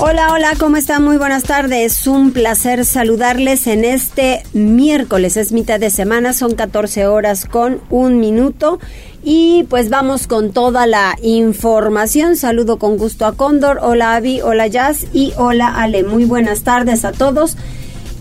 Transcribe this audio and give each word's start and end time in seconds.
Hola, 0.00 0.32
hola, 0.32 0.52
¿cómo 0.56 0.76
están? 0.76 1.02
Muy 1.02 1.16
buenas 1.16 1.42
tardes. 1.42 2.06
Un 2.06 2.30
placer 2.30 2.84
saludarles 2.84 3.66
en 3.66 3.84
este 3.84 4.44
miércoles. 4.52 5.36
Es 5.36 5.50
mitad 5.50 5.80
de 5.80 5.90
semana, 5.90 6.32
son 6.34 6.54
14 6.54 7.08
horas 7.08 7.46
con 7.46 7.80
un 7.90 8.20
minuto. 8.20 8.78
Y 9.24 9.64
pues 9.64 9.90
vamos 9.90 10.28
con 10.28 10.52
toda 10.52 10.86
la 10.86 11.16
información. 11.20 12.36
Saludo 12.36 12.78
con 12.78 12.96
gusto 12.96 13.26
a 13.26 13.32
Cóndor. 13.34 13.80
Hola 13.82 14.14
Avi, 14.14 14.40
hola 14.40 14.68
Jazz 14.68 15.04
y 15.12 15.32
hola 15.36 15.66
Ale. 15.66 16.04
Muy 16.04 16.26
buenas 16.26 16.62
tardes 16.62 17.04
a 17.04 17.10
todos. 17.10 17.56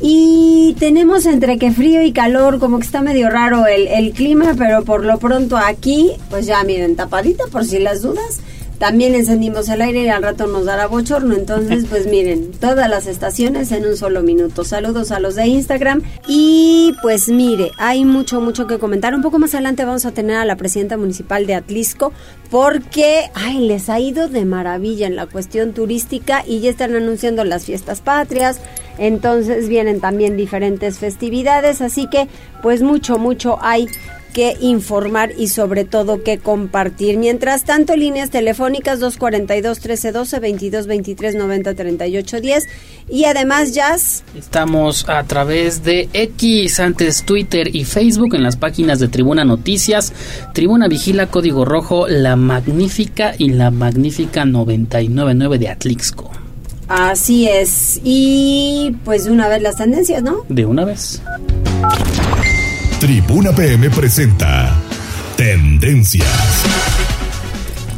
Y 0.01 0.75
tenemos 0.79 1.27
entre 1.27 1.59
que 1.59 1.71
frío 1.71 2.01
y 2.01 2.11
calor, 2.11 2.57
como 2.57 2.79
que 2.79 2.85
está 2.85 3.01
medio 3.01 3.29
raro 3.29 3.67
el, 3.67 3.85
el 3.87 4.13
clima, 4.13 4.55
pero 4.57 4.83
por 4.83 5.05
lo 5.05 5.19
pronto 5.19 5.57
aquí, 5.57 6.13
pues 6.31 6.47
ya 6.47 6.63
miren, 6.63 6.95
tapadita 6.95 7.43
por 7.51 7.65
si 7.65 7.77
las 7.77 8.01
dudas 8.01 8.39
también 8.79 9.15
encendimos 9.15 9.69
el 9.69 9.81
aire 9.81 10.03
y 10.03 10.09
al 10.09 10.21
rato 10.21 10.47
nos 10.47 10.65
dará 10.65 10.87
bochorno. 10.87 11.35
Entonces, 11.35 11.85
pues 11.89 12.07
miren, 12.11 12.51
todas 12.51 12.89
las 12.89 13.07
estaciones 13.07 13.71
en 13.71 13.85
un 13.85 13.97
solo 13.97 14.21
minuto. 14.21 14.63
Saludos 14.63 15.11
a 15.11 15.19
los 15.19 15.35
de 15.35 15.47
Instagram. 15.47 16.03
Y 16.27 16.95
pues 17.01 17.29
mire, 17.29 17.71
hay 17.77 18.05
mucho, 18.05 18.41
mucho 18.41 18.67
que 18.67 18.79
comentar. 18.79 19.15
Un 19.15 19.21
poco 19.21 19.39
más 19.39 19.53
adelante 19.53 19.85
vamos 19.85 20.05
a 20.05 20.11
tener 20.11 20.37
a 20.37 20.45
la 20.45 20.55
presidenta 20.55 20.97
municipal 20.97 21.47
de 21.47 21.55
Atlisco 21.55 22.13
porque, 22.51 23.29
ay, 23.33 23.59
les 23.67 23.89
ha 23.89 23.99
ido 23.99 24.27
de 24.27 24.45
maravilla 24.45 25.07
en 25.07 25.15
la 25.15 25.25
cuestión 25.25 25.73
turística 25.73 26.43
y 26.45 26.59
ya 26.59 26.69
están 26.69 26.95
anunciando 26.95 27.43
las 27.43 27.65
fiestas 27.65 28.01
patrias. 28.01 28.59
Entonces 28.97 29.69
vienen 29.69 29.99
también 29.99 30.37
diferentes 30.37 30.99
festividades. 30.99 31.81
Así 31.81 32.07
que, 32.09 32.27
pues 32.61 32.81
mucho, 32.81 33.17
mucho 33.17 33.57
hay 33.61 33.87
que 34.33 34.55
informar 34.61 35.31
y 35.37 35.47
sobre 35.47 35.83
todo 35.85 36.23
que 36.23 36.37
compartir. 36.37 37.17
Mientras 37.17 37.63
tanto, 37.63 37.95
líneas 37.95 38.29
telefónicas 38.29 38.99
242 38.99 39.77
1312 39.77 40.39
22 40.39 40.87
23 40.87 41.35
90 41.35 41.73
38 41.73 42.41
10 42.41 42.63
y 43.09 43.25
además 43.25 43.73
Jazz. 43.73 44.23
Estamos 44.37 45.07
a 45.09 45.23
través 45.23 45.83
de 45.83 46.09
X, 46.13 46.79
antes 46.79 47.23
Twitter 47.23 47.75
y 47.75 47.85
Facebook 47.85 48.35
en 48.35 48.43
las 48.43 48.57
páginas 48.57 48.99
de 48.99 49.07
Tribuna 49.07 49.45
Noticias, 49.45 50.13
Tribuna 50.53 50.87
Vigila 50.87 51.27
Código 51.27 51.65
Rojo, 51.65 52.07
La 52.07 52.35
Magnífica 52.35 53.33
y 53.37 53.49
La 53.49 53.71
Magnífica 53.71 54.45
999 54.45 55.57
de 55.57 55.69
Atlixco. 55.69 56.31
Así 56.87 57.47
es. 57.47 57.99
Y 58.03 58.95
pues 59.03 59.25
de 59.25 59.31
una 59.31 59.47
vez 59.47 59.61
las 59.61 59.75
tendencias, 59.75 60.23
¿no? 60.23 60.45
De 60.47 60.65
una 60.65 60.85
vez. 60.85 61.21
Tribuna 62.99 63.51
PM 63.51 63.91
presenta 63.91 64.75
Tendencias. 65.35 66.27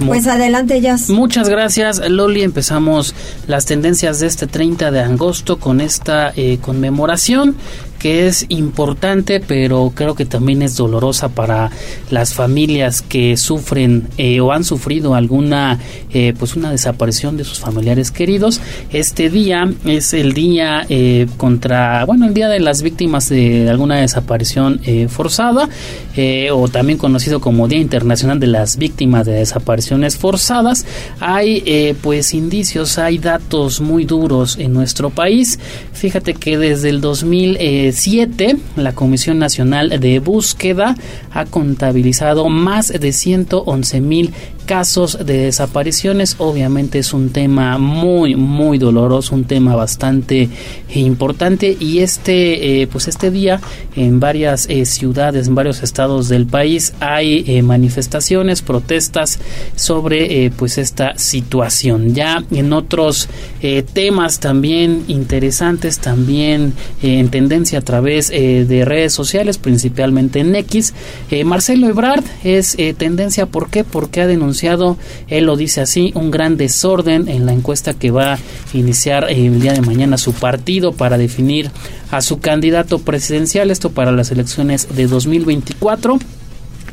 Pues 0.06 0.28
adelante, 0.28 0.82
ya. 0.82 0.98
Muchas 1.08 1.48
gracias, 1.48 2.02
Loli. 2.10 2.44
Empezamos 2.44 3.16
las 3.48 3.66
tendencias 3.66 4.20
de 4.20 4.28
este 4.28 4.46
30 4.46 4.92
de 4.92 5.00
agosto 5.00 5.58
con 5.58 5.80
esta 5.80 6.34
eh, 6.36 6.60
conmemoración 6.62 7.56
que 8.00 8.28
es 8.28 8.46
importante, 8.50 9.42
pero 9.46 9.92
creo 9.94 10.16
que 10.16 10.26
también 10.26 10.62
es 10.62 10.76
dolorosa 10.76 11.30
para 11.30 11.70
las 12.10 12.34
familias 12.34 13.02
que 13.02 13.38
sufren 13.38 14.08
eh, 14.18 14.40
o 14.40 14.52
han 14.52 14.64
sufrido 14.64 15.14
alguna, 15.14 15.80
eh, 16.14 16.34
pues 16.40 16.56
una 16.56 16.72
desaparición 16.72 17.38
de 17.38 17.44
sus 17.44 17.60
familiares 17.60 18.12
queridos. 18.12 18.62
Este 18.92 19.30
día 19.30 19.72
es 19.86 20.14
el 20.14 20.34
día 20.34 20.86
eh, 20.90 21.28
contra, 21.38 22.06
bueno, 22.06 22.26
el 22.26 22.34
día 22.34 22.48
de 22.48 22.60
las 22.60 22.82
víctimas 22.82 23.30
de 23.30 23.70
alguna 23.70 23.98
desaparición 23.98 24.82
forzada, 25.10 25.70
o 26.52 26.68
también 26.68 26.98
conocido 26.98 27.40
como 27.40 27.68
Día 27.68 27.80
Internacional 27.80 28.40
de 28.40 28.48
las 28.48 28.78
Víctimas 28.78 29.26
de 29.26 29.34
Desapariciones 29.34 30.18
Forzadas. 30.18 30.86
Hay, 31.20 31.96
pues, 32.02 32.34
indicios, 32.34 32.98
hay 32.98 33.18
datos 33.18 33.80
muy 33.82 34.06
duros 34.06 34.58
en 34.58 34.74
nuestro 34.74 35.10
país. 35.10 35.60
Fíjate 35.94 36.34
que 36.34 36.58
desde 36.58 36.90
el 36.90 37.02
2000 37.02 37.58
7, 37.92 38.58
la 38.76 38.94
Comisión 38.94 39.40
Nacional 39.40 40.00
de 40.00 40.20
Búsqueda 40.20 40.96
ha 41.32 41.46
contabilizado 41.46 42.50
más 42.50 42.88
de 42.88 43.12
111 43.12 44.02
mil 44.02 44.34
casos 44.70 45.18
de 45.26 45.46
desapariciones. 45.46 46.36
Obviamente 46.38 47.00
es 47.00 47.12
un 47.12 47.32
tema 47.32 47.80
muy, 47.80 48.36
muy 48.36 48.78
doloroso, 48.78 49.34
un 49.34 49.46
tema 49.46 49.76
bastante 49.76 50.48
importante 50.94 51.76
y 51.80 52.00
este, 52.00 52.84
eh, 52.84 52.86
pues 52.86 53.08
este 53.08 53.32
día 53.32 53.60
en 53.96 54.20
varias 54.20 54.68
eh, 54.70 54.86
ciudades, 54.86 55.48
en 55.48 55.56
varios 55.56 55.82
estados 55.82 56.30
del 56.30 56.46
país 56.46 56.94
hay 57.00 57.46
eh, 57.48 57.64
manifestaciones, 57.64 58.62
protestas 58.62 59.40
sobre 59.76 60.52
pues 60.56 60.78
esta 60.78 61.18
situación. 61.18 62.14
Ya 62.14 62.44
en 62.52 62.72
otros 62.72 63.28
temas 63.94 64.40
también 64.40 65.04
interesantes, 65.08 65.98
también 65.98 66.74
en 67.02 67.30
tendencia 67.30 67.80
a 67.80 67.82
través 67.82 68.30
de 68.30 68.84
redes 68.86 69.14
sociales, 69.14 69.58
principalmente 69.58 70.42
en 70.42 70.56
X, 70.56 70.94
Marcelo 71.44 71.88
Ebrard 71.88 72.24
es 72.44 72.78
tendencia, 72.98 73.48
¿por 73.48 73.70
qué? 73.70 73.84
Porque 73.84 74.22
ha 74.22 74.28
denunciado 74.28 74.59
él 75.28 75.46
lo 75.46 75.56
dice 75.56 75.82
así, 75.82 76.12
un 76.16 76.32
gran 76.32 76.58
desorden 76.58 77.30
en 77.30 77.46
la 77.46 77.54
encuesta 77.54 77.94
que 77.94 78.12
va 78.12 78.34
a 78.34 78.40
iniciar 78.74 79.30
el 79.30 79.62
día 79.62 79.74
de 79.74 79.82
mañana 79.82 80.18
su 80.18 80.34
partido 80.34 80.92
para 80.92 81.18
definir 81.18 81.72
a 82.12 82.22
su 82.22 82.40
candidato 82.40 83.00
presidencial, 83.00 83.72
esto 83.72 83.92
para 83.92 84.12
las 84.12 84.32
elecciones 84.32 84.88
de 84.96 85.08
2024. 85.08 86.20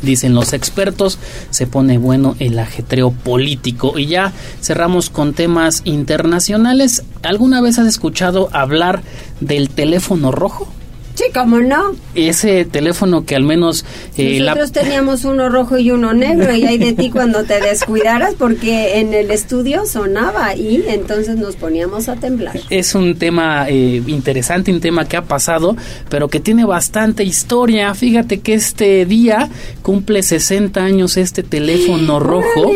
Dicen 0.02 0.34
los 0.34 0.52
expertos, 0.52 1.18
se 1.50 1.66
pone 1.66 1.98
bueno 1.98 2.36
el 2.38 2.58
ajetreo 2.58 3.12
político. 3.12 3.98
Y 3.98 4.06
ya 4.06 4.32
cerramos 4.60 5.10
con 5.10 5.32
temas 5.32 5.80
internacionales. 5.84 7.02
¿Alguna 7.22 7.60
vez 7.60 7.78
has 7.78 7.86
escuchado 7.86 8.50
hablar 8.52 9.02
del 9.40 9.70
teléfono 9.70 10.32
rojo? 10.32 10.70
Sí, 11.16 11.24
cómo 11.32 11.60
no. 11.60 11.96
Ese 12.14 12.66
teléfono 12.66 13.24
que 13.24 13.34
al 13.34 13.42
menos... 13.42 13.86
Eh, 14.18 14.38
Nosotros 14.38 14.72
teníamos 14.72 15.24
uno 15.24 15.48
rojo 15.48 15.78
y 15.78 15.90
uno 15.90 16.12
negro 16.12 16.54
y 16.54 16.66
hay 16.66 16.76
de 16.76 16.92
ti 16.92 17.08
cuando 17.10 17.42
te 17.44 17.58
descuidaras 17.58 18.34
porque 18.34 19.00
en 19.00 19.14
el 19.14 19.30
estudio 19.30 19.86
sonaba 19.86 20.54
y 20.54 20.84
entonces 20.86 21.36
nos 21.36 21.56
poníamos 21.56 22.10
a 22.10 22.16
temblar. 22.16 22.60
Es 22.68 22.94
un 22.94 23.16
tema 23.16 23.66
eh, 23.66 24.02
interesante, 24.06 24.70
un 24.70 24.80
tema 24.80 25.08
que 25.08 25.16
ha 25.16 25.24
pasado, 25.24 25.74
pero 26.10 26.28
que 26.28 26.38
tiene 26.38 26.66
bastante 26.66 27.24
historia. 27.24 27.94
Fíjate 27.94 28.40
que 28.40 28.52
este 28.52 29.06
día 29.06 29.48
cumple 29.80 30.22
60 30.22 30.84
años 30.84 31.16
este 31.16 31.42
teléfono 31.42 32.20
rojo 32.20 32.72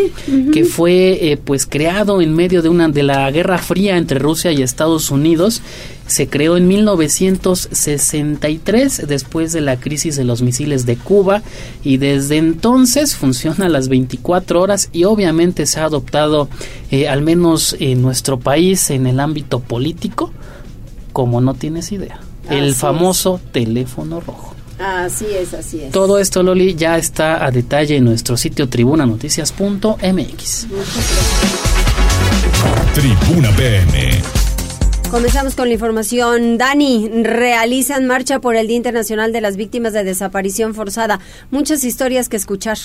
que 0.52 0.64
fue 0.64 1.32
eh, 1.32 1.36
pues 1.36 1.66
creado 1.66 2.22
en 2.22 2.34
medio 2.34 2.62
de 2.62 2.70
una 2.70 2.88
de 2.88 3.02
la 3.02 3.30
Guerra 3.30 3.58
Fría 3.58 3.98
entre 3.98 4.18
Rusia 4.18 4.50
y 4.50 4.62
Estados 4.62 5.10
Unidos 5.10 5.60
se 6.10 6.28
creó 6.28 6.56
en 6.56 6.66
1963 6.66 9.06
después 9.06 9.52
de 9.52 9.60
la 9.60 9.78
crisis 9.78 10.16
de 10.16 10.24
los 10.24 10.42
misiles 10.42 10.84
de 10.84 10.96
Cuba 10.96 11.40
y 11.84 11.98
desde 11.98 12.36
entonces 12.36 13.14
funciona 13.14 13.66
a 13.66 13.68
las 13.68 13.88
24 13.88 14.60
horas 14.60 14.88
y 14.92 15.04
obviamente 15.04 15.66
se 15.66 15.78
ha 15.78 15.84
adoptado 15.84 16.48
eh, 16.90 17.08
al 17.08 17.22
menos 17.22 17.76
en 17.78 18.02
nuestro 18.02 18.40
país 18.40 18.90
en 18.90 19.06
el 19.06 19.20
ámbito 19.20 19.60
político 19.60 20.32
como 21.12 21.40
no 21.40 21.54
tienes 21.54 21.92
idea. 21.92 22.18
el 22.48 22.74
famoso 22.74 23.40
teléfono 23.52 24.18
rojo. 24.20 24.56
Así 24.80 25.26
es, 25.26 25.54
así 25.54 25.82
es. 25.82 25.92
Todo 25.92 26.18
esto, 26.18 26.42
Loli, 26.42 26.74
ya 26.74 26.98
está 26.98 27.44
a 27.44 27.52
detalle 27.52 27.98
en 27.98 28.04
nuestro 28.04 28.36
sitio 28.36 28.68
tribunanoticias.mx. 28.68 30.66
Tribuna 32.94 33.50
PM 33.56 34.39
Comenzamos 35.10 35.56
con 35.56 35.66
la 35.66 35.74
información. 35.74 36.56
Dani, 36.56 37.10
realizan 37.24 38.06
marcha 38.06 38.38
por 38.38 38.54
el 38.54 38.68
Día 38.68 38.76
Internacional 38.76 39.32
de 39.32 39.40
las 39.40 39.56
Víctimas 39.56 39.92
de 39.92 40.04
Desaparición 40.04 40.72
Forzada. 40.72 41.18
Muchas 41.50 41.82
historias 41.82 42.28
que 42.28 42.36
escuchar. 42.36 42.78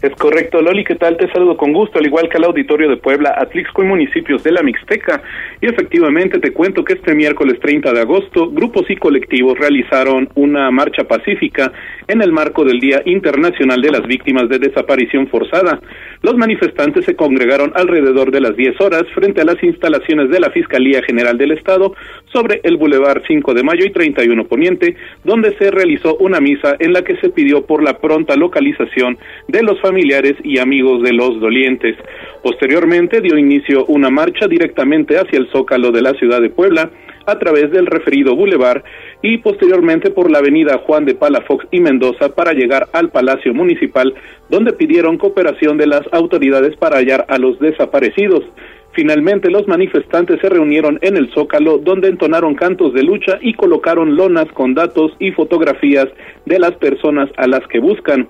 Es 0.00 0.14
correcto, 0.14 0.62
Loli, 0.62 0.84
¿qué 0.84 0.94
tal? 0.94 1.16
Te 1.16 1.28
saludo 1.32 1.56
con 1.56 1.72
gusto, 1.72 1.98
al 1.98 2.06
igual 2.06 2.28
que 2.28 2.36
al 2.36 2.44
auditorio 2.44 2.88
de 2.88 2.98
Puebla, 2.98 3.34
Atlixco 3.36 3.82
y 3.82 3.86
municipios 3.86 4.44
de 4.44 4.52
la 4.52 4.62
Mixteca. 4.62 5.20
Y 5.60 5.66
efectivamente 5.66 6.38
te 6.38 6.52
cuento 6.52 6.84
que 6.84 6.92
este 6.92 7.16
miércoles 7.16 7.58
30 7.58 7.92
de 7.92 8.00
agosto, 8.02 8.48
grupos 8.48 8.88
y 8.90 8.94
colectivos 8.94 9.58
realizaron 9.58 10.28
una 10.36 10.70
marcha 10.70 11.02
pacífica 11.02 11.72
en 12.06 12.22
el 12.22 12.30
marco 12.30 12.64
del 12.64 12.78
Día 12.78 13.02
Internacional 13.06 13.82
de 13.82 13.90
las 13.90 14.02
Víctimas 14.06 14.48
de 14.48 14.60
Desaparición 14.60 15.26
Forzada. 15.26 15.80
Los 16.22 16.36
manifestantes 16.36 17.04
se 17.04 17.16
congregaron 17.16 17.72
alrededor 17.74 18.30
de 18.30 18.40
las 18.40 18.54
10 18.54 18.80
horas 18.80 19.02
frente 19.16 19.40
a 19.40 19.46
las 19.46 19.60
instalaciones 19.64 20.30
de 20.30 20.38
la 20.38 20.50
Fiscalía 20.50 21.02
General 21.02 21.36
del 21.36 21.50
Estado 21.50 21.96
sobre 22.32 22.60
el 22.62 22.76
Boulevard 22.76 23.22
5 23.26 23.52
de 23.52 23.64
Mayo 23.64 23.84
y 23.84 23.90
31 23.90 24.44
Poniente, 24.44 24.94
donde 25.24 25.56
se 25.58 25.72
realizó 25.72 26.16
una 26.18 26.38
misa 26.38 26.76
en 26.78 26.92
la 26.92 27.02
que 27.02 27.16
se 27.16 27.30
pidió 27.30 27.66
por 27.66 27.82
la 27.82 27.98
pronta 27.98 28.36
localización 28.36 29.18
de 29.48 29.64
los 29.64 29.84
familiares 29.88 30.34
y 30.44 30.58
amigos 30.58 31.02
de 31.02 31.14
los 31.14 31.40
dolientes. 31.40 31.96
Posteriormente 32.42 33.22
dio 33.22 33.38
inicio 33.38 33.86
una 33.86 34.10
marcha 34.10 34.46
directamente 34.46 35.16
hacia 35.16 35.38
el 35.38 35.48
Zócalo 35.50 35.92
de 35.92 36.02
la 36.02 36.12
ciudad 36.12 36.42
de 36.42 36.50
Puebla 36.50 36.90
a 37.24 37.38
través 37.38 37.70
del 37.70 37.86
referido 37.86 38.36
bulevar 38.36 38.84
y 39.22 39.38
posteriormente 39.38 40.10
por 40.10 40.30
la 40.30 40.40
avenida 40.40 40.82
Juan 40.86 41.06
de 41.06 41.14
Palafox 41.14 41.66
y 41.70 41.80
Mendoza 41.80 42.34
para 42.34 42.52
llegar 42.52 42.88
al 42.92 43.08
Palacio 43.08 43.54
Municipal, 43.54 44.14
donde 44.50 44.74
pidieron 44.74 45.16
cooperación 45.16 45.78
de 45.78 45.86
las 45.86 46.02
autoridades 46.12 46.76
para 46.76 46.98
hallar 46.98 47.24
a 47.28 47.38
los 47.38 47.58
desaparecidos. 47.58 48.44
Finalmente, 48.92 49.50
los 49.50 49.66
manifestantes 49.68 50.38
se 50.40 50.50
reunieron 50.50 50.98
en 51.00 51.16
el 51.16 51.30
Zócalo, 51.32 51.78
donde 51.78 52.08
entonaron 52.08 52.54
cantos 52.54 52.92
de 52.92 53.04
lucha 53.04 53.38
y 53.40 53.54
colocaron 53.54 54.16
lonas 54.16 54.48
con 54.52 54.74
datos 54.74 55.12
y 55.18 55.30
fotografías 55.32 56.08
de 56.44 56.58
las 56.58 56.72
personas 56.72 57.30
a 57.38 57.46
las 57.46 57.66
que 57.68 57.78
buscan. 57.78 58.28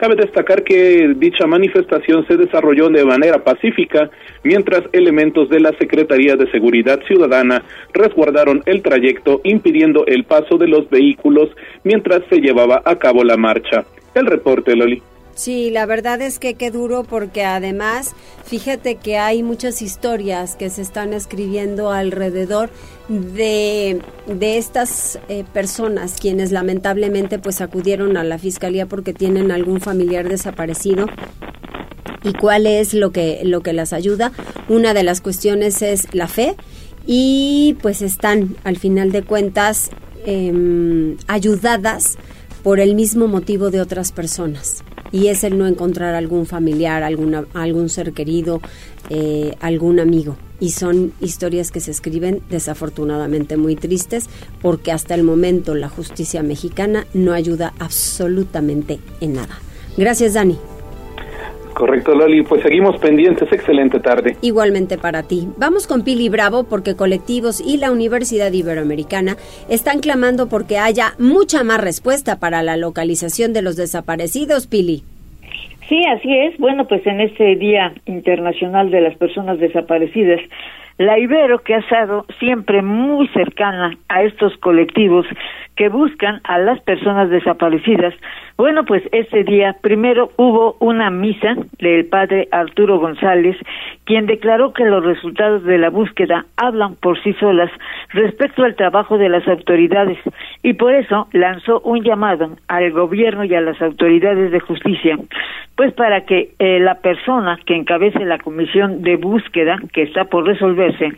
Cabe 0.00 0.14
destacar 0.16 0.64
que 0.64 1.12
dicha 1.14 1.46
manifestación 1.46 2.26
se 2.26 2.38
desarrolló 2.38 2.88
de 2.88 3.04
manera 3.04 3.44
pacífica, 3.44 4.08
mientras 4.42 4.82
elementos 4.92 5.50
de 5.50 5.60
la 5.60 5.72
Secretaría 5.72 6.36
de 6.36 6.50
Seguridad 6.50 7.00
Ciudadana 7.06 7.62
resguardaron 7.92 8.62
el 8.64 8.80
trayecto 8.80 9.42
impidiendo 9.44 10.06
el 10.06 10.24
paso 10.24 10.56
de 10.56 10.68
los 10.68 10.88
vehículos 10.88 11.50
mientras 11.84 12.22
se 12.30 12.40
llevaba 12.40 12.80
a 12.82 12.96
cabo 12.96 13.24
la 13.24 13.36
marcha. 13.36 13.84
El 14.14 14.24
reporte, 14.24 14.74
Loli. 14.74 15.02
Sí, 15.40 15.70
la 15.70 15.86
verdad 15.86 16.20
es 16.20 16.38
que 16.38 16.52
qué 16.52 16.70
duro 16.70 17.02
porque 17.02 17.44
además, 17.44 18.12
fíjate 18.44 18.96
que 18.96 19.16
hay 19.16 19.42
muchas 19.42 19.80
historias 19.80 20.54
que 20.54 20.68
se 20.68 20.82
están 20.82 21.14
escribiendo 21.14 21.92
alrededor 21.92 22.68
de, 23.08 24.02
de 24.26 24.58
estas 24.58 25.18
eh, 25.30 25.44
personas 25.50 26.16
quienes 26.20 26.52
lamentablemente 26.52 27.38
pues 27.38 27.62
acudieron 27.62 28.18
a 28.18 28.22
la 28.22 28.36
fiscalía 28.36 28.84
porque 28.84 29.14
tienen 29.14 29.50
algún 29.50 29.80
familiar 29.80 30.28
desaparecido. 30.28 31.06
Y 32.22 32.34
cuál 32.34 32.66
es 32.66 32.92
lo 32.92 33.10
que 33.10 33.40
lo 33.42 33.62
que 33.62 33.72
las 33.72 33.94
ayuda. 33.94 34.32
Una 34.68 34.92
de 34.92 35.04
las 35.04 35.22
cuestiones 35.22 35.80
es 35.80 36.06
la 36.12 36.28
fe. 36.28 36.54
Y 37.06 37.78
pues 37.80 38.02
están 38.02 38.56
al 38.62 38.76
final 38.76 39.10
de 39.10 39.22
cuentas 39.22 39.88
em, 40.26 41.16
ayudadas 41.28 42.18
por 42.62 42.78
el 42.78 42.94
mismo 42.94 43.26
motivo 43.26 43.70
de 43.70 43.80
otras 43.80 44.12
personas 44.12 44.84
y 45.12 45.28
es 45.28 45.44
el 45.44 45.58
no 45.58 45.66
encontrar 45.66 46.14
algún 46.14 46.46
familiar, 46.46 47.02
alguna, 47.02 47.44
algún 47.54 47.88
ser 47.88 48.12
querido, 48.12 48.60
eh, 49.08 49.54
algún 49.60 50.00
amigo. 50.00 50.36
Y 50.60 50.70
son 50.70 51.12
historias 51.20 51.70
que 51.70 51.80
se 51.80 51.90
escriben 51.90 52.42
desafortunadamente 52.50 53.56
muy 53.56 53.76
tristes 53.76 54.28
porque 54.60 54.92
hasta 54.92 55.14
el 55.14 55.22
momento 55.22 55.74
la 55.74 55.88
justicia 55.88 56.42
mexicana 56.42 57.06
no 57.14 57.32
ayuda 57.32 57.72
absolutamente 57.78 59.00
en 59.20 59.34
nada. 59.34 59.58
Gracias, 59.96 60.34
Dani. 60.34 60.58
Correcto, 61.74 62.14
Loli. 62.14 62.42
Pues 62.42 62.62
seguimos 62.62 62.98
pendientes. 62.98 63.50
Excelente 63.52 64.00
tarde. 64.00 64.36
Igualmente 64.42 64.98
para 64.98 65.22
ti. 65.22 65.48
Vamos 65.56 65.86
con 65.86 66.04
Pili 66.04 66.28
Bravo 66.28 66.64
porque 66.64 66.96
colectivos 66.96 67.60
y 67.60 67.78
la 67.78 67.90
Universidad 67.90 68.52
Iberoamericana 68.52 69.36
están 69.68 70.00
clamando 70.00 70.48
porque 70.48 70.78
haya 70.78 71.14
mucha 71.18 71.64
más 71.64 71.80
respuesta 71.80 72.38
para 72.38 72.62
la 72.62 72.76
localización 72.76 73.52
de 73.52 73.62
los 73.62 73.76
desaparecidos, 73.76 74.66
Pili. 74.66 75.02
Sí, 75.88 76.04
así 76.06 76.32
es. 76.32 76.56
Bueno, 76.58 76.86
pues 76.86 77.04
en 77.06 77.20
este 77.20 77.56
Día 77.56 77.92
Internacional 78.06 78.90
de 78.92 79.00
las 79.00 79.16
Personas 79.16 79.58
Desaparecidas, 79.58 80.40
la 80.98 81.18
Ibero, 81.18 81.60
que 81.64 81.74
ha 81.74 81.78
estado 81.78 82.26
siempre 82.38 82.80
muy 82.82 83.26
cercana 83.28 83.96
a 84.08 84.22
estos 84.22 84.56
colectivos 84.58 85.26
que 85.74 85.88
buscan 85.88 86.40
a 86.44 86.58
las 86.58 86.78
personas 86.82 87.30
desaparecidas, 87.30 88.14
bueno, 88.60 88.84
pues 88.84 89.02
ese 89.12 89.42
día 89.42 89.74
primero 89.80 90.32
hubo 90.36 90.76
una 90.80 91.08
misa 91.08 91.56
del 91.78 92.04
padre 92.04 92.46
Arturo 92.52 92.98
González, 92.98 93.56
quien 94.04 94.26
declaró 94.26 94.74
que 94.74 94.84
los 94.84 95.02
resultados 95.02 95.64
de 95.64 95.78
la 95.78 95.88
búsqueda 95.88 96.44
hablan 96.58 96.94
por 96.96 97.18
sí 97.22 97.32
solas 97.40 97.70
respecto 98.10 98.62
al 98.62 98.74
trabajo 98.74 99.16
de 99.16 99.30
las 99.30 99.48
autoridades 99.48 100.18
y 100.62 100.74
por 100.74 100.94
eso 100.94 101.26
lanzó 101.32 101.80
un 101.80 102.02
llamado 102.02 102.50
al 102.68 102.90
gobierno 102.90 103.44
y 103.44 103.54
a 103.54 103.62
las 103.62 103.80
autoridades 103.80 104.52
de 104.52 104.60
justicia, 104.60 105.16
pues 105.74 105.94
para 105.94 106.26
que 106.26 106.50
eh, 106.58 106.80
la 106.80 106.96
persona 106.96 107.58
que 107.64 107.74
encabece 107.74 108.26
la 108.26 108.36
comisión 108.36 109.00
de 109.00 109.16
búsqueda 109.16 109.78
que 109.94 110.02
está 110.02 110.24
por 110.24 110.46
resolverse 110.46 111.12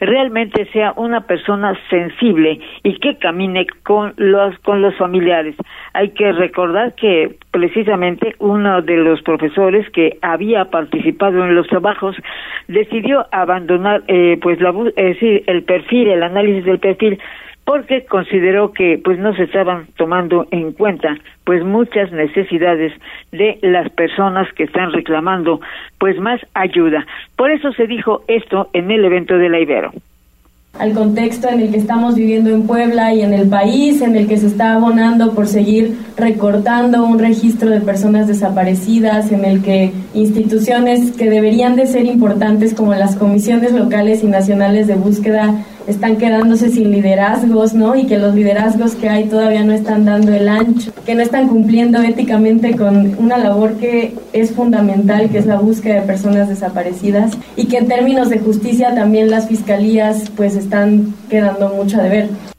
realmente 0.00 0.66
sea 0.72 0.92
una 0.96 1.22
persona 1.22 1.78
sensible 1.88 2.60
y 2.82 2.98
que 2.98 3.16
camine 3.16 3.66
con 3.82 4.12
los 4.16 4.58
con 4.58 4.82
los 4.82 4.94
familiares. 4.96 5.54
Hay 5.94 6.10
que 6.10 6.32
recordar 6.32 6.81
que 6.90 7.36
precisamente 7.50 8.34
uno 8.38 8.82
de 8.82 8.96
los 8.96 9.22
profesores 9.22 9.88
que 9.90 10.18
había 10.22 10.66
participado 10.66 11.44
en 11.44 11.54
los 11.54 11.66
trabajos 11.68 12.16
decidió 12.68 13.26
abandonar 13.32 14.02
eh, 14.08 14.38
pues 14.42 14.60
la 14.60 14.72
el 14.96 15.62
perfil, 15.64 16.08
el 16.08 16.22
análisis 16.22 16.64
del 16.64 16.78
perfil 16.78 17.18
porque 17.64 18.04
consideró 18.04 18.72
que 18.72 19.00
pues 19.02 19.18
no 19.18 19.34
se 19.34 19.44
estaban 19.44 19.86
tomando 19.96 20.46
en 20.50 20.72
cuenta 20.72 21.16
pues 21.44 21.64
muchas 21.64 22.10
necesidades 22.10 22.92
de 23.30 23.58
las 23.62 23.88
personas 23.90 24.52
que 24.54 24.64
están 24.64 24.92
reclamando 24.92 25.60
pues 25.98 26.18
más 26.18 26.40
ayuda. 26.54 27.06
Por 27.36 27.50
eso 27.50 27.72
se 27.72 27.86
dijo 27.86 28.24
esto 28.26 28.68
en 28.72 28.90
el 28.90 29.04
evento 29.04 29.38
de 29.38 29.48
la 29.48 29.60
Ibero 29.60 29.92
al 30.78 30.94
contexto 30.94 31.48
en 31.48 31.60
el 31.60 31.70
que 31.70 31.76
estamos 31.76 32.14
viviendo 32.14 32.50
en 32.50 32.62
Puebla 32.66 33.14
y 33.14 33.20
en 33.20 33.34
el 33.34 33.46
país, 33.46 34.00
en 34.00 34.16
el 34.16 34.26
que 34.26 34.38
se 34.38 34.46
está 34.46 34.74
abonando 34.74 35.32
por 35.32 35.46
seguir 35.46 35.98
recortando 36.16 37.04
un 37.04 37.18
registro 37.18 37.70
de 37.70 37.80
personas 37.80 38.26
desaparecidas, 38.26 39.30
en 39.32 39.44
el 39.44 39.62
que 39.62 39.92
instituciones 40.14 41.12
que 41.12 41.28
deberían 41.28 41.76
de 41.76 41.86
ser 41.86 42.06
importantes 42.06 42.72
como 42.74 42.94
las 42.94 43.16
comisiones 43.16 43.72
locales 43.72 44.24
y 44.24 44.26
nacionales 44.26 44.86
de 44.86 44.94
búsqueda 44.94 45.62
están 45.86 46.16
quedándose 46.16 46.70
sin 46.70 46.90
liderazgos, 46.90 47.74
¿no? 47.74 47.96
Y 47.96 48.06
que 48.06 48.18
los 48.18 48.34
liderazgos 48.34 48.94
que 48.94 49.08
hay 49.08 49.24
todavía 49.24 49.64
no 49.64 49.72
están 49.72 50.04
dando 50.04 50.32
el 50.32 50.48
ancho, 50.48 50.92
que 51.04 51.14
no 51.14 51.22
están 51.22 51.48
cumpliendo 51.48 52.00
éticamente 52.02 52.76
con 52.76 53.16
una 53.18 53.38
labor 53.38 53.74
que 53.74 54.14
es 54.32 54.52
fundamental, 54.52 55.30
que 55.30 55.38
es 55.38 55.46
la 55.46 55.58
búsqueda 55.58 55.96
de 55.96 56.02
personas 56.02 56.48
desaparecidas, 56.48 57.32
y 57.56 57.66
que 57.66 57.78
en 57.78 57.88
términos 57.88 58.30
de 58.30 58.38
justicia 58.38 58.94
también 58.94 59.30
las 59.30 59.48
fiscalías 59.48 60.30
pues 60.36 60.56
están 60.56 61.14
quedando 61.28 61.68
mucho 61.70 61.98
a 61.98 62.04
deber. 62.04 62.51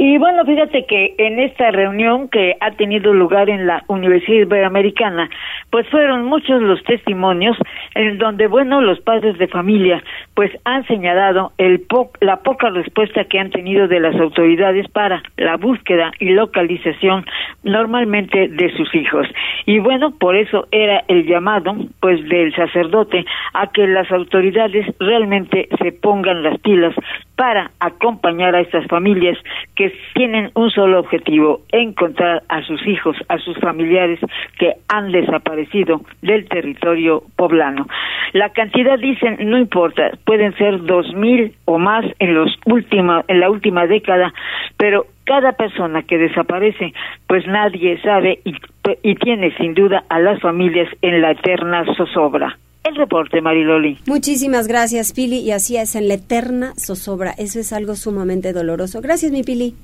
Y 0.00 0.16
bueno, 0.16 0.44
fíjate 0.44 0.86
que 0.86 1.16
en 1.18 1.40
esta 1.40 1.72
reunión 1.72 2.28
que 2.28 2.54
ha 2.60 2.70
tenido 2.70 3.12
lugar 3.12 3.50
en 3.50 3.66
la 3.66 3.82
Universidad 3.88 4.42
Iberoamericana, 4.42 5.28
pues 5.70 5.88
fueron 5.88 6.24
muchos 6.24 6.62
los 6.62 6.80
testimonios 6.84 7.56
en 7.96 8.16
donde, 8.16 8.46
bueno, 8.46 8.80
los 8.80 9.00
padres 9.00 9.36
de 9.38 9.48
familia 9.48 10.00
pues 10.34 10.52
han 10.64 10.86
señalado 10.86 11.50
el 11.58 11.84
la 12.20 12.36
poca 12.36 12.70
respuesta 12.70 13.24
que 13.24 13.40
han 13.40 13.50
tenido 13.50 13.88
de 13.88 13.98
las 13.98 14.14
autoridades 14.14 14.86
para 14.88 15.20
la 15.36 15.56
búsqueda 15.56 16.12
y 16.20 16.30
localización 16.30 17.26
normalmente 17.64 18.46
de 18.46 18.70
sus 18.76 18.94
hijos. 18.94 19.26
Y 19.66 19.80
bueno, 19.80 20.12
por 20.16 20.36
eso 20.36 20.68
era 20.70 21.02
el 21.08 21.26
llamado 21.26 21.74
pues 21.98 22.24
del 22.28 22.54
sacerdote 22.54 23.24
a 23.52 23.66
que 23.72 23.88
las 23.88 24.08
autoridades 24.12 24.86
realmente 25.00 25.68
se 25.82 25.90
pongan 25.90 26.44
las 26.44 26.56
pilas 26.60 26.94
para 27.34 27.70
acompañar 27.80 28.54
a 28.54 28.60
estas 28.60 28.86
familias 28.86 29.38
que 29.74 29.87
tienen 30.14 30.50
un 30.54 30.70
solo 30.70 31.00
objetivo, 31.00 31.60
encontrar 31.70 32.42
a 32.48 32.62
sus 32.62 32.86
hijos, 32.86 33.16
a 33.28 33.38
sus 33.38 33.56
familiares 33.58 34.18
que 34.58 34.74
han 34.88 35.12
desaparecido 35.12 36.00
del 36.22 36.48
territorio 36.48 37.22
poblano. 37.36 37.86
La 38.32 38.50
cantidad 38.50 38.98
dicen 38.98 39.36
no 39.40 39.58
importa, 39.58 40.10
pueden 40.24 40.54
ser 40.56 40.82
dos 40.82 41.12
mil 41.14 41.54
o 41.64 41.78
más 41.78 42.04
en 42.18 42.34
los 42.34 42.54
última, 42.66 43.24
en 43.28 43.40
la 43.40 43.50
última 43.50 43.86
década, 43.86 44.32
pero 44.76 45.06
cada 45.24 45.52
persona 45.52 46.02
que 46.02 46.18
desaparece, 46.18 46.92
pues 47.26 47.46
nadie 47.46 48.00
sabe 48.00 48.40
y, 48.44 48.54
y 49.02 49.14
tiene 49.16 49.54
sin 49.56 49.74
duda 49.74 50.04
a 50.08 50.18
las 50.20 50.40
familias 50.40 50.88
en 51.02 51.20
la 51.20 51.32
eterna 51.32 51.84
zozobra 51.96 52.56
el 52.88 52.96
reporte, 52.96 53.40
Mariloli. 53.40 53.98
Muchísimas 54.06 54.66
gracias, 54.66 55.12
Pili. 55.12 55.38
Y 55.38 55.52
así 55.52 55.76
es, 55.76 55.94
en 55.94 56.08
la 56.08 56.14
eterna 56.14 56.74
zozobra. 56.78 57.32
Eso 57.32 57.60
es 57.60 57.72
algo 57.72 57.96
sumamente 57.96 58.52
doloroso. 58.52 59.00
Gracias, 59.00 59.32
mi 59.32 59.42
Pili. 59.42 59.74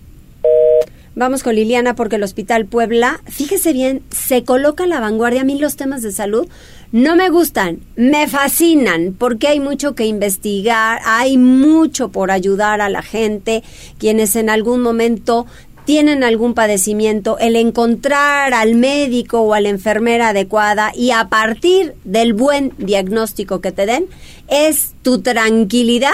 Vamos 1.16 1.44
con 1.44 1.54
Liliana 1.54 1.94
porque 1.94 2.16
el 2.16 2.24
Hospital 2.24 2.66
Puebla, 2.66 3.20
fíjese 3.26 3.72
bien, 3.72 4.02
se 4.10 4.42
coloca 4.42 4.82
a 4.82 4.86
la 4.88 4.98
vanguardia. 4.98 5.42
A 5.42 5.44
mí 5.44 5.56
los 5.60 5.76
temas 5.76 6.02
de 6.02 6.10
salud 6.10 6.48
no 6.90 7.14
me 7.14 7.28
gustan, 7.28 7.78
me 7.94 8.26
fascinan 8.26 9.14
porque 9.16 9.46
hay 9.46 9.60
mucho 9.60 9.94
que 9.94 10.06
investigar, 10.06 11.00
hay 11.06 11.38
mucho 11.38 12.08
por 12.08 12.32
ayudar 12.32 12.80
a 12.80 12.88
la 12.88 13.02
gente, 13.02 13.62
quienes 13.98 14.34
en 14.34 14.50
algún 14.50 14.80
momento 14.80 15.46
tienen 15.84 16.24
algún 16.24 16.54
padecimiento, 16.54 17.38
el 17.38 17.56
encontrar 17.56 18.54
al 18.54 18.74
médico 18.74 19.40
o 19.40 19.54
a 19.54 19.60
la 19.60 19.68
enfermera 19.68 20.28
adecuada 20.28 20.92
y 20.94 21.10
a 21.10 21.28
partir 21.28 21.94
del 22.04 22.32
buen 22.32 22.72
diagnóstico 22.78 23.60
que 23.60 23.72
te 23.72 23.86
den, 23.86 24.06
es 24.48 24.94
tu 25.02 25.20
tranquilidad 25.20 26.12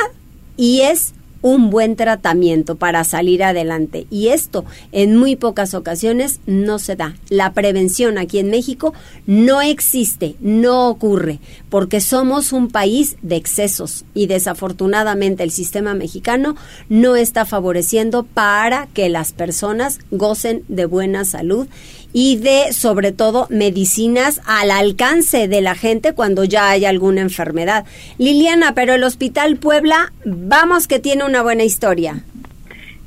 y 0.57 0.83
es 0.83 1.15
un 1.43 1.71
buen 1.71 1.97
tratamiento 1.97 2.77
para 2.77 3.05
salir 3.05 3.43
adelante. 3.43 4.07
Y 4.11 4.29
esto 4.29 4.65
en 4.93 5.17
muy 5.17 5.37
pocas 5.37 5.75
ocasiones 5.75 6.41
no 6.47 6.79
se 6.79 6.97
da. 6.97 7.15
La 7.29 7.53
prevención 7.53 8.19
aquí 8.19 8.39
en 8.39 8.51
México 8.51 8.95
no 9.27 9.61
existe, 9.61 10.37
no 10.41 10.89
ocurre, 10.89 11.39
porque 11.69 12.01
somos 12.01 12.53
un 12.53 12.69
país 12.69 13.17
de 13.23 13.37
excesos 13.37 14.05
y 14.15 14.27
desafortunadamente 14.27 15.43
el 15.43 15.51
sistema 15.51 15.95
mexicano 15.95 16.57
no 16.89 17.17
está 17.17 17.47
favoreciendo 17.47 18.25
para 18.25 18.87
que 18.89 19.09
las 19.09 19.33
personas 19.33 19.99
gocen 20.11 20.65
de 20.69 20.87
buena 20.87 21.25
salud 21.25 21.67
y 22.13 22.37
de, 22.37 22.73
sobre 22.73 23.13
todo, 23.13 23.47
medicinas 23.51 24.41
al 24.47 24.71
alcance 24.71 25.49
de 25.49 25.61
la 25.61 25.75
gente 25.75 26.15
cuando 26.15 26.45
ya 26.45 26.71
hay 26.71 26.85
alguna 26.85 27.21
enfermedad. 27.21 27.85
Liliana, 28.19 28.75
pero 28.75 28.95
el 28.95 29.05
Hospital 29.05 29.57
Puebla, 29.57 30.13
vamos 30.25 30.89
que 30.89 30.99
tiene 30.99 31.25
una 31.25 31.43
buena 31.43 31.65
historia. 31.65 32.23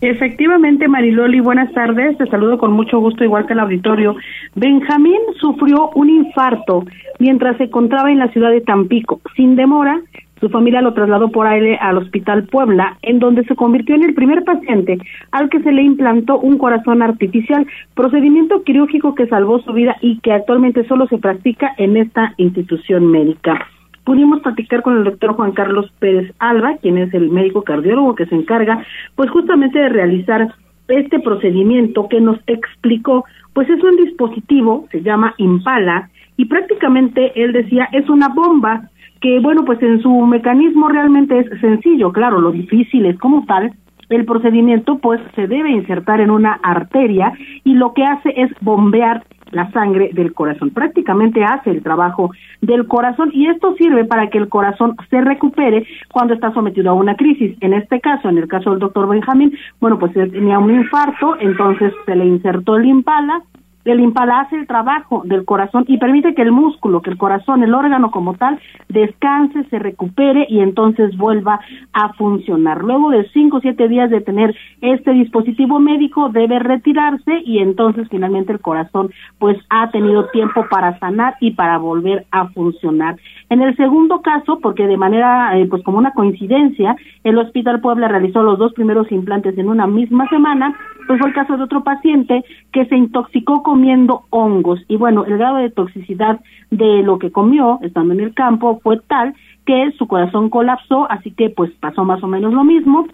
Efectivamente, 0.01 0.89
Mariloli, 0.89 1.39
buenas 1.39 1.71
tardes. 1.73 2.17
Te 2.17 2.25
saludo 2.27 2.57
con 2.57 2.73
mucho 2.73 2.99
gusto, 2.99 3.23
igual 3.23 3.45
que 3.45 3.53
el 3.53 3.59
auditorio. 3.59 4.17
Benjamín 4.53 5.19
sufrió 5.39 5.91
un 5.95 6.09
infarto 6.09 6.83
mientras 7.19 7.55
se 7.55 7.65
encontraba 7.65 8.11
en 8.11 8.19
la 8.19 8.27
ciudad 8.27 8.51
de 8.51 8.59
Tampico. 8.59 9.21
Sin 9.37 9.55
demora, 9.55 10.01
su 10.43 10.49
familia 10.49 10.81
lo 10.81 10.93
trasladó 10.93 11.29
por 11.29 11.47
aire 11.47 11.77
al 11.77 11.97
Hospital 11.99 12.43
Puebla, 12.43 12.97
en 13.01 13.19
donde 13.19 13.45
se 13.45 13.55
convirtió 13.55 13.95
en 13.95 14.03
el 14.03 14.13
primer 14.13 14.43
paciente 14.43 14.97
al 15.31 15.49
que 15.49 15.61
se 15.61 15.71
le 15.71 15.81
implantó 15.81 16.37
un 16.37 16.57
corazón 16.57 17.01
artificial, 17.01 17.65
procedimiento 17.93 18.61
quirúrgico 18.63 19.15
que 19.15 19.27
salvó 19.27 19.59
su 19.59 19.71
vida 19.71 19.95
y 20.01 20.19
que 20.19 20.33
actualmente 20.33 20.85
solo 20.85 21.07
se 21.07 21.17
practica 21.17 21.73
en 21.77 21.95
esta 21.95 22.33
institución 22.35 23.09
médica. 23.09 23.67
Pudimos 24.03 24.41
platicar 24.41 24.81
con 24.81 24.97
el 24.97 25.05
doctor 25.05 25.31
Juan 25.31 25.53
Carlos 25.53 25.89
Pérez 25.99 26.33
Alba, 26.39 26.75
quien 26.81 26.97
es 26.97 27.13
el 27.13 27.29
médico 27.29 27.61
cardiólogo 27.61 28.15
que 28.15 28.25
se 28.25 28.35
encarga, 28.35 28.85
pues 29.15 29.29
justamente 29.29 29.79
de 29.79 29.87
realizar 29.87 30.53
este 30.89 31.21
procedimiento 31.21 32.09
que 32.09 32.19
nos 32.19 32.37
explicó, 32.47 33.23
pues 33.53 33.69
es 33.69 33.81
un 33.81 33.95
dispositivo, 33.95 34.89
se 34.91 35.01
llama 35.03 35.35
Impala, 35.37 36.09
y 36.35 36.45
prácticamente 36.45 37.31
él 37.41 37.53
decía 37.53 37.87
es 37.93 38.09
una 38.09 38.27
bomba 38.27 38.89
que 39.23 39.39
bueno, 39.39 39.63
pues 39.63 39.81
en 39.81 40.01
su 40.01 40.11
mecanismo 40.27 40.89
realmente 40.89 41.39
es 41.39 41.61
sencillo, 41.61 42.11
claro, 42.11 42.41
lo 42.41 42.51
difícil 42.51 43.05
es 43.05 43.17
como 43.17 43.45
tal, 43.45 43.73
el 44.09 44.25
procedimiento 44.25 44.97
pues 44.97 45.21
se 45.33 45.47
debe 45.47 45.71
insertar 45.71 46.19
en 46.19 46.29
una 46.29 46.59
arteria 46.61 47.31
y 47.63 47.73
lo 47.75 47.93
que 47.93 48.03
hace 48.03 48.33
es 48.35 48.51
bombear 48.59 49.23
la 49.51 49.71
sangre 49.71 50.09
del 50.13 50.33
corazón. 50.33 50.71
Prácticamente 50.71 51.41
hace 51.45 51.69
el 51.69 51.81
trabajo 51.81 52.31
del 52.59 52.85
corazón 52.85 53.29
y 53.31 53.47
esto 53.47 53.75
sirve 53.75 54.03
para 54.03 54.29
que 54.29 54.39
el 54.39 54.49
corazón 54.49 54.97
se 55.09 55.21
recupere 55.21 55.85
cuando 56.11 56.33
está 56.33 56.51
sometido 56.53 56.91
a 56.91 56.93
una 56.93 57.15
crisis. 57.15 57.55
En 57.61 57.73
este 57.73 58.01
caso, 58.01 58.27
en 58.27 58.39
el 58.39 58.49
caso 58.49 58.71
del 58.71 58.79
doctor 58.79 59.07
Benjamín, 59.07 59.57
bueno, 59.79 59.99
pues 59.99 60.13
él 60.17 60.33
tenía 60.33 60.59
un 60.59 60.73
infarto, 60.73 61.37
entonces 61.39 61.93
se 62.05 62.15
le 62.15 62.25
insertó 62.25 62.75
el 62.75 62.87
impala, 62.87 63.41
el 63.85 63.99
impala 63.99 64.41
hace 64.41 64.55
el 64.55 64.67
trabajo 64.67 65.23
del 65.25 65.45
corazón 65.45 65.85
y 65.87 65.97
permite 65.97 66.33
que 66.33 66.41
el 66.41 66.51
músculo, 66.51 67.01
que 67.01 67.09
el 67.09 67.17
corazón, 67.17 67.63
el 67.63 67.73
órgano 67.73 68.11
como 68.11 68.35
tal, 68.35 68.59
descanse, 68.89 69.63
se 69.65 69.79
recupere 69.79 70.45
y 70.49 70.59
entonces 70.59 71.15
vuelva 71.17 71.59
a 71.91 72.13
funcionar. 72.13 72.83
Luego 72.83 73.09
de 73.09 73.27
cinco 73.29 73.57
o 73.57 73.61
siete 73.61 73.87
días 73.87 74.09
de 74.09 74.21
tener 74.21 74.55
este 74.81 75.11
dispositivo 75.11 75.79
médico, 75.79 76.29
debe 76.29 76.59
retirarse 76.59 77.41
y 77.45 77.59
entonces 77.59 78.07
finalmente 78.09 78.53
el 78.53 78.59
corazón 78.59 79.11
pues 79.39 79.57
ha 79.69 79.91
tenido 79.91 80.27
tiempo 80.27 80.65
para 80.69 80.97
sanar 80.99 81.35
y 81.39 81.51
para 81.51 81.77
volver 81.77 82.25
a 82.31 82.47
funcionar. 82.49 83.17
En 83.49 83.61
el 83.61 83.75
segundo 83.75 84.21
caso, 84.21 84.59
porque 84.61 84.87
de 84.87 84.97
manera 84.97 85.57
eh, 85.57 85.67
pues 85.69 85.83
como 85.83 85.97
una 85.97 86.13
coincidencia, 86.13 86.95
el 87.23 87.37
Hospital 87.37 87.81
Puebla 87.81 88.07
realizó 88.07 88.43
los 88.43 88.57
dos 88.57 88.73
primeros 88.73 89.11
implantes 89.11 89.57
en 89.57 89.69
una 89.69 89.87
misma 89.87 90.27
semana, 90.29 90.75
pues 91.07 91.19
fue 91.19 91.29
el 91.29 91.35
caso 91.35 91.57
de 91.57 91.63
otro 91.63 91.83
paciente 91.83 92.43
que 92.71 92.85
se 92.85 92.95
intoxicó 92.95 93.63
comiendo 93.63 94.23
hongos. 94.29 94.79
Y 94.87 94.97
bueno, 94.97 95.25
el 95.25 95.37
grado 95.37 95.57
de 95.57 95.69
toxicidad 95.69 96.39
de 96.71 97.03
lo 97.03 97.19
que 97.19 97.31
comió 97.31 97.79
estando 97.81 98.13
en 98.13 98.19
el 98.19 98.33
campo 98.33 98.79
fue 98.81 98.99
tal 99.07 99.33
que 99.65 99.91
su 99.97 100.07
corazón 100.07 100.49
colapsó, 100.49 101.09
así 101.09 101.31
que 101.31 101.49
pues 101.49 101.71
pasó 101.79 102.03
más 102.03 102.21
o 102.23 102.27
menos 102.27 102.53
lo 102.53 102.63
mismo, 102.63 103.07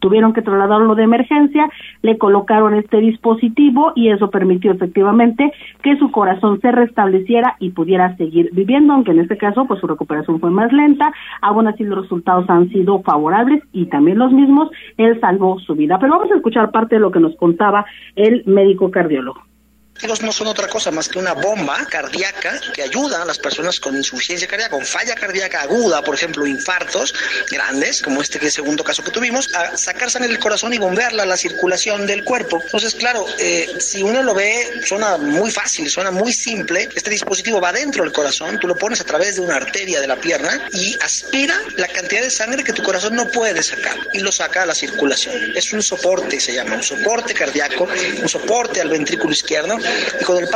tuvieron 0.00 0.32
que 0.32 0.42
trasladarlo 0.42 0.94
de 0.94 1.04
emergencia, 1.04 1.68
le 2.02 2.18
colocaron 2.18 2.74
este 2.74 2.98
dispositivo 2.98 3.92
y 3.94 4.10
eso 4.10 4.30
permitió 4.30 4.72
efectivamente 4.72 5.52
que 5.82 5.96
su 5.96 6.10
corazón 6.10 6.60
se 6.60 6.72
restableciera 6.72 7.56
y 7.60 7.70
pudiera 7.70 8.16
seguir 8.16 8.50
viviendo, 8.52 8.92
aunque 8.92 9.12
en 9.12 9.20
este 9.20 9.36
caso 9.36 9.64
pues 9.66 9.80
su 9.80 9.86
recuperación 9.86 10.40
fue 10.40 10.50
más 10.50 10.72
lenta, 10.72 11.12
aún 11.40 11.68
así 11.68 11.84
los 11.84 12.02
resultados 12.02 12.48
han 12.50 12.68
sido 12.70 13.02
favorables 13.02 13.62
y 13.72 13.86
también 13.86 14.18
los 14.18 14.32
mismos, 14.32 14.70
él 14.96 15.18
salvó 15.20 15.58
su 15.60 15.74
vida. 15.74 15.98
Pero 15.98 16.14
vamos 16.14 16.32
a 16.32 16.36
escuchar 16.36 16.70
parte 16.70 16.96
de 16.96 17.00
lo 17.00 17.10
que 17.10 17.20
nos 17.20 17.36
contaba 17.36 17.84
el 18.16 18.42
médico 18.46 18.90
cardiólogo 18.90 19.51
no 20.22 20.32
son 20.32 20.48
otra 20.48 20.68
cosa 20.68 20.90
más 20.90 21.08
que 21.08 21.18
una 21.18 21.32
bomba 21.32 21.86
cardíaca 21.86 22.60
que 22.74 22.82
ayuda 22.82 23.22
a 23.22 23.24
las 23.24 23.38
personas 23.38 23.78
con 23.78 23.96
insuficiencia 23.96 24.48
cardíaca, 24.48 24.72
con 24.72 24.84
falla 24.84 25.14
cardíaca 25.14 25.62
aguda, 25.62 26.02
por 26.02 26.14
ejemplo, 26.14 26.46
infartos 26.46 27.14
grandes, 27.50 28.02
como 28.02 28.20
este 28.20 28.38
que 28.38 28.50
segundo 28.50 28.82
caso 28.82 29.02
que 29.02 29.10
tuvimos, 29.10 29.54
a 29.54 29.76
sacar 29.76 30.10
sangre 30.10 30.28
del 30.28 30.40
corazón 30.40 30.72
y 30.74 30.78
bombearla 30.78 31.22
a 31.22 31.26
la 31.26 31.36
circulación 31.36 32.06
del 32.06 32.24
cuerpo. 32.24 32.60
Entonces, 32.62 32.94
claro, 32.94 33.24
eh, 33.38 33.76
si 33.78 34.02
uno 34.02 34.22
lo 34.22 34.34
ve, 34.34 34.82
suena 34.84 35.16
muy 35.18 35.50
fácil, 35.50 35.88
suena 35.88 36.10
muy 36.10 36.32
simple. 36.32 36.88
Este 36.94 37.10
dispositivo 37.10 37.60
va 37.60 37.72
dentro 37.72 38.02
del 38.02 38.12
corazón, 38.12 38.58
tú 38.58 38.66
lo 38.66 38.76
pones 38.76 39.00
a 39.00 39.04
través 39.04 39.36
de 39.36 39.42
una 39.42 39.56
arteria 39.56 40.00
de 40.00 40.08
la 40.08 40.16
pierna 40.16 40.68
y 40.72 40.96
aspira 41.00 41.56
la 41.76 41.88
cantidad 41.88 42.22
de 42.22 42.30
sangre 42.30 42.64
que 42.64 42.72
tu 42.72 42.82
corazón 42.82 43.14
no 43.14 43.30
puede 43.30 43.62
sacar 43.62 43.96
y 44.12 44.18
lo 44.18 44.32
saca 44.32 44.62
a 44.62 44.66
la 44.66 44.74
circulación. 44.74 45.56
Es 45.56 45.72
un 45.72 45.82
soporte, 45.82 46.40
se 46.40 46.54
llama, 46.54 46.76
un 46.76 46.82
soporte 46.82 47.34
cardíaco, 47.34 47.88
un 48.20 48.28
soporte 48.28 48.80
al 48.80 48.88
ventrículo 48.88 49.32
izquierdo 49.32 49.78
el 49.82 50.48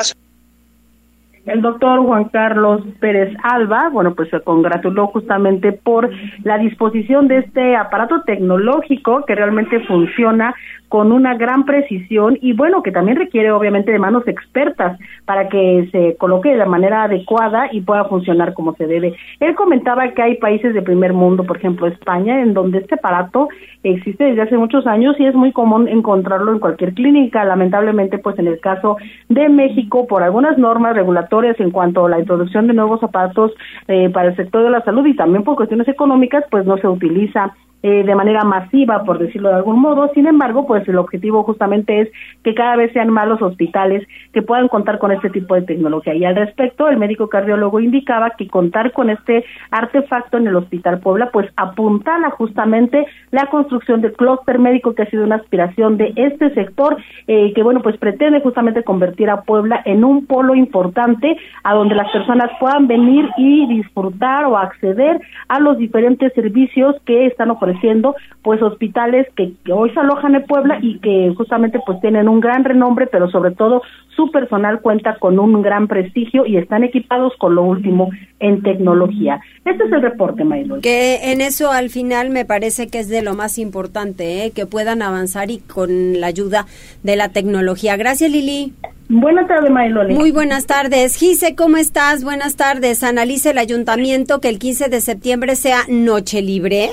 el 1.47 1.63
doctor 1.63 2.01
Juan 2.05 2.25
Carlos 2.25 2.83
Pérez 2.99 3.37
Alba, 3.45 3.89
bueno, 3.89 4.15
pues 4.17 4.29
se 4.31 4.41
congratuló 4.41 5.07
justamente 5.07 5.71
por 5.71 6.11
la 6.43 6.59
disposición 6.59 7.29
de 7.29 7.39
este 7.39 7.77
aparato 7.77 8.23
tecnológico 8.23 9.25
que 9.25 9.37
realmente 9.37 9.79
funciona 9.87 10.55
con 10.89 11.13
una 11.13 11.35
gran 11.35 11.65
precisión 11.65 12.39
y 12.41 12.53
bueno, 12.53 12.83
que 12.83 12.93
también 12.93 13.19
requiere 13.19 13.51
obviamente 13.51 13.93
de 13.93 13.99
manos 13.99 14.27
expertas 14.29 14.99
para 15.25 15.49
que 15.49 15.89
se 15.91 16.17
coloque 16.17 16.51
de 16.51 16.57
la 16.57 16.67
manera 16.67 17.05
adecuada 17.05 17.69
y 17.73 17.81
pueda 17.81 18.05
funcionar 18.05 18.55
como 18.55 18.75
se 18.77 18.87
debe. 18.87 19.15
Él 19.41 19.55
comentaba 19.55 20.09
que 20.13 20.23
hay 20.23 20.37
países 20.37 20.75
de 20.75 20.83
primer 20.83 21.13
mundo, 21.13 21.45
por 21.45 21.57
ejemplo 21.57 21.87
España, 21.87 22.41
en 22.41 22.55
donde 22.55 22.79
este 22.79 22.95
aparato 22.95 23.49
existe 23.83 24.25
desde 24.25 24.43
hace 24.43 24.57
muchos 24.57 24.87
años 24.87 25.17
y 25.19 25.27
es 25.27 25.35
muy 25.35 25.53
común 25.53 25.89
encontrarlo 25.89 26.53
en 26.53 26.59
cualquier 26.59 26.95
clínica. 26.95 27.45
Lamentablemente, 27.45 28.19
pues 28.19 28.39
en 28.39 28.47
el 28.47 28.61
caso 28.61 28.97
de 29.29 29.49
México, 29.49 30.07
por 30.07 30.23
algunas 30.23 30.59
normas 30.59 30.95
regulatorias 30.95 31.59
en 31.61 31.71
cuanto 31.71 32.07
a 32.07 32.11
la 32.11 32.21
introducción 32.21 32.67
de 32.67 32.75
nuevos 32.75 33.03
aparatos 33.03 33.53
eh, 33.89 34.09
para 34.11 34.29
el 34.29 34.37
sector 34.37 34.63
de 34.63 34.71
la 34.71 34.83
salud 34.83 35.07
y 35.07 35.17
también 35.17 35.45
por 35.45 35.57
cuestiones 35.57 35.89
económicas, 35.89 36.45
pues 36.51 36.65
no 36.67 36.77
se 36.79 36.89
utiliza 36.89 37.55
eh, 37.87 38.03
de 38.03 38.17
manera 38.17 38.43
masiva, 38.43 39.05
por 39.05 39.21
decirlo 39.21 39.49
de 39.49 39.55
algún 39.55 39.79
modo. 39.81 40.11
Sin 40.13 40.27
embargo, 40.27 40.67
pues 40.67 40.89
el 40.89 40.99
objetivo 40.99 41.45
justamente 41.45 42.01
es 42.01 42.09
que 42.43 42.53
cada 42.53 42.75
vez 42.75 42.93
sean 42.93 43.11
más 43.11 43.29
los 43.29 43.41
hospitales 43.41 44.05
que 44.33 44.43
puedan 44.43 44.67
contar 44.67 44.99
con 44.99 45.13
este 45.13 45.31
tipo 45.31 45.55
de 45.55 45.63
tecnología. 45.63 46.13
Y 46.13 46.25
al 46.25 46.35
respecto, 46.35 46.89
el 46.89 46.97
médico 46.97 47.29
cardiólogo 47.29 47.79
indicaba 47.79 48.31
que 48.31 48.49
contar 48.49 48.91
con 48.91 49.09
este 49.09 49.45
artefacto 49.71 50.37
en 50.37 50.49
el 50.49 50.57
Hospital 50.57 50.99
Puebla, 50.99 51.31
pues 51.33 51.49
apuntala 51.57 52.31
justamente 52.31 53.07
la 53.31 53.47
construcción 53.47 54.01
del 54.01 54.15
clúster 54.15 54.59
médico 54.59 54.93
que 54.97 55.03
ha 55.03 55.11
sido 55.11 55.23
una 55.23 55.37
aspiración 55.37 55.97
de 55.97 56.13
este 56.17 56.53
sector, 56.55 56.97
eh, 57.29 57.53
que 57.55 57.63
bueno, 57.63 57.83
pues 57.83 57.97
pretende 57.99 58.41
justamente 58.41 58.83
convertir 58.83 59.31
a 59.31 59.43
Puebla 59.43 59.81
en 59.85 60.03
un 60.03 60.27
polo 60.27 60.57
importante 60.57 61.37
a 61.63 61.73
donde 61.73 61.95
las 61.95 62.11
personas 62.11 62.51
puedan 62.59 62.89
venir 62.89 63.31
y 63.37 63.69
disfrutar 63.69 64.45
o 64.47 64.59
acceder 64.59 65.21
a 65.47 65.61
los 65.61 65.79
diferentes 65.79 66.33
servicios 66.33 66.97
que 67.05 67.27
están 67.27 67.53
ofreciendo 67.53 67.76
fortaleciendo 67.77 68.15
pues 68.43 68.63
hospitales 68.63 69.27
que, 69.37 69.53
hoy 69.73 69.91
se 69.91 70.01
alojan 70.01 70.35
en 70.35 70.45
Puebla 70.45 70.79
y 70.81 70.99
que 71.01 71.33
justamente 71.37 71.81
pues 71.85 72.01
tienen 72.01 72.29
un 72.29 72.41
gran 72.41 72.65
renombre, 72.65 73.07
pero 73.07 73.29
sobre 73.31 73.53
todo 73.53 73.83
su 74.15 74.31
personal 74.31 74.81
cuenta 74.81 75.17
con 75.19 75.39
un 75.39 75.63
gran 75.63 75.89
prestigio 75.89 76.47
y 76.47 76.57
están 76.57 76.85
equipados 76.85 77.33
con 77.39 77.55
lo 77.55 77.63
último 77.63 78.11
en 78.39 78.63
tecnología. 78.63 79.41
Este 79.65 79.85
es 79.85 79.93
el 79.93 80.03
reporte, 80.03 80.45
Maylo. 80.45 80.81
Que 80.81 81.33
en 81.33 81.41
eso 81.41 81.71
al 81.73 81.91
final 81.91 82.31
me 82.31 82.45
parece 82.45 82.89
que 82.89 83.01
es 83.01 83.09
de 83.09 83.23
lo 83.23 83.35
más 83.35 83.59
importante, 83.59 84.45
¿eh? 84.45 84.53
que 84.53 84.67
puedan 84.67 85.03
avanzar 85.03 85.51
y 85.51 85.59
con 85.59 86.21
la 86.21 86.29
ayuda 86.29 86.67
de 87.03 87.17
la 87.17 87.31
tecnología. 87.31 87.97
Gracias, 87.97 88.31
Lili. 88.31 88.73
Buenas 89.09 89.47
tardes, 89.47 89.71
Mayloli. 89.71 90.15
Muy 90.15 90.33
buenas 90.33 90.67
tardes. 90.67 91.17
Gise, 91.17 91.55
¿cómo 91.55 91.77
estás? 91.77 92.25
Buenas 92.25 92.57
tardes. 92.57 93.05
Analice 93.05 93.51
el 93.51 93.59
ayuntamiento 93.59 94.41
que 94.41 94.49
el 94.49 94.59
15 94.59 94.89
de 94.89 95.01
septiembre 95.01 95.55
sea 95.55 95.83
noche 95.89 96.43
libre. 96.43 96.91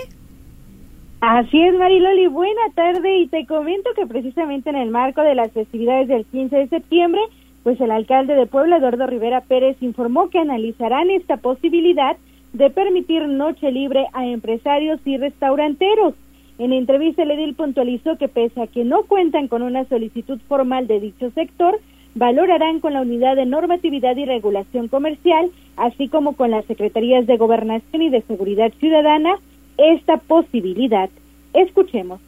Así 1.26 1.58
es, 1.58 1.74
Mariloli. 1.74 2.28
Buena 2.28 2.70
tarde 2.76 3.20
y 3.20 3.28
te 3.28 3.46
comento 3.46 3.90
que 3.96 4.06
precisamente 4.06 4.70
en 4.70 4.76
el 4.76 4.90
marco 4.90 5.22
de 5.22 5.36
las 5.36 5.54
festividades 5.54 6.10
del 6.10 6.26
15 6.26 6.54
de 6.54 6.68
septiembre, 6.68 7.22
pues 7.64 7.80
el 7.80 7.92
alcalde 7.92 8.36
de 8.36 8.46
Puebla, 8.46 8.76
Eduardo 8.76 9.08
Rivera 9.08 9.40
Pérez, 9.40 9.78
informó 9.80 10.30
que 10.30 10.40
analizarán 10.40 11.10
esta 11.10 11.38
posibilidad 11.38 12.18
de 12.52 12.70
permitir 12.70 13.26
noche 13.30 13.72
libre 13.72 14.06
a 14.12 14.26
empresarios 14.26 15.00
y 15.06 15.16
restauranteros. 15.16 16.14
En 16.60 16.74
entrevista, 16.74 17.24
el 17.24 17.32
edil 17.32 17.56
puntualizó 17.56 18.18
que 18.18 18.28
pese 18.28 18.62
a 18.62 18.68
que 18.68 18.84
no 18.84 19.04
cuentan 19.04 19.48
con 19.48 19.62
una 19.62 19.86
solicitud 19.86 20.42
formal 20.50 20.88
de 20.88 21.00
dicho 21.00 21.32
sector, 21.32 21.80
valorarán 22.16 22.82
con 22.82 22.92
la 22.92 23.02
Unidad 23.02 23.38
de 23.38 23.46
Normatividad 23.46 24.18
y 24.18 24.26
Regulación 24.26 24.90
Comercial, 24.90 25.52
así 25.78 26.10
como 26.10 26.36
con 26.36 26.52
las 26.52 26.66
Secretarías 26.66 27.26
de 27.28 27.38
Gobernación 27.38 28.02
y 28.02 28.10
de 28.10 28.24
Seguridad 28.24 28.74
Ciudadana, 28.82 29.38
esta 29.78 30.18
posibilidad. 30.18 31.10
Escuchemos 31.54 32.20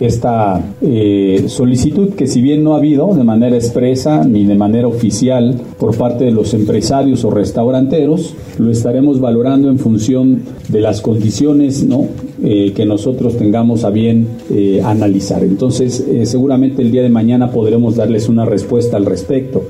esta 0.00 0.60
eh, 0.82 1.44
solicitud 1.48 2.14
que 2.14 2.26
si 2.26 2.40
bien 2.40 2.64
no 2.64 2.74
ha 2.74 2.78
habido 2.78 3.14
de 3.14 3.24
manera 3.24 3.56
expresa 3.56 4.24
ni 4.24 4.44
de 4.44 4.54
manera 4.54 4.88
oficial 4.88 5.54
por 5.78 5.96
parte 5.96 6.24
de 6.24 6.32
los 6.32 6.54
empresarios 6.54 7.24
o 7.24 7.30
restauranteros, 7.30 8.36
lo 8.58 8.70
estaremos 8.70 9.20
valorando 9.20 9.68
en 9.68 9.78
función 9.78 10.42
de 10.68 10.80
las 10.80 11.00
condiciones 11.00 11.84
¿no? 11.84 12.06
Eh, 12.42 12.72
que 12.74 12.84
nosotros 12.84 13.38
tengamos 13.38 13.84
a 13.84 13.90
bien 13.90 14.28
eh, 14.50 14.82
analizar. 14.84 15.42
Entonces, 15.44 16.04
seguramente 16.24 16.82
el 16.82 16.90
día 16.90 17.02
de 17.02 17.10
mañana 17.10 17.50
podremos 17.50 17.96
darles 17.96 18.28
una 18.28 18.44
respuesta 18.44 18.96
al 18.96 19.06
respecto. 19.06 19.62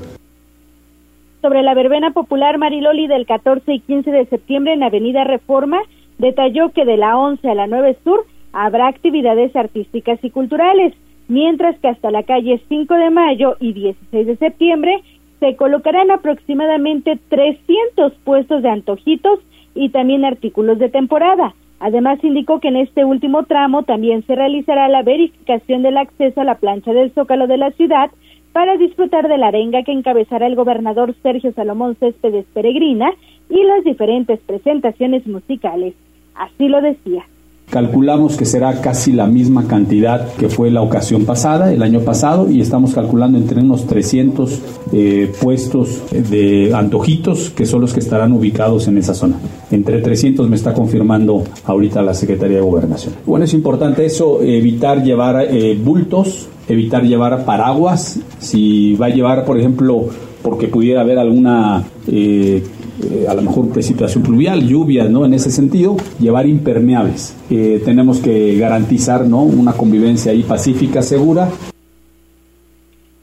Sobre 1.41 1.61
la 1.61 1.75
verbena 1.75 2.11
popular 2.11 2.57
Mariloli 2.57 3.07
del 3.07 3.27
14 3.27 3.71
y 3.71 3.79
15 3.79 4.09
de 4.09 4.25
septiembre 4.25 4.73
en 4.73 4.81
Avenida 4.81 5.23
Reforma, 5.23 5.79
detalló 6.17 6.71
que 6.71 6.85
de 6.85 6.97
la 6.97 7.17
11 7.17 7.49
a 7.49 7.55
la 7.55 7.67
9 7.67 7.97
Sur 8.03 8.25
habrá 8.53 8.87
actividades 8.87 9.55
artísticas 9.55 10.19
y 10.23 10.29
culturales, 10.29 10.93
mientras 11.27 11.77
que 11.79 11.89
hasta 11.89 12.11
la 12.11 12.23
calle 12.23 12.61
5 12.69 12.93
de 12.93 13.09
mayo 13.09 13.57
y 13.59 13.73
16 13.73 14.27
de 14.27 14.37
septiembre 14.37 15.01
se 15.39 15.55
colocarán 15.55 16.11
aproximadamente 16.11 17.19
300 17.29 18.13
puestos 18.23 18.63
de 18.63 18.69
antojitos 18.69 19.39
y 19.73 19.89
también 19.89 20.23
artículos 20.23 20.79
de 20.79 20.89
temporada. 20.89 21.53
Además, 21.79 22.23
indicó 22.23 22.61
que 22.61 22.69
en 22.69 22.77
este 22.77 23.03
último 23.03 23.43
tramo 23.43 23.83
también 23.83 24.25
se 24.25 24.35
realizará 24.35 24.87
la 24.87 25.03
verificación 25.03 25.83
del 25.83 25.97
acceso 25.97 26.41
a 26.41 26.45
la 26.45 26.55
plancha 26.55 26.93
del 26.93 27.11
Zócalo 27.11 27.47
de 27.47 27.57
la 27.57 27.71
ciudad 27.71 28.09
para 28.53 28.77
disfrutar 28.77 29.27
de 29.27 29.37
la 29.37 29.47
arenga 29.47 29.83
que 29.83 29.91
encabezará 29.91 30.47
el 30.47 30.55
gobernador 30.55 31.13
Sergio 31.21 31.51
Salomón 31.51 31.95
Céspedes 31.95 32.45
Peregrina 32.53 33.11
y 33.49 33.61
las 33.63 33.83
diferentes 33.83 34.39
presentaciones 34.39 35.27
musicales. 35.27 35.93
Así 36.35 36.67
lo 36.67 36.81
decía. 36.81 37.25
Calculamos 37.69 38.37
que 38.37 38.45
será 38.45 38.79
casi 38.79 39.11
la 39.11 39.25
misma 39.25 39.67
cantidad 39.67 40.33
que 40.35 40.49
fue 40.49 40.69
la 40.69 40.81
ocasión 40.81 41.25
pasada, 41.25 41.73
el 41.73 41.81
año 41.81 42.01
pasado, 42.01 42.49
y 42.49 42.61
estamos 42.61 42.93
calculando 42.93 43.39
entre 43.39 43.59
unos 43.61 43.87
300 43.87 44.61
eh, 44.93 45.33
puestos 45.41 46.03
de 46.11 46.71
antojitos 46.75 47.49
que 47.49 47.65
son 47.65 47.81
los 47.81 47.91
que 47.91 48.01
estarán 48.01 48.33
ubicados 48.33 48.87
en 48.87 48.99
esa 48.99 49.15
zona. 49.15 49.37
Entre 49.71 49.99
300 49.99 50.47
me 50.47 50.55
está 50.55 50.73
confirmando 50.73 51.43
ahorita 51.65 52.03
la 52.03 52.13
Secretaría 52.13 52.57
de 52.57 52.63
Gobernación. 52.63 53.15
Bueno, 53.25 53.45
es 53.45 53.53
importante 53.53 54.05
eso, 54.05 54.41
evitar 54.43 55.03
llevar 55.03 55.47
eh, 55.49 55.75
bultos, 55.75 56.47
evitar 56.69 57.03
llevar 57.03 57.45
paraguas. 57.45 58.19
Si 58.37 58.95
va 58.95 59.07
a 59.07 59.09
llevar, 59.09 59.43
por 59.43 59.59
ejemplo, 59.59 60.05
porque 60.43 60.67
pudiera 60.67 61.01
haber 61.01 61.17
alguna 61.17 61.83
eh, 62.07 62.63
eh, 63.03 63.25
a 63.27 63.33
lo 63.33 63.41
mejor 63.41 63.69
precipitación 63.69 64.23
pluvial, 64.23 64.67
lluvias, 64.67 65.09
¿no? 65.09 65.25
En 65.25 65.33
ese 65.33 65.51
sentido, 65.51 65.97
llevar 66.19 66.47
impermeables. 66.47 67.35
Eh, 67.49 67.81
tenemos 67.83 68.19
que 68.19 68.57
garantizar, 68.57 69.25
¿no? 69.25 69.43
Una 69.43 69.73
convivencia 69.73 70.31
ahí 70.31 70.43
pacífica, 70.43 71.01
segura. 71.01 71.49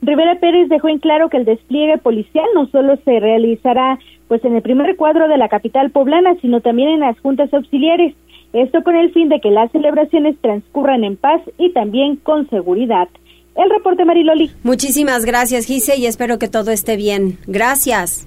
Rivera 0.02 0.38
Pérez 0.40 0.68
dejó 0.68 0.88
en 0.88 0.98
claro 0.98 1.30
que 1.30 1.36
el 1.36 1.44
despliegue 1.44 1.96
policial 1.98 2.44
no 2.54 2.66
solo 2.66 2.98
se 3.04 3.20
realizará 3.20 3.98
pues 4.28 4.44
en 4.44 4.56
el 4.56 4.62
primer 4.62 4.96
cuadro 4.96 5.28
de 5.28 5.36
la 5.36 5.48
capital 5.48 5.90
poblana, 5.90 6.34
sino 6.40 6.60
también 6.60 6.88
en 6.88 7.00
las 7.00 7.18
juntas 7.20 7.52
auxiliares. 7.54 8.14
Esto 8.52 8.82
con 8.82 8.96
el 8.96 9.12
fin 9.12 9.28
de 9.28 9.40
que 9.40 9.50
las 9.50 9.70
celebraciones 9.72 10.36
transcurran 10.40 11.04
en 11.04 11.16
paz 11.16 11.40
y 11.58 11.72
también 11.72 12.16
con 12.16 12.48
seguridad. 12.50 13.08
El 13.54 13.70
reporte 13.70 14.04
Mariloli. 14.04 14.50
Muchísimas 14.62 15.24
gracias, 15.24 15.66
Gise, 15.66 15.96
y 15.98 16.06
espero 16.06 16.38
que 16.38 16.48
todo 16.48 16.70
esté 16.70 16.96
bien. 16.96 17.38
Gracias. 17.46 18.26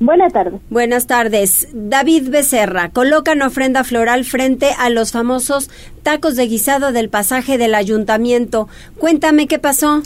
Buenas 0.00 0.32
tardes. 0.32 0.62
Buenas 0.70 1.06
tardes. 1.06 1.68
David 1.74 2.30
Becerra, 2.30 2.88
colocan 2.88 3.42
ofrenda 3.42 3.84
floral 3.84 4.24
frente 4.24 4.68
a 4.78 4.88
los 4.88 5.12
famosos 5.12 5.68
tacos 6.02 6.36
de 6.36 6.46
guisado 6.46 6.90
del 6.90 7.10
pasaje 7.10 7.58
del 7.58 7.74
ayuntamiento. 7.74 8.66
Cuéntame 8.98 9.46
qué 9.46 9.58
pasó. 9.58 10.00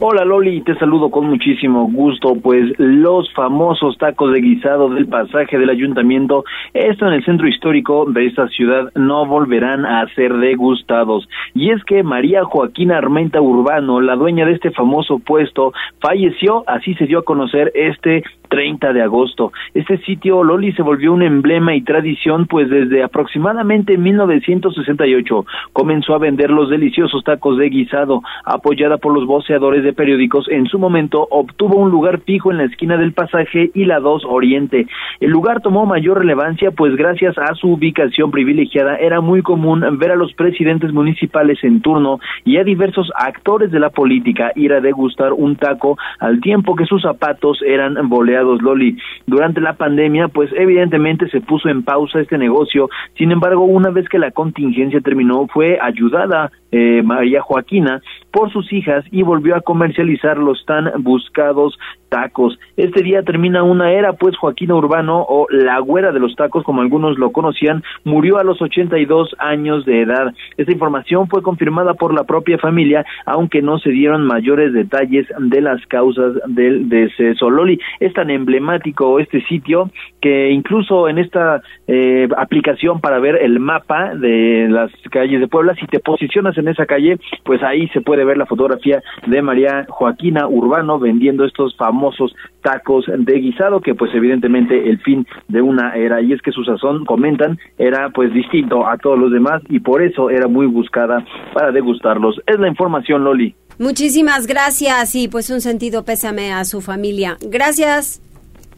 Hola 0.00 0.24
Loli, 0.24 0.62
te 0.62 0.74
saludo 0.76 1.10
con 1.10 1.28
muchísimo 1.28 1.88
gusto, 1.92 2.34
pues 2.42 2.72
los 2.78 3.32
famosos 3.34 3.96
tacos 3.98 4.32
de 4.32 4.40
guisado 4.40 4.88
del 4.88 5.06
pasaje 5.06 5.58
del 5.58 5.70
ayuntamiento, 5.70 6.44
esto 6.72 7.06
en 7.06 7.12
el 7.12 7.24
centro 7.24 7.46
histórico 7.46 8.04
de 8.08 8.26
esta 8.26 8.48
ciudad, 8.48 8.90
no 8.96 9.26
volverán 9.26 9.86
a 9.86 10.12
ser 10.14 10.32
degustados. 10.38 11.28
Y 11.54 11.70
es 11.70 11.84
que 11.84 12.02
María 12.02 12.44
Joaquina 12.44 12.98
Armenta 12.98 13.40
Urbano, 13.40 14.00
la 14.00 14.16
dueña 14.16 14.44
de 14.44 14.54
este 14.54 14.72
famoso 14.72 15.20
puesto, 15.20 15.72
falleció, 16.00 16.64
así 16.66 16.94
se 16.94 17.06
dio 17.06 17.20
a 17.20 17.24
conocer 17.24 17.70
este 17.76 18.24
30 18.48 18.92
de 18.92 19.02
agosto. 19.02 19.52
Este 19.74 19.98
sitio 19.98 20.44
Loli 20.44 20.72
se 20.72 20.82
volvió 20.82 21.12
un 21.12 21.22
emblema 21.22 21.74
y 21.74 21.82
tradición, 21.82 22.46
pues 22.46 22.68
desde 22.68 23.02
aproximadamente 23.02 23.96
1968 23.96 25.46
comenzó 25.72 26.14
a 26.14 26.18
vender 26.18 26.50
los 26.50 26.70
deliciosos 26.70 27.24
tacos 27.24 27.58
de 27.58 27.68
guisado, 27.68 28.22
apoyada 28.44 28.98
por 28.98 29.14
los 29.14 29.26
voceadores 29.26 29.82
de 29.82 29.92
periódicos, 29.92 30.48
en 30.48 30.66
su 30.66 30.78
momento 30.78 31.26
obtuvo 31.30 31.78
un 31.78 31.90
lugar 31.90 32.20
fijo 32.20 32.50
en 32.50 32.58
la 32.58 32.64
esquina 32.64 32.96
del 32.96 33.12
pasaje 33.12 33.70
y 33.74 33.84
la 33.84 34.00
2 34.00 34.24
Oriente. 34.26 34.86
El 35.20 35.30
lugar 35.30 35.60
tomó 35.60 35.86
mayor 35.86 36.18
relevancia, 36.18 36.70
pues 36.70 36.96
gracias 36.96 37.36
a 37.38 37.54
su 37.54 37.72
ubicación 37.72 38.30
privilegiada 38.30 38.96
era 38.96 39.20
muy 39.20 39.42
común 39.42 39.84
ver 39.98 40.12
a 40.12 40.16
los 40.16 40.32
presidentes 40.34 40.92
municipales 40.92 41.58
en 41.62 41.80
turno 41.80 42.20
y 42.44 42.58
a 42.58 42.64
diversos 42.64 43.10
actores 43.16 43.70
de 43.70 43.80
la 43.80 43.90
política 43.90 44.52
ir 44.54 44.72
a 44.72 44.80
degustar 44.80 45.32
un 45.32 45.56
taco 45.56 45.96
al 46.18 46.40
tiempo 46.40 46.76
que 46.76 46.86
sus 46.86 47.02
zapatos 47.02 47.60
eran 47.62 48.08
boleados 48.08 48.33
Loli. 48.42 48.96
Durante 49.26 49.60
la 49.60 49.74
pandemia, 49.74 50.28
pues 50.28 50.50
evidentemente 50.56 51.28
se 51.28 51.40
puso 51.40 51.68
en 51.68 51.82
pausa 51.82 52.20
este 52.20 52.38
negocio. 52.38 52.88
Sin 53.16 53.32
embargo, 53.32 53.64
una 53.64 53.90
vez 53.90 54.08
que 54.08 54.18
la 54.18 54.30
contingencia 54.30 55.00
terminó, 55.00 55.46
fue 55.48 55.78
ayudada 55.80 56.50
eh, 56.72 57.02
María 57.04 57.40
Joaquina 57.40 58.02
por 58.32 58.52
sus 58.52 58.72
hijas 58.72 59.04
y 59.12 59.22
volvió 59.22 59.54
a 59.54 59.60
comercializar 59.60 60.38
los 60.38 60.64
tan 60.66 60.90
buscados 61.04 61.78
tacos. 62.08 62.58
Este 62.76 63.02
día 63.02 63.22
termina 63.22 63.62
una 63.62 63.92
era, 63.92 64.12
pues 64.12 64.36
Joaquina 64.36 64.74
Urbano, 64.74 65.24
o 65.28 65.46
la 65.50 65.78
güera 65.80 66.12
de 66.12 66.20
los 66.20 66.36
tacos, 66.36 66.62
como 66.64 66.80
algunos 66.80 67.18
lo 67.18 67.32
conocían, 67.32 67.82
murió 68.04 68.38
a 68.38 68.44
los 68.44 68.60
82 68.62 69.34
años 69.38 69.84
de 69.84 70.02
edad. 70.02 70.32
Esta 70.56 70.72
información 70.72 71.28
fue 71.28 71.42
confirmada 71.42 71.94
por 71.94 72.14
la 72.14 72.24
propia 72.24 72.58
familia, 72.58 73.04
aunque 73.26 73.62
no 73.62 73.78
se 73.78 73.90
dieron 73.90 74.26
mayores 74.26 74.72
detalles 74.72 75.26
de 75.38 75.60
las 75.60 75.84
causas 75.86 76.34
del 76.46 76.88
deceso. 76.88 77.50
Loli, 77.50 77.80
es 78.00 78.12
tan 78.24 78.30
emblemático 78.30 79.18
este 79.18 79.42
sitio 79.42 79.90
que 80.20 80.50
incluso 80.50 81.08
en 81.08 81.18
esta 81.18 81.60
eh, 81.86 82.26
aplicación 82.36 83.00
para 83.00 83.18
ver 83.18 83.36
el 83.42 83.60
mapa 83.60 84.14
de 84.14 84.66
las 84.70 84.90
calles 85.10 85.40
de 85.40 85.48
Puebla, 85.48 85.74
si 85.74 85.86
te 85.86 86.00
posicionas 86.00 86.56
en 86.56 86.68
esa 86.68 86.86
calle, 86.86 87.18
pues 87.44 87.62
ahí 87.62 87.88
se 87.88 88.00
puede 88.00 88.24
ver 88.24 88.38
la 88.38 88.46
fotografía 88.46 89.02
de 89.26 89.42
María 89.42 89.84
Joaquina 89.88 90.48
Urbano 90.48 90.98
vendiendo 90.98 91.44
estos 91.44 91.76
famosos 91.76 92.34
tacos 92.62 93.04
de 93.06 93.34
guisado, 93.34 93.80
que 93.80 93.94
pues 93.94 94.14
evidentemente 94.14 94.88
el 94.88 94.98
fin 95.00 95.26
de 95.48 95.60
una 95.60 95.94
era, 95.94 96.22
y 96.22 96.32
es 96.32 96.40
que 96.40 96.52
su 96.52 96.64
sazón, 96.64 97.04
comentan, 97.04 97.58
era 97.76 98.08
pues 98.10 98.32
distinto 98.32 98.86
a 98.86 98.96
todos 98.96 99.18
los 99.18 99.30
demás 99.30 99.62
y 99.68 99.80
por 99.80 100.02
eso 100.02 100.30
era 100.30 100.48
muy 100.48 100.66
buscada 100.66 101.22
para 101.52 101.70
degustarlos. 101.72 102.40
Es 102.46 102.58
la 102.58 102.68
información, 102.68 103.24
Loli. 103.24 103.54
Muchísimas 103.78 104.46
gracias 104.46 105.14
y 105.14 105.28
pues 105.28 105.50
un 105.50 105.60
sentido 105.60 106.04
pésame 106.04 106.52
a 106.52 106.64
su 106.64 106.80
familia. 106.80 107.36
Gracias. 107.40 108.20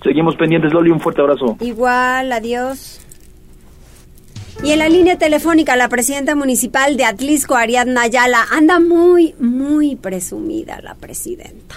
Seguimos 0.03 0.37
pendientes, 0.37 0.73
Loli, 0.73 0.91
un 0.91 1.01
fuerte 1.01 1.21
abrazo. 1.21 1.57
Igual, 1.61 2.33
adiós. 2.33 3.01
Y 4.63 4.73
en 4.73 4.79
la 4.79 4.89
línea 4.89 5.19
telefónica, 5.19 5.77
la 5.77 5.89
presidenta 5.89 6.35
municipal 6.35 6.97
de 6.97 7.05
Atlisco, 7.05 7.57
Ariadna 7.57 8.03
Ayala, 8.03 8.47
anda 8.51 8.81
muy, 8.81 9.35
muy 9.39 9.97
presumida 9.97 10.81
la 10.81 10.95
presidenta. 10.95 11.77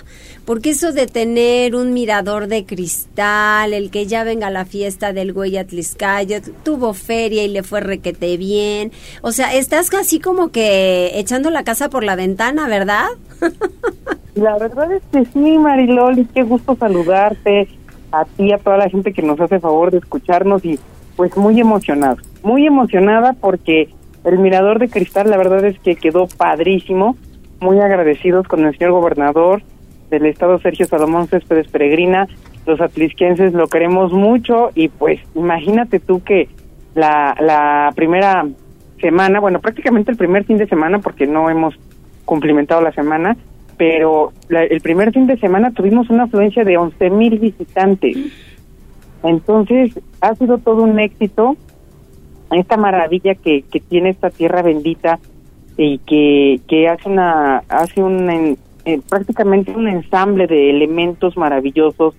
Porque 0.50 0.72
eso 0.72 0.94
de 0.94 1.06
tener 1.06 1.76
un 1.76 1.94
mirador 1.94 2.48
de 2.48 2.66
cristal, 2.66 3.72
el 3.72 3.92
que 3.92 4.08
ya 4.08 4.24
venga 4.24 4.48
a 4.48 4.50
la 4.50 4.66
fiesta 4.66 5.14
del 5.14 5.32
güey 5.32 5.58
Atliscayo, 5.58 6.38
tuvo 6.64 6.96
feria 6.96 7.44
y 7.44 7.50
le 7.50 7.62
fue 7.62 7.82
requete 7.82 8.36
bien. 8.36 8.92
O 9.22 9.32
sea, 9.32 9.54
estás 9.54 9.92
casi 9.92 10.20
como 10.20 10.50
que 10.50 11.12
echando 11.20 11.52
la 11.52 11.64
casa 11.64 11.92
por 11.92 12.04
la 12.04 12.16
ventana, 12.16 12.68
¿verdad? 12.68 13.06
La 14.34 14.58
verdad 14.58 14.92
es 14.92 15.04
que 15.12 15.24
sí, 15.26 15.60
Mariloli, 15.60 16.26
qué 16.34 16.42
gusto 16.42 16.76
saludarte 16.76 17.68
a 18.12 18.26
ti, 18.26 18.52
a 18.52 18.58
toda 18.58 18.78
la 18.78 18.90
gente 18.90 19.14
que 19.14 19.22
nos 19.22 19.40
hace 19.40 19.60
favor 19.60 19.92
de 19.92 20.00
escucharnos 20.00 20.66
y 20.66 20.80
pues 21.16 21.38
muy 21.38 21.60
emocionada, 21.60 22.18
muy 22.42 22.66
emocionada 22.66 23.34
porque 23.34 23.90
el 24.24 24.40
mirador 24.40 24.80
de 24.80 24.90
cristal 24.90 25.30
la 25.30 25.38
verdad 25.38 25.64
es 25.66 25.78
que 25.78 25.96
quedó 25.96 26.26
padrísimo, 26.26 27.18
muy 27.60 27.80
agradecidos 27.80 28.48
con 28.48 28.66
el 28.66 28.76
señor 28.76 28.94
gobernador 28.94 29.62
del 30.10 30.26
estado 30.26 30.60
Sergio 30.60 30.86
Salomón 30.86 31.28
Céspedes 31.28 31.68
Peregrina, 31.68 32.28
los 32.66 32.82
atlisquenses 32.82 33.54
lo 33.54 33.68
queremos 33.68 34.12
mucho 34.12 34.72
y 34.76 34.90
pues 34.90 35.20
imagínate 35.36 36.00
tú 36.00 36.24
que 36.24 36.50
la, 36.96 37.36
la 37.40 37.92
primera 37.96 38.48
semana, 39.00 39.40
bueno 39.40 39.60
prácticamente 39.60 40.12
el 40.12 40.18
primer 40.18 40.44
fin 40.46 40.58
de 40.58 40.68
semana 40.68 41.00
porque 41.00 41.28
no 41.28 41.50
hemos 41.50 41.76
cumplimentado 42.26 42.82
la 42.82 42.92
semana, 42.92 43.38
pero 43.78 44.34
el 44.50 44.82
primer 44.82 45.12
fin 45.14 45.26
de 45.26 45.38
semana 45.38 45.72
tuvimos 45.72 46.10
una 46.10 46.24
afluencia 46.24 46.64
de 46.64 46.78
11 46.78 47.10
mil 47.12 47.40
visitantes. 47.40 48.18
Entonces, 49.24 50.00
ha 50.22 50.36
sido 50.36 50.58
todo 50.58 50.84
un 50.84 51.00
éxito 51.00 51.56
esta 52.52 52.78
maravilla 52.78 53.36
que, 53.36 53.64
que 53.64 53.80
tiene 53.80 54.10
esta 54.10 54.30
tierra 54.30 54.62
bendita 54.62 55.20
y 55.78 56.00
que, 56.00 56.60
que 56.68 56.90
hace 56.90 57.08
una 57.08 57.64
hace 57.70 58.04
un 58.04 58.58
eh, 58.86 59.00
prácticamente 59.08 59.76
un 59.76 59.88
ensamble 59.88 60.48
de 60.48 60.70
elementos 60.70 61.38
maravillosos 61.38 62.16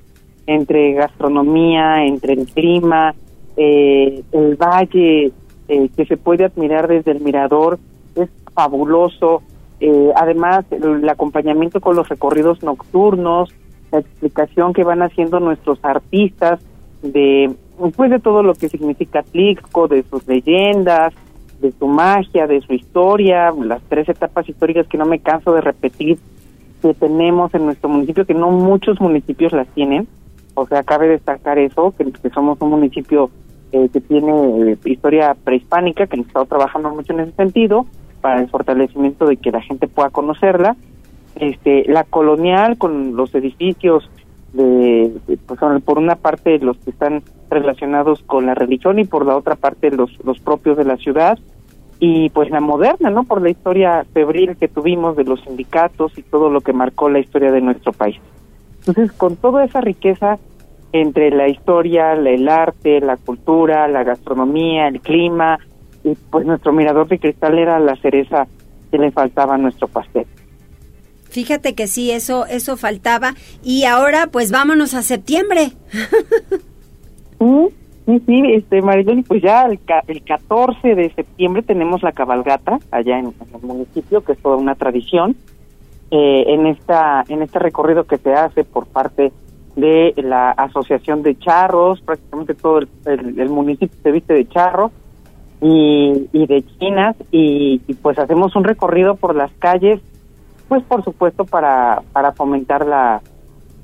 entre 0.47 0.95
gastronomía, 0.95 2.05
entre 2.05 2.35
el 2.35 2.47
clima, 2.47 3.15
eh, 3.57 4.23
el 4.33 4.57
valle 4.57 5.33
eh, 5.69 5.89
que 5.97 6.07
se 6.07 6.17
puede 6.17 6.45
admirar 6.45 6.89
desde 6.89 7.13
el 7.13 7.21
mirador 7.21 7.79
es 8.15 8.29
fabuloso. 8.55 9.43
Eh, 9.81 10.11
además, 10.17 10.65
el, 10.71 11.09
acompañamiento 11.09 11.81
con 11.81 11.97
los 11.97 12.09
recorridos 12.09 12.63
nocturnos, 12.63 13.51
la 13.93 14.01
explicación 14.01 14.73
que 14.73 14.85
van 14.85 15.03
haciendo 15.03 15.41
nuestros 15.41 15.79
artistas 15.85 16.61
de 17.03 17.55
pues 17.97 18.11
de 18.11 18.19
todo 18.19 18.43
lo 18.43 18.55
que 18.55 18.69
significa 18.69 19.23
Tlixco, 19.23 19.89
de 19.89 20.03
sus 20.03 20.27
leyendas, 20.27 21.15
de 21.61 21.73
su 21.73 21.87
magia, 21.87 22.47
de 22.47 22.61
su 22.61 22.75
historia, 22.75 23.53
las 23.53 23.83
tres 23.85 24.09
etapas 24.09 24.49
históricas 24.49 24.87
que 24.87 24.99
no 24.99 25.07
me 25.07 25.21
canso 25.21 25.53
de 25.55 25.63
repetir 25.63 26.19
que 26.81 26.95
tenemos 26.95 27.55
en 27.55 27.67
nuestro 27.67 27.89
municipio, 27.89 28.25
que 28.25 28.35
no 28.35 28.51
muchos 28.51 29.01
municipios 29.01 29.53
las 29.53 29.69
tienen. 29.69 30.09
O 30.55 30.67
sea, 30.67 30.83
cabe 30.83 31.09
destacar 31.09 31.59
eso, 31.59 31.95
que, 31.97 32.31
somos 32.31 32.61
un 32.61 32.71
municipio 32.71 33.31
eh, 33.73 33.89
que 33.93 34.01
tiene 34.01 34.73
eh, 34.73 34.79
historia 34.85 35.35
prehispánica, 35.35 36.07
que 36.07 36.17
hemos 36.17 36.27
estado 36.27 36.47
trabajando 36.47 36.91
mucho 36.91 37.13
en 37.13 37.21
ese 37.21 37.33
sentido, 37.33 37.87
para 38.21 38.41
el 38.41 38.49
fortalecimiento 38.49 39.27
de 39.27 39.37
que 39.37 39.51
la 39.51 39.63
gente 39.63 39.89
pueda 39.89 40.11
conocerla. 40.11 40.77
Este, 41.37 41.85
la 41.87 42.05
colonial 42.05 42.77
con 42.77 43.17
los 43.17 43.35
edificios 43.35 44.11
de, 44.53 45.13
pues, 45.47 45.61
por 45.85 45.99
una 45.99 46.17
parte 46.17 46.59
los 46.59 46.77
que 46.79 46.91
están 46.91 47.23
relacionados 47.49 48.23
con 48.25 48.47
la 48.47 48.55
religión 48.55 48.99
y 48.99 49.05
por 49.05 49.25
la 49.25 49.37
otra 49.37 49.55
parte 49.55 49.91
los, 49.93 50.11
los 50.25 50.41
propios 50.41 50.77
de 50.77 50.85
la 50.85 50.97
ciudad 50.97 51.39
y 52.01 52.31
pues 52.31 52.51
la 52.51 52.61
moderna, 52.61 53.11
¿no? 53.11 53.25
Por 53.25 53.43
la 53.43 53.51
historia 53.51 54.05
febril 54.13 54.57
que 54.57 54.69
tuvimos 54.69 55.17
de 55.17 55.25
los 55.25 55.41
sindicatos 55.43 56.17
y 56.17 56.23
todo 56.23 56.49
lo 56.49 56.63
que 56.63 56.73
marcó 56.73 57.11
la 57.11 57.19
historia 57.19 57.53
de 57.53 57.61
nuestro 57.61 57.93
país. 57.93 58.17
Entonces, 58.79 59.13
con 59.13 59.37
toda 59.37 59.65
esa 59.65 59.83
riqueza 59.83 60.39
entre 60.93 61.31
la 61.31 61.49
historia, 61.49 62.15
el 62.15 62.49
arte, 62.49 63.01
la 63.01 63.19
cultura, 63.19 63.87
la 63.87 64.03
gastronomía, 64.03 64.89
el 64.89 65.01
clima, 65.01 65.59
y 66.03 66.15
pues 66.31 66.47
nuestro 66.47 66.73
mirador 66.73 67.07
de 67.09 67.19
cristal 67.19 67.59
era 67.59 67.79
la 67.79 67.95
cereza 67.97 68.47
que 68.91 68.99
le 68.99 69.11
faltaba 69.11 69.55
a 69.55 69.59
nuestro 69.59 69.87
pastel. 69.87 70.27
Fíjate 71.29 71.75
que 71.75 71.87
sí, 71.87 72.11
eso 72.11 72.47
eso 72.47 72.77
faltaba 72.77 73.35
y 73.63 73.85
ahora 73.85 74.29
pues 74.33 74.51
vámonos 74.51 74.95
a 74.95 75.03
septiembre. 75.03 75.73
sí, 77.39 77.69
sí, 78.27 78.43
este 78.55 78.83
Marilyn, 78.83 79.23
pues 79.23 79.43
ya 79.43 79.67
el, 79.67 79.79
el 80.07 80.23
14 80.25 80.95
de 80.95 81.13
septiembre 81.15 81.63
tenemos 81.63 82.03
la 82.03 82.13
cabalgata 82.13 82.79
allá 82.91 83.19
en, 83.19 83.27
el 83.27 83.63
municipio, 83.63 84.25
que 84.25 84.33
es 84.33 84.39
toda 84.39 84.57
una 84.57 84.75
tradición. 84.75 85.37
Eh, 86.11 86.45
en 86.49 86.67
esta 86.67 87.25
en 87.29 87.43
este 87.43 87.61
recorrido 87.61 88.03
que 88.05 88.17
se 88.17 88.33
hace 88.33 88.65
por 88.65 88.87
parte 88.87 89.33
de 89.77 90.13
la 90.17 90.51
asociación 90.51 91.23
de 91.23 91.39
charros, 91.39 92.01
prácticamente 92.01 92.55
todo 92.55 92.81
el, 92.81 93.49
municipio 93.49 93.97
se 94.03 94.11
viste 94.11 94.35
de 94.35 94.49
charro 94.49 94.91
y, 95.63 96.29
y 96.33 96.47
de 96.47 96.65
chinas 96.79 97.17
y, 97.31 97.79
pues 98.03 98.19
hacemos 98.19 98.57
un 98.57 98.65
recorrido 98.65 99.15
por 99.15 99.37
las 99.37 99.53
calles, 99.61 100.01
pues 100.69 100.83
por 100.83 101.05
supuesto 101.05 101.45
para, 101.45 102.03
para 102.13 102.33
fomentar 102.33 102.85
la, 102.85 103.23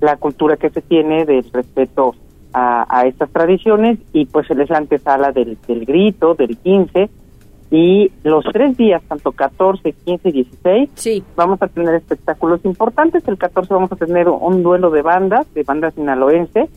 la 0.00 0.16
cultura 0.16 0.56
que 0.56 0.70
se 0.70 0.82
tiene 0.82 1.24
del 1.24 1.44
respeto 1.52 2.14
a, 2.56 2.86
a 2.88 3.06
estas 3.06 3.30
tradiciones 3.30 3.98
y 4.12 4.24
pues 4.24 4.50
es 4.50 4.70
la 4.70 4.78
antesala 4.78 5.32
del, 5.32 5.58
del 5.68 5.84
grito, 5.84 6.34
del 6.34 6.56
15 6.56 7.10
y 7.70 8.10
los 8.22 8.44
tres 8.52 8.76
días, 8.76 9.02
tanto 9.08 9.32
14, 9.32 9.92
15 9.92 10.28
y 10.28 10.32
16, 10.32 10.90
sí. 10.94 11.24
vamos 11.34 11.60
a 11.60 11.66
tener 11.66 11.94
espectáculos 11.96 12.64
importantes. 12.64 13.26
El 13.26 13.38
14 13.38 13.74
vamos 13.74 13.92
a 13.92 13.96
tener 13.96 14.28
un 14.28 14.62
duelo 14.62 14.90
de 14.90 15.02
bandas, 15.02 15.52
de 15.52 15.64
bandas 15.64 15.94
sinaloense. 15.94 16.68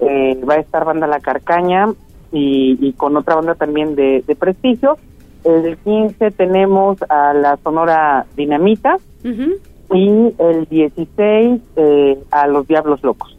Eh, 0.00 0.40
va 0.48 0.54
a 0.54 0.58
estar 0.58 0.84
Banda 0.84 1.06
La 1.06 1.20
Carcaña, 1.20 1.86
y, 2.32 2.92
con 2.94 3.16
otra 3.16 3.36
banda 3.36 3.54
también 3.54 3.94
de, 3.94 4.36
prestigio. 4.38 4.96
El 5.44 5.76
15 5.78 6.30
tenemos 6.32 6.98
a 7.08 7.32
la 7.34 7.56
Sonora 7.62 8.26
Dinamita 8.36 8.96
y 9.22 10.34
el 10.38 10.66
16 10.68 11.60
eh, 11.76 12.18
a 12.30 12.46
los 12.48 12.66
Diablos 12.66 13.02
Locos. 13.02 13.36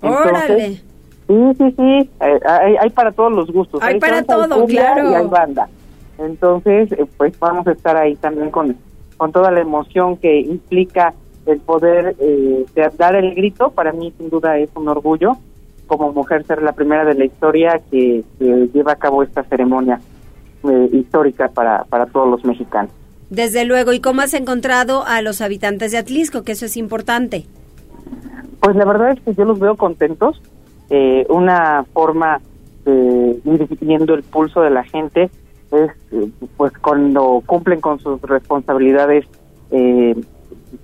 Entonces, 0.00 0.84
Sí, 1.28 1.34
sí, 1.58 1.74
sí, 1.76 2.10
eh, 2.20 2.40
hay, 2.80 2.90
para 2.90 3.12
todos 3.12 3.30
los 3.32 3.52
gustos. 3.52 3.80
Hay, 3.82 4.00
para 4.00 4.22
todo, 4.22 4.66
claro. 4.66 5.10
Y 5.10 5.14
hay 5.14 5.26
banda. 5.26 5.68
Entonces, 6.18 6.90
eh, 6.92 7.06
pues 7.16 7.38
vamos 7.38 7.66
a 7.66 7.72
estar 7.72 7.96
ahí 7.96 8.16
también 8.16 8.50
con, 8.50 8.76
con 9.16 9.30
toda 9.30 9.52
la 9.52 9.60
emoción 9.60 10.16
que 10.16 10.40
implica 10.40 11.14
el 11.46 11.60
poder 11.60 12.16
eh, 12.18 12.64
dar 12.96 13.14
el 13.14 13.34
grito. 13.34 13.70
Para 13.70 13.92
mí, 13.92 14.12
sin 14.18 14.30
duda, 14.30 14.58
es 14.58 14.70
un 14.74 14.88
orgullo 14.88 15.36
como 15.88 16.12
mujer 16.12 16.44
ser 16.46 16.62
la 16.62 16.72
primera 16.72 17.04
de 17.04 17.14
la 17.14 17.24
historia 17.24 17.80
que, 17.90 18.22
lleva 18.38 18.92
a 18.92 18.96
cabo 18.96 19.24
esta 19.24 19.42
ceremonia 19.44 20.00
eh, 20.62 20.90
histórica 20.92 21.48
para, 21.48 21.84
para 21.84 22.06
todos 22.06 22.28
los 22.28 22.44
mexicanos. 22.44 22.92
Desde 23.30 23.64
luego, 23.64 23.92
¿y 23.92 24.00
cómo 24.00 24.20
has 24.22 24.34
encontrado 24.34 25.04
a 25.04 25.20
los 25.22 25.40
habitantes 25.40 25.92
de 25.92 25.98
Atlisco? 25.98 26.42
Que 26.42 26.52
eso 26.52 26.66
es 26.66 26.76
importante. 26.76 27.46
Pues 28.60 28.76
la 28.76 28.84
verdad 28.84 29.12
es 29.12 29.20
que 29.20 29.34
yo 29.34 29.44
los 29.44 29.58
veo 29.58 29.76
contentos. 29.76 30.40
Eh, 30.90 31.26
una 31.28 31.84
forma 31.92 32.40
de 32.84 33.40
ir 33.44 33.68
viendo 33.80 34.14
el 34.14 34.22
pulso 34.22 34.62
de 34.62 34.70
la 34.70 34.84
gente 34.84 35.30
es 35.70 35.90
eh, 36.12 36.30
pues 36.56 36.72
cuando 36.78 37.42
cumplen 37.44 37.80
con 37.80 37.98
sus 37.98 38.20
responsabilidades 38.22 39.26
eh, 39.70 40.14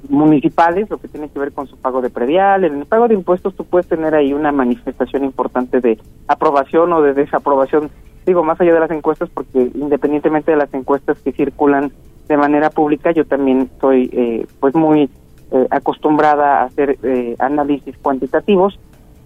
municipales, 0.09 0.89
lo 0.91 0.99
que 0.99 1.09
tiene 1.09 1.29
que 1.29 1.39
ver 1.39 1.53
con 1.53 1.67
su 1.67 1.77
pago 1.77 2.03
de 2.03 2.11
predial. 2.11 2.65
En 2.65 2.81
el 2.81 2.87
pago 2.87 3.09
de 3.09 3.15
impuestos 3.15 3.55
tú 3.55 3.65
puedes 3.65 3.89
tener 3.89 4.15
ahí 4.15 4.33
una 4.33 4.53
manifestación 4.53 5.25
importante 5.25 5.81
de 5.81 5.99
aprobación 6.29 6.93
o 6.93 7.03
de 7.03 7.15
desaprobación, 7.15 7.91
digo, 8.27 8.45
más 8.45 8.61
allá 8.61 8.75
de 8.75 8.81
las 8.81 8.91
encuestas, 8.91 9.31
porque 9.31 9.71
independientemente 9.75 10.51
de 10.51 10.59
las 10.59 10.73
encuestas 10.75 11.19
que 11.21 11.33
circulan 11.33 11.93
de 12.29 12.37
manera 12.37 12.71
pública, 12.71 13.13
yo 13.13 13.25
también 13.27 13.71
estoy 13.73 14.11
eh, 14.13 14.47
pues 14.61 14.75
muy 14.75 15.11
eh, 15.51 15.67
acostumbrada 15.71 16.61
a 16.61 16.65
hacer 16.65 16.99
eh, 17.03 17.37
análisis 17.39 17.97
cuantitativos 17.99 18.79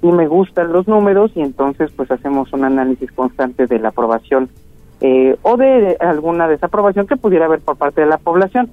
y 0.03 0.13
me 0.13 0.29
gustan 0.29 0.73
los 0.73 0.87
números 0.87 1.33
y 1.35 1.41
entonces 1.41 1.91
pues 1.93 2.11
hacemos 2.11 2.53
un 2.53 2.65
análisis 2.65 3.11
constante 3.13 3.67
de 3.67 3.79
la 3.79 3.89
aprobación 3.89 4.49
o 5.43 5.57
de 5.57 5.97
alguna 6.01 6.49
desaprobación 6.49 7.07
que 7.07 7.17
pudiera 7.17 7.45
haber 7.45 7.61
por 7.61 7.77
parte 7.77 8.01
de 8.01 8.09
la 8.09 8.19
población. 8.19 8.69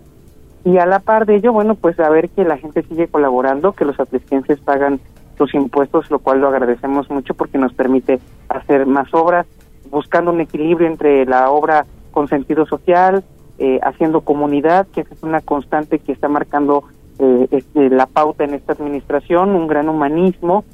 Y 0.66 0.80
a 0.80 0.88
la 0.88 1.00
par 1.00 1.28
de 1.28 1.36
ello, 1.36 1.54
bueno, 1.54 1.76
pues 1.76 2.00
a 2.00 2.10
ver 2.10 2.30
que 2.30 2.44
la 2.44 2.58
gente 2.58 2.82
sigue 2.82 3.08
colaborando, 3.08 3.74
que 3.74 3.86
los 3.86 4.00
atlisquenses 4.00 4.60
pagan 4.60 5.00
sus 5.38 5.54
impuestos, 5.54 6.10
lo 6.10 6.18
cual 6.18 6.42
lo 6.42 6.48
agradecemos 6.48 7.10
mucho 7.12 7.36
porque 7.36 7.60
nos 7.60 7.74
permite 7.74 8.20
hacer 8.50 8.88
más 8.88 9.14
obras, 9.14 9.46
buscando 9.92 10.32
un 10.32 10.42
equilibrio 10.42 10.88
entre 10.88 11.26
la 11.26 11.52
obra 11.52 11.86
con 12.12 12.28
sentido 12.28 12.66
social, 12.66 13.24
eh, 13.60 13.80
haciendo 13.84 14.22
comunidad, 14.22 14.88
que 14.88 15.02
es 15.02 15.24
una 15.24 15.42
constante 15.42 16.00
que 16.00 16.12
está 16.12 16.30
marcando 16.30 16.86
eh, 17.20 17.48
este, 17.52 17.90
la 17.90 18.08
pauta 18.08 18.44
en 18.44 18.56
esta 18.56 18.74
administración, 18.74 19.52
un 19.52 19.68
gran 19.68 19.88
humanismo, 19.88 20.66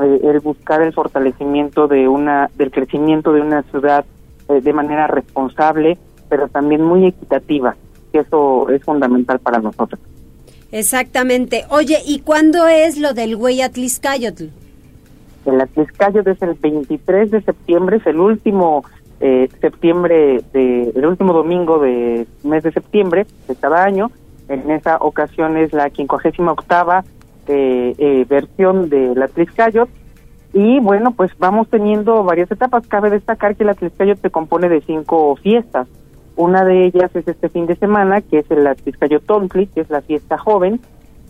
eh, 0.00 0.20
el 0.22 0.40
buscar 0.40 0.82
el 0.82 0.92
fortalecimiento 0.92 1.86
de 1.86 2.08
una, 2.08 2.50
del 2.56 2.70
crecimiento 2.70 3.32
de 3.32 3.40
una 3.40 3.62
ciudad 3.64 4.04
eh, 4.48 4.60
de 4.60 4.72
manera 4.72 5.06
responsable, 5.06 5.98
pero 6.28 6.48
también 6.48 6.82
muy 6.82 7.06
equitativa, 7.06 7.76
que 8.12 8.20
eso 8.20 8.68
es 8.70 8.82
fundamental 8.82 9.38
para 9.38 9.58
nosotros. 9.58 10.00
Exactamente. 10.72 11.64
Oye, 11.70 11.98
¿y 12.04 12.20
cuándo 12.20 12.66
es 12.66 12.98
lo 12.98 13.14
del 13.14 13.36
güey 13.36 13.62
Atliscayotl? 13.62 14.46
El 15.46 15.60
Atliscayotl 15.60 16.30
es 16.30 16.42
el 16.42 16.54
23 16.54 17.30
de 17.30 17.42
septiembre, 17.42 17.98
es 17.98 18.06
el 18.06 18.18
último 18.18 18.84
eh, 19.20 19.48
septiembre, 19.60 20.42
de, 20.52 20.90
el 20.94 21.06
último 21.06 21.32
domingo 21.32 21.78
del 21.78 22.26
mes 22.42 22.64
de 22.64 22.72
septiembre 22.72 23.26
de 23.46 23.54
cada 23.54 23.84
año. 23.84 24.10
En 24.48 24.68
esa 24.70 24.96
ocasión 24.96 25.56
es 25.56 25.72
la 25.72 25.88
58 25.88 26.42
octava 26.50 27.04
eh, 27.48 27.94
eh, 27.98 28.26
versión 28.28 28.88
del 28.88 29.22
Atliscayotl. 29.22 29.90
Y 30.52 30.78
bueno, 30.80 31.12
pues 31.12 31.32
vamos 31.38 31.68
teniendo 31.68 32.22
varias 32.22 32.50
etapas. 32.50 32.86
Cabe 32.86 33.10
destacar 33.10 33.56
que 33.56 33.64
el 33.64 33.70
Atliscayotl 33.70 34.20
se 34.20 34.30
compone 34.30 34.68
de 34.68 34.80
cinco 34.82 35.34
fiestas. 35.36 35.88
Una 36.36 36.64
de 36.64 36.86
ellas 36.86 37.14
es 37.14 37.26
este 37.28 37.48
fin 37.48 37.66
de 37.66 37.76
semana, 37.76 38.20
que 38.20 38.40
es 38.40 38.50
el 38.50 38.66
Atliscayotontli, 38.66 39.66
que 39.68 39.80
es 39.80 39.90
la 39.90 40.00
fiesta 40.00 40.36
joven, 40.36 40.80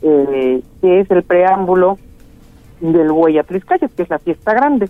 eh, 0.03 0.63
que 0.81 1.01
es 1.01 1.11
el 1.11 1.23
preámbulo 1.23 1.99
del 2.81 3.11
Hueyatliscayot, 3.11 3.95
que 3.95 4.03
es 4.03 4.11
la 4.11 4.19
fiesta 4.19 4.55
grande. 4.55 4.89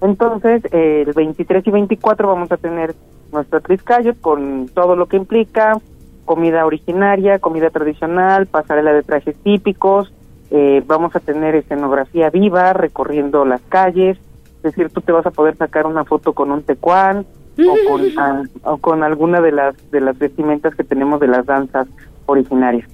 Entonces, 0.00 0.62
eh, 0.72 1.04
el 1.06 1.12
23 1.12 1.66
y 1.66 1.70
24 1.70 2.28
vamos 2.28 2.50
a 2.50 2.56
tener 2.56 2.94
nuestro 3.30 3.58
Atliscayot 3.58 4.20
con 4.20 4.68
todo 4.74 4.96
lo 4.96 5.06
que 5.06 5.16
implica, 5.16 5.78
comida 6.24 6.64
originaria, 6.64 7.38
comida 7.38 7.70
tradicional, 7.70 8.46
pasarela 8.46 8.92
de 8.92 9.02
trajes 9.02 9.36
típicos, 9.36 10.12
eh, 10.54 10.82
vamos 10.86 11.16
a 11.16 11.20
tener 11.20 11.54
escenografía 11.54 12.28
viva 12.28 12.74
recorriendo 12.74 13.46
las 13.46 13.62
calles, 13.62 14.18
es 14.56 14.62
decir, 14.62 14.90
tú 14.90 15.00
te 15.00 15.10
vas 15.10 15.24
a 15.24 15.30
poder 15.30 15.56
sacar 15.56 15.86
una 15.86 16.04
foto 16.04 16.34
con 16.34 16.52
un 16.52 16.62
tecuán, 16.62 17.24
o 17.58 17.88
con, 17.88 18.50
o 18.62 18.76
con 18.76 19.02
alguna 19.02 19.40
de 19.40 19.52
las 19.52 19.90
de 19.90 20.02
las 20.02 20.18
vestimentas 20.18 20.74
que 20.74 20.84
tenemos 20.84 21.20
de 21.20 21.28
las 21.28 21.46
danzas 21.46 21.88
originarias. 22.26 22.86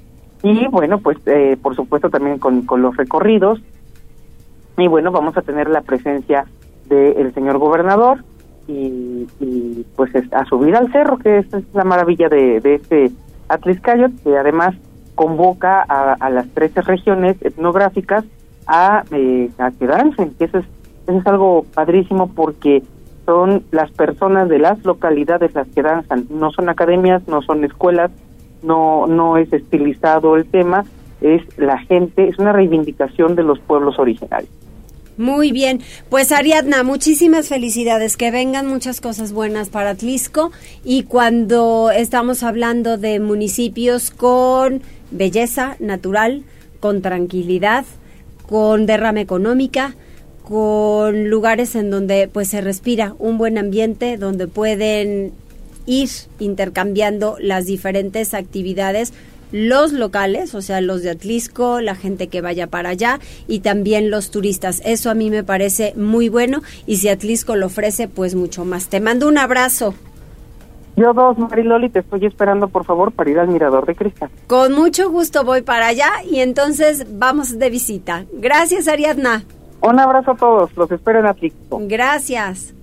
Y 0.44 0.68
bueno 0.68 0.98
pues 0.98 1.18
eh, 1.26 1.56
por 1.60 1.74
supuesto 1.74 2.10
también 2.10 2.38
con, 2.38 2.62
con 2.62 2.80
los 2.80 2.96
recorridos. 2.96 3.60
Y 4.76 4.86
bueno 4.86 5.10
vamos 5.10 5.36
a 5.36 5.42
tener 5.42 5.68
la 5.68 5.80
presencia 5.80 6.46
del 6.88 7.34
señor 7.34 7.58
gobernador 7.58 8.24
y, 8.68 9.26
y 9.40 9.84
pues 9.96 10.12
a 10.32 10.44
subir 10.44 10.76
al 10.76 10.92
cerro 10.92 11.18
que 11.18 11.38
es 11.38 11.46
la 11.74 11.84
maravilla 11.84 12.28
de, 12.28 12.60
de 12.60 12.74
este 12.76 13.10
Atliscayot 13.48 14.22
que 14.22 14.36
además 14.36 14.76
convoca 15.18 15.84
a, 15.88 16.12
a 16.12 16.30
las 16.30 16.46
13 16.50 16.82
regiones 16.82 17.36
etnográficas 17.42 18.24
a, 18.68 19.02
eh, 19.10 19.50
a 19.58 19.72
quedarse 19.72 20.30
que 20.38 20.44
eso 20.44 20.58
es 20.58 20.64
eso 21.08 21.18
es 21.18 21.26
algo 21.26 21.64
padrísimo 21.74 22.28
porque 22.28 22.84
son 23.26 23.64
las 23.72 23.90
personas 23.90 24.48
de 24.48 24.60
las 24.60 24.84
localidades 24.84 25.54
las 25.54 25.66
que 25.68 25.82
danzan, 25.82 26.26
no 26.30 26.52
son 26.52 26.68
academias, 26.68 27.26
no 27.26 27.42
son 27.42 27.64
escuelas, 27.64 28.12
no 28.62 29.08
no 29.08 29.38
es 29.38 29.52
estilizado 29.52 30.36
el 30.36 30.46
tema, 30.46 30.84
es 31.20 31.42
la 31.58 31.78
gente, 31.78 32.28
es 32.28 32.38
una 32.38 32.52
reivindicación 32.52 33.34
de 33.34 33.42
los 33.42 33.58
pueblos 33.58 33.98
originarios. 33.98 34.52
Muy 35.18 35.50
bien, 35.50 35.80
pues 36.10 36.30
Ariadna, 36.30 36.84
muchísimas 36.84 37.48
felicidades, 37.48 38.16
que 38.16 38.30
vengan 38.30 38.68
muchas 38.68 39.00
cosas 39.00 39.32
buenas 39.32 39.68
para 39.68 39.90
Atlisco. 39.90 40.52
Y 40.84 41.02
cuando 41.02 41.90
estamos 41.90 42.44
hablando 42.44 42.98
de 42.98 43.18
municipios 43.18 44.12
con 44.12 44.80
belleza 45.10 45.74
natural, 45.80 46.44
con 46.78 47.02
tranquilidad, 47.02 47.84
con 48.48 48.86
derrama 48.86 49.20
económica, 49.20 49.96
con 50.44 51.28
lugares 51.28 51.74
en 51.74 51.90
donde 51.90 52.28
pues 52.32 52.46
se 52.46 52.60
respira 52.60 53.16
un 53.18 53.38
buen 53.38 53.58
ambiente, 53.58 54.18
donde 54.18 54.46
pueden 54.46 55.32
ir 55.84 56.10
intercambiando 56.38 57.36
las 57.40 57.66
diferentes 57.66 58.34
actividades 58.34 59.12
los 59.52 59.92
locales, 59.92 60.54
o 60.54 60.62
sea, 60.62 60.80
los 60.80 61.02
de 61.02 61.10
Atlisco, 61.10 61.80
la 61.80 61.94
gente 61.94 62.28
que 62.28 62.40
vaya 62.40 62.66
para 62.66 62.90
allá 62.90 63.20
y 63.46 63.60
también 63.60 64.10
los 64.10 64.30
turistas. 64.30 64.82
Eso 64.84 65.10
a 65.10 65.14
mí 65.14 65.30
me 65.30 65.44
parece 65.44 65.94
muy 65.96 66.28
bueno 66.28 66.60
y 66.86 66.96
si 66.96 67.08
Atlisco 67.08 67.56
lo 67.56 67.66
ofrece, 67.66 68.08
pues 68.08 68.34
mucho 68.34 68.64
más. 68.64 68.88
Te 68.88 69.00
mando 69.00 69.28
un 69.28 69.38
abrazo. 69.38 69.94
Yo 70.96 71.12
dos, 71.12 71.38
Mariloli, 71.38 71.90
te 71.90 72.00
estoy 72.00 72.26
esperando, 72.26 72.66
por 72.66 72.84
favor, 72.84 73.12
para 73.12 73.30
ir 73.30 73.38
al 73.38 73.46
Mirador 73.46 73.86
de 73.86 73.94
Cristal. 73.94 74.30
Con 74.48 74.72
mucho 74.72 75.10
gusto 75.10 75.44
voy 75.44 75.62
para 75.62 75.86
allá 75.86 76.10
y 76.28 76.40
entonces 76.40 77.06
vamos 77.08 77.56
de 77.56 77.70
visita. 77.70 78.24
Gracias, 78.32 78.88
Ariadna. 78.88 79.44
Un 79.80 80.00
abrazo 80.00 80.32
a 80.32 80.36
todos, 80.36 80.76
los 80.76 80.90
espero 80.90 81.20
en 81.20 81.26
Atlisco. 81.26 81.80
Gracias. 81.82 82.74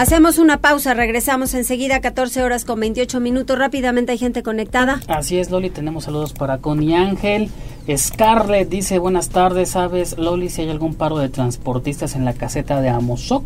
Hacemos 0.00 0.38
una 0.38 0.62
pausa, 0.62 0.94
regresamos 0.94 1.52
enseguida, 1.52 2.00
14 2.00 2.42
horas 2.42 2.64
con 2.64 2.80
28 2.80 3.20
minutos. 3.20 3.58
Rápidamente 3.58 4.12
hay 4.12 4.16
gente 4.16 4.42
conectada. 4.42 4.98
Así 5.08 5.36
es, 5.36 5.50
Loli, 5.50 5.68
tenemos 5.68 6.04
saludos 6.04 6.32
para 6.32 6.56
Connie 6.56 6.94
Ángel. 6.94 7.50
Scarlett 7.94 8.70
dice, 8.70 8.98
buenas 8.98 9.28
tardes, 9.28 9.68
¿sabes, 9.68 10.16
Loli, 10.16 10.48
si 10.48 10.62
hay 10.62 10.70
algún 10.70 10.94
paro 10.94 11.18
de 11.18 11.28
transportistas 11.28 12.16
en 12.16 12.24
la 12.24 12.32
caseta 12.32 12.80
de 12.80 12.88
Amozoc? 12.88 13.44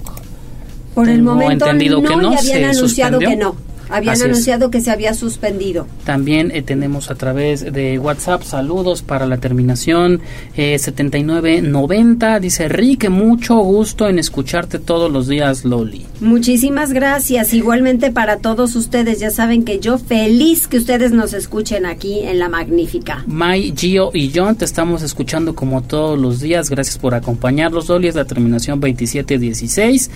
Por 0.95 1.09
el 1.09 1.17
Tengo 1.17 1.35
momento 1.35 1.65
entendido 1.65 2.01
no, 2.01 2.09
que 2.09 2.17
no, 2.19 2.33
y 2.35 2.37
habían 2.37 2.45
se 2.45 2.79
anunciado 2.79 3.19
suspendió. 3.19 3.31
que 3.31 3.37
no. 3.37 3.74
Habían 3.89 4.15
Así 4.15 4.23
es. 4.23 4.27
anunciado 4.31 4.71
que 4.71 4.81
se 4.81 4.91
había 4.91 5.15
suspendido. 5.15 5.87
También 6.05 6.51
eh, 6.55 6.63
tenemos 6.63 7.11
a 7.11 7.15
través 7.15 7.73
de 7.73 7.99
WhatsApp 7.99 8.43
saludos 8.43 9.03
para 9.03 9.27
la 9.27 9.39
terminación 9.39 10.21
eh, 10.57 10.79
7990. 10.79 12.41
Dice 12.41 12.69
Rick, 12.69 13.09
mucho 13.11 13.57
gusto 13.57 14.09
en 14.09 14.19
escucharte 14.19 14.79
todos 14.79 15.11
los 15.11 15.29
días, 15.29 15.65
Loli. 15.65 16.07
Muchísimas 16.21 16.93
gracias. 16.93 17.55
Igualmente 17.55 18.11
para 18.11 18.39
todos 18.39 18.77
ustedes. 18.77 19.21
Ya 19.21 19.31
saben 19.31 19.65
que 19.65 19.79
yo 19.79 19.99
feliz 19.99 20.67
que 20.69 20.79
ustedes 20.79 21.13
nos 21.13 21.33
escuchen 21.35 21.87
aquí 21.87 22.21
en 22.21 22.39
La 22.39 22.49
Magnífica. 22.49 23.25
Mai, 23.27 23.73
Gio 23.77 24.11
y 24.15 24.33
John, 24.35 24.57
te 24.57 24.65
estamos 24.65 25.03
escuchando 25.03 25.55
como 25.55 25.83
todos 25.83 26.19
los 26.19 26.41
días. 26.41 26.71
Gracias 26.71 26.99
por 26.99 27.15
acompañarnos, 27.15 27.89
Loli. 27.89 28.09
Es 28.09 28.15
la 28.15 28.25
terminación 28.25 28.81
2716. 28.81 30.11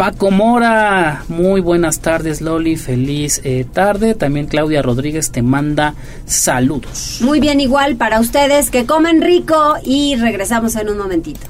Paco 0.00 0.30
Mora, 0.30 1.24
muy 1.28 1.60
buenas 1.60 2.00
tardes, 2.00 2.40
Loli. 2.40 2.76
Feliz 2.76 3.42
eh, 3.44 3.66
tarde. 3.70 4.14
También 4.14 4.46
Claudia 4.46 4.80
Rodríguez 4.80 5.30
te 5.30 5.42
manda 5.42 5.92
saludos. 6.24 7.18
Muy 7.20 7.38
bien, 7.38 7.60
igual 7.60 7.96
para 7.96 8.18
ustedes 8.18 8.70
que 8.70 8.86
comen 8.86 9.20
rico 9.20 9.74
y 9.84 10.16
regresamos 10.16 10.74
en 10.76 10.88
un 10.88 10.96
momentito. 10.96 11.46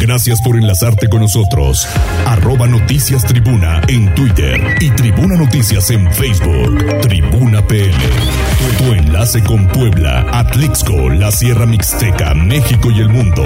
Gracias 0.00 0.40
por 0.42 0.56
enlazarte 0.56 1.08
con 1.08 1.20
nosotros. 1.20 1.86
Arroba 2.32 2.66
Noticias 2.66 3.26
Tribuna 3.26 3.82
en 3.88 4.14
Twitter 4.14 4.78
y 4.80 4.88
Tribuna 4.92 5.36
Noticias 5.36 5.90
en 5.90 6.10
Facebook. 6.14 7.00
Tribuna. 7.02 7.60
Tu, 7.68 8.84
tu 8.84 8.92
enlace 8.94 9.42
con 9.42 9.66
Puebla, 9.68 10.26
Atlixco, 10.32 11.10
la 11.10 11.30
Sierra 11.30 11.66
Mixteca, 11.66 12.32
México 12.32 12.90
y 12.90 13.00
el 13.00 13.10
mundo. 13.10 13.44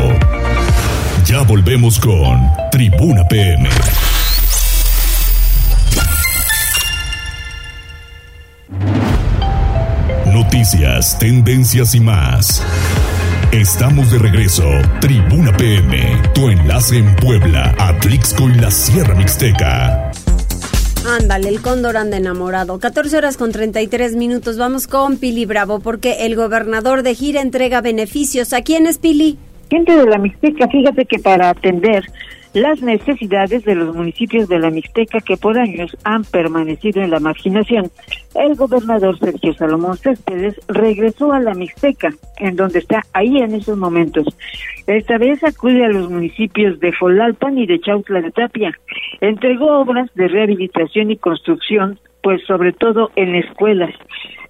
Ya 1.25 1.42
volvemos 1.42 1.99
con 1.99 2.49
Tribuna 2.70 3.27
PM. 3.27 3.68
Noticias, 10.33 11.18
tendencias 11.18 11.92
y 11.96 12.01
más. 12.01 12.62
Estamos 13.52 14.11
de 14.11 14.18
regreso. 14.18 14.64
Tribuna 15.00 15.56
PM, 15.56 15.96
tu 16.35 16.48
enlace 16.48 16.98
en 16.98 17.14
Puebla, 17.16 17.74
Atlixco 17.78 18.48
y 18.50 18.54
la 18.54 18.70
Sierra 18.70 19.14
Mixteca. 19.14 20.11
Ándale, 21.09 21.48
el 21.48 21.62
cóndor 21.62 21.96
anda 21.96 22.16
enamorado. 22.16 22.78
14 22.78 23.16
horas 23.16 23.37
con 23.37 23.52
33 23.52 24.16
minutos. 24.16 24.59
Vamos 24.59 24.88
con 24.88 25.16
Pili 25.18 25.46
Bravo 25.46 25.78
porque 25.78 26.26
el 26.26 26.35
gobernador 26.35 27.04
de 27.04 27.14
Gira 27.14 27.40
entrega 27.40 27.80
beneficios. 27.80 28.52
¿A 28.52 28.62
quién 28.62 28.87
es 28.87 28.98
Pili? 28.98 29.38
Gente 29.70 29.96
de 29.96 30.06
la 30.06 30.18
Mixteca, 30.18 30.68
fíjate 30.68 31.06
que 31.06 31.18
para 31.18 31.50
atender 31.50 32.04
las 32.57 32.81
necesidades 32.81 33.66
de 33.66 33.75
los 33.75 33.95
municipios 33.95 34.49
de 34.49 34.59
la 34.59 34.71
Mixteca 34.71 35.21
que 35.21 35.37
por 35.37 35.59
años 35.59 35.95
han 36.05 36.25
permanecido 36.25 37.03
en 37.03 37.11
la 37.11 37.21
marginación, 37.21 37.90
el 38.35 38.55
gobernador 38.55 39.19
Sergio 39.19 39.53
Salomón 39.53 39.99
Céspedes 39.99 40.59
regresó 40.66 41.35
a 41.35 41.40
la 41.40 41.53
Mixteca, 41.53 42.14
en 42.38 42.57
donde 42.57 42.79
está 42.79 43.03
ahí 43.12 43.37
en 43.42 43.55
esos 43.55 43.77
momentos. 43.77 44.27
Esta 44.87 45.19
vez 45.19 45.45
acude 45.45 45.85
a 45.85 45.90
los 45.90 46.11
municipios 46.11 46.81
de 46.81 46.92
Folalpan 46.92 47.59
y 47.59 47.66
de 47.66 47.79
Chautla 47.79 48.23
de 48.23 48.31
Tapia. 48.31 48.73
Entregó 49.21 49.79
obras 49.79 50.11
de 50.14 50.27
rehabilitación 50.27 51.11
y 51.11 51.19
construcción, 51.19 52.01
pues 52.23 52.42
sobre 52.47 52.73
todo 52.73 53.11
en 53.16 53.35
escuelas. 53.35 53.92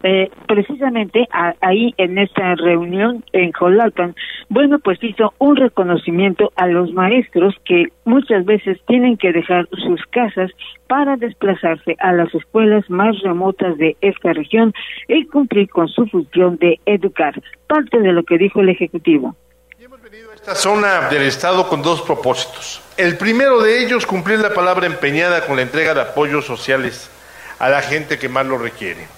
Eh, 0.02 0.30
precisamente 0.46 1.26
ahí 1.60 1.94
en 1.96 2.18
esta 2.18 2.54
reunión 2.54 3.24
en 3.32 3.52
Jolalpan, 3.52 4.14
bueno, 4.48 4.78
pues 4.78 5.02
hizo 5.02 5.34
un 5.38 5.56
reconocimiento 5.56 6.52
a 6.56 6.66
los 6.66 6.92
maestros 6.92 7.54
que 7.64 7.86
muchas 8.04 8.44
veces 8.44 8.78
tienen 8.86 9.16
que 9.16 9.32
dejar 9.32 9.68
sus 9.70 10.00
casas 10.10 10.50
para 10.86 11.16
desplazarse 11.16 11.96
a 11.98 12.12
las 12.12 12.32
escuelas 12.34 12.88
más 12.88 13.20
remotas 13.22 13.76
de 13.78 13.96
esta 14.00 14.32
región 14.32 14.72
y 15.08 15.26
cumplir 15.26 15.68
con 15.68 15.88
su 15.88 16.06
función 16.06 16.56
de 16.58 16.78
educar. 16.86 17.34
Parte 17.66 17.98
de 17.98 18.12
lo 18.12 18.24
que 18.24 18.38
dijo 18.38 18.60
el 18.60 18.68
Ejecutivo. 18.68 19.34
hemos 19.80 20.02
venido 20.02 20.30
a 20.30 20.34
esta 20.34 20.54
zona 20.54 21.08
del 21.08 21.22
Estado 21.22 21.68
con 21.68 21.82
dos 21.82 22.02
propósitos. 22.02 22.82
El 22.96 23.16
primero 23.16 23.60
de 23.60 23.84
ellos, 23.84 24.06
cumplir 24.06 24.38
la 24.38 24.54
palabra 24.54 24.86
empeñada 24.86 25.46
con 25.46 25.56
la 25.56 25.62
entrega 25.62 25.94
de 25.94 26.02
apoyos 26.02 26.44
sociales 26.44 27.10
a 27.58 27.68
la 27.68 27.82
gente 27.82 28.18
que 28.18 28.28
más 28.28 28.46
lo 28.46 28.58
requiere. 28.58 29.15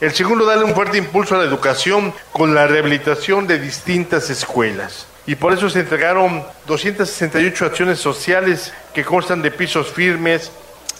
El 0.00 0.14
segundo, 0.14 0.46
darle 0.46 0.64
un 0.64 0.74
fuerte 0.74 0.96
impulso 0.96 1.34
a 1.34 1.38
la 1.38 1.44
educación 1.44 2.14
con 2.32 2.54
la 2.54 2.66
rehabilitación 2.66 3.46
de 3.46 3.58
distintas 3.58 4.30
escuelas. 4.30 5.06
Y 5.26 5.34
por 5.34 5.52
eso 5.52 5.68
se 5.68 5.80
entregaron 5.80 6.42
268 6.66 7.66
acciones 7.66 7.98
sociales 7.98 8.72
que 8.94 9.04
constan 9.04 9.42
de 9.42 9.50
pisos 9.50 9.92
firmes, 9.92 10.52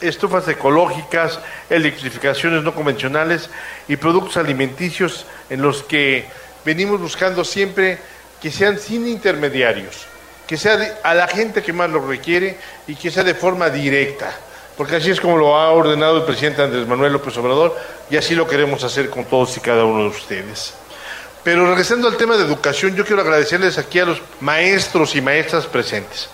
estufas 0.03 0.47
ecológicas, 0.49 1.41
electrificaciones 1.71 2.63
no 2.63 2.75
convencionales 2.75 3.49
y 3.89 3.97
productos 3.97 4.37
alimenticios 4.37 5.25
en 5.49 5.63
los 5.63 5.83
que 5.83 6.27
venimos 6.67 7.01
buscando 7.01 7.43
siempre 7.43 7.99
que 8.43 8.51
sean 8.51 8.79
sin 8.79 9.09
intermediarios, 9.09 10.07
que 10.47 10.59
sea 10.59 10.99
a 11.03 11.15
la 11.15 11.27
gente 11.27 11.63
que 11.63 11.73
más 11.73 11.89
lo 11.89 12.07
requiere 12.07 12.59
y 12.87 12.97
que 12.97 13.11
sea 13.11 13.25
de 13.25 13.35
forma 13.35 13.71
directa 13.71 14.31
porque 14.81 14.97
así 14.97 15.11
es 15.11 15.21
como 15.21 15.37
lo 15.37 15.55
ha 15.59 15.73
ordenado 15.73 16.17
el 16.17 16.23
presidente 16.23 16.63
Andrés 16.63 16.87
Manuel 16.87 17.13
López 17.13 17.37
Obrador 17.37 17.77
y 18.09 18.17
así 18.17 18.35
lo 18.35 18.49
queremos 18.49 18.83
hacer 18.83 19.11
con 19.11 19.27
todos 19.27 19.55
y 19.59 19.61
cada 19.61 19.85
uno 19.85 20.05
de 20.05 20.09
ustedes. 20.09 20.73
Pero 21.45 21.69
regresando 21.69 22.09
al 22.09 22.17
tema 22.17 22.35
de 22.39 22.45
educación, 22.45 22.97
yo 22.97 23.05
quiero 23.05 23.21
agradecerles 23.21 23.77
aquí 23.77 23.99
a 23.99 24.07
los 24.07 24.23
maestros 24.41 25.15
y 25.17 25.21
maestras 25.21 25.67
presentes. 25.67 26.31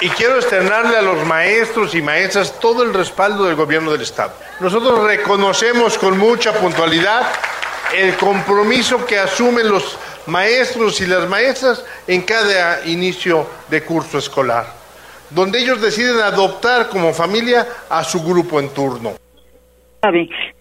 Y 0.00 0.08
quiero 0.10 0.36
externarle 0.36 0.96
a 0.96 1.02
los 1.02 1.26
maestros 1.26 1.96
y 1.96 2.00
maestras 2.00 2.60
todo 2.60 2.84
el 2.84 2.94
respaldo 2.94 3.46
del 3.46 3.56
gobierno 3.56 3.90
del 3.90 4.02
Estado. 4.02 4.34
Nosotros 4.60 5.02
reconocemos 5.02 5.98
con 5.98 6.16
mucha 6.18 6.52
puntualidad 6.52 7.26
el 7.92 8.14
compromiso 8.18 9.04
que 9.04 9.18
asumen 9.18 9.68
los 9.68 9.98
maestros 10.26 11.00
y 11.00 11.06
las 11.06 11.28
maestras 11.28 11.82
en 12.06 12.22
cada 12.22 12.86
inicio 12.86 13.48
de 13.68 13.82
curso 13.82 14.18
escolar 14.18 14.81
donde 15.34 15.60
ellos 15.60 15.80
deciden 15.80 16.20
adoptar 16.20 16.88
como 16.88 17.12
familia 17.12 17.66
a 17.88 18.04
su 18.04 18.22
grupo 18.22 18.60
en 18.60 18.68
turno 18.70 19.12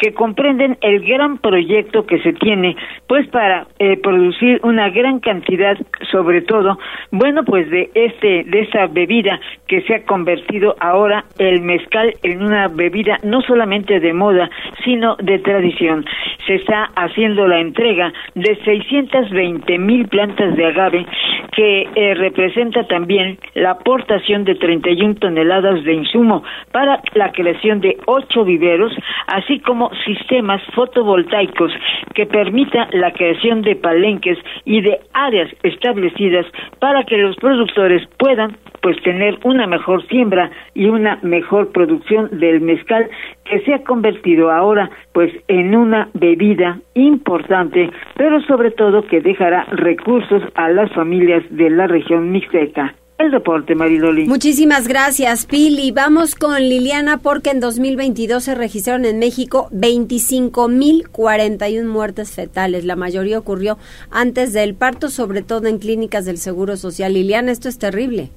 que 0.01 0.13
comprenden 0.15 0.79
el 0.81 1.05
gran 1.05 1.37
proyecto 1.37 2.07
que 2.07 2.19
se 2.23 2.33
tiene 2.33 2.75
pues 3.07 3.27
para 3.27 3.67
eh, 3.77 3.97
producir 3.97 4.59
una 4.63 4.89
gran 4.89 5.19
cantidad 5.19 5.77
sobre 6.11 6.41
todo 6.41 6.79
bueno 7.11 7.45
pues 7.45 7.69
de 7.69 7.91
este 7.93 8.43
de 8.45 8.61
esa 8.61 8.87
bebida 8.87 9.39
que 9.67 9.81
se 9.83 9.93
ha 9.93 10.03
convertido 10.05 10.75
ahora 10.79 11.25
el 11.37 11.61
mezcal 11.61 12.15
en 12.23 12.41
una 12.41 12.67
bebida 12.67 13.19
no 13.21 13.41
solamente 13.41 13.99
de 13.99 14.11
moda 14.11 14.49
sino 14.83 15.15
de 15.17 15.37
tradición. 15.39 16.03
Se 16.47 16.55
está 16.55 16.89
haciendo 16.95 17.47
la 17.47 17.59
entrega 17.59 18.11
de 18.33 18.55
620 18.65 19.77
mil 19.77 20.07
plantas 20.07 20.55
de 20.55 20.65
agave 20.65 21.05
que 21.51 21.87
eh, 21.93 22.15
representa 22.15 22.87
también 22.87 23.37
la 23.53 23.71
aportación 23.71 24.45
de 24.45 24.55
31 24.55 25.15
toneladas 25.15 25.83
de 25.83 25.93
insumo 25.93 26.43
para 26.71 27.01
la 27.13 27.31
creación 27.31 27.81
de 27.81 27.97
ocho 28.07 28.43
viveros 28.43 28.93
así 29.27 29.59
como 29.59 29.90
sistemas 30.06 30.62
fotovoltaicos 30.73 31.71
que 32.13 32.25
permita 32.25 32.88
la 32.91 33.12
creación 33.12 33.62
de 33.62 33.75
palenques 33.75 34.38
y 34.65 34.82
de 34.82 34.99
áreas 35.13 35.49
establecidas 35.63 36.45
para 36.80 37.04
que 37.04 37.17
los 37.17 37.36
productores 37.38 38.08
puedan 38.17 38.58
pues 38.82 39.01
tener 39.04 39.38
una 39.43 39.67
mejor 39.67 40.06
siembra 40.08 40.51
y 40.73 40.86
una 40.86 41.19
mejor 41.21 41.71
producción 41.71 42.30
del 42.39 42.62
mezcal 42.62 43.10
que 43.45 43.60
se 43.62 43.73
ha 43.73 43.84
convertido 43.84 44.51
ahora 44.51 44.89
pues 45.13 45.32
en 45.47 45.75
una 45.75 46.10
bebida 46.13 46.80
importante, 46.95 47.89
pero 48.15 48.41
sobre 48.41 48.71
todo 48.71 49.04
que 49.04 49.21
dejará 49.21 49.65
recursos 49.71 50.41
a 50.56 50.69
las 50.69 50.91
familias 50.93 51.43
de 51.49 51.69
la 51.69 51.88
región 51.88 52.32
mixteca 52.32 52.95
el 53.21 53.31
deporte, 53.31 53.75
Mariloli. 53.75 54.25
Muchísimas 54.25 54.88
gracias, 54.88 55.45
Pili. 55.45 55.91
Vamos 55.91 56.36
con 56.36 56.57
Liliana 56.60 57.17
porque 57.17 57.49
en 57.51 57.60
2022 57.60 58.43
se 58.43 58.55
registraron 58.55 59.03
en 59.05 59.19
México 59.19 59.67
25.041 59.71 61.86
muertes 61.86 62.31
fetales. 62.31 62.86
La 62.86 62.95
mayoría 62.95 63.38
ocurrió 63.39 63.77
antes 64.10 64.53
del 64.53 64.73
parto, 64.75 65.10
sobre 65.10 65.41
todo 65.41 65.67
en 65.67 65.79
clínicas 65.79 66.23
del 66.25 66.38
Seguro 66.38 66.77
Social. 66.77 67.13
Liliana, 67.13 67.51
esto 67.51 67.67
es 67.69 67.77
terrible. 67.77 68.29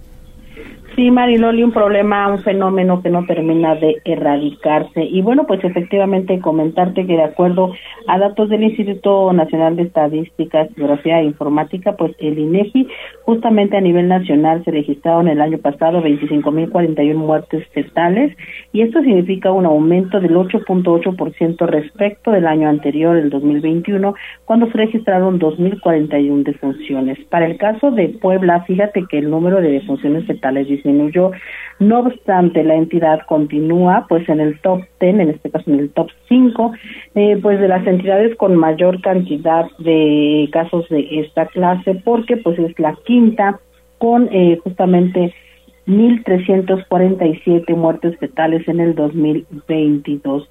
Sí, 0.97 1.11
Mariloli, 1.11 1.65
un 1.65 1.73
problema, 1.73 2.29
un 2.29 2.43
fenómeno 2.45 3.03
que 3.03 3.11
no 3.11 3.27
termina 3.27 3.75
de 3.75 4.01
erradicarse. 4.05 5.03
Y 5.03 5.23
bueno, 5.23 5.45
pues 5.45 5.65
efectivamente 5.65 6.39
comentarte 6.39 7.05
que 7.05 7.17
de 7.17 7.25
acuerdo 7.25 7.73
a 8.07 8.17
datos 8.19 8.49
del 8.49 8.63
Instituto 8.63 9.33
Nacional 9.33 9.75
de 9.75 9.83
Estadística, 9.83 10.69
Geografía 10.77 11.21
e 11.21 11.25
Informática, 11.25 11.97
pues 11.97 12.15
el 12.21 12.39
INEGI, 12.39 12.87
justamente 13.25 13.77
a 13.77 13.81
nivel 13.81 14.07
nacional 14.07 14.63
se 14.65 14.71
registraron 14.71 15.27
el 15.27 15.41
año 15.41 15.59
pasado 15.59 16.01
25.041 16.01 17.15
muertes 17.17 17.67
fetales 17.73 18.37
y 18.73 18.83
esto 18.83 19.01
significa 19.01 19.51
un 19.51 19.67
aumento 19.67 20.21
del 20.21 20.37
8.8% 20.37 21.67
respecto 21.67 22.31
del 22.31 22.47
año 22.47 22.69
anterior, 22.69 23.17
el 23.17 23.31
2021, 23.31 24.15
cuando 24.45 24.67
se 24.71 24.79
registraron 24.79 25.41
2.041 25.41 26.45
defunciones. 26.45 27.19
Para 27.31 27.47
el 27.47 27.57
caso 27.57 27.91
de 27.91 28.11
Puebla, 28.11 28.63
fíjate 28.65 29.07
que 29.11 29.19
el 29.19 29.31
número 29.31 29.61
de 29.61 29.73
defunciones 29.73 30.25
fetales 30.27 30.69
disminuyó. 30.85 31.33
No 31.81 32.01
obstante, 32.01 32.63
la 32.63 32.75
entidad 32.75 33.21
continúa 33.27 34.07
pues 34.09 34.29
en 34.29 34.41
el 34.41 34.61
top 34.61 34.83
10, 35.01 35.21
en 35.21 35.31
este 35.31 35.51
caso 35.51 35.71
en 35.71 35.81
el 35.81 35.91
top 35.91 36.09
5, 36.29 36.73
eh, 37.15 37.39
pues 37.43 37.61
de 37.61 37.69
las 37.69 37.87
entidades 37.87 38.37
con 38.37 38.57
mayor 38.57 39.01
cantidad 39.01 39.67
de 39.79 40.49
casos 40.53 40.89
de 40.89 41.21
esta 41.21 41.47
clase, 41.47 42.01
porque 42.05 42.37
pues 42.37 42.59
es 42.59 42.79
la 42.79 42.97
quinta 43.05 43.59
con 43.99 44.29
eh, 44.33 44.59
justamente 44.63 45.35
1.347 45.87 47.77
muertes 47.77 48.17
fetales 48.19 48.67
en 48.69 48.81
el 48.81 48.95
2022. 48.95 50.49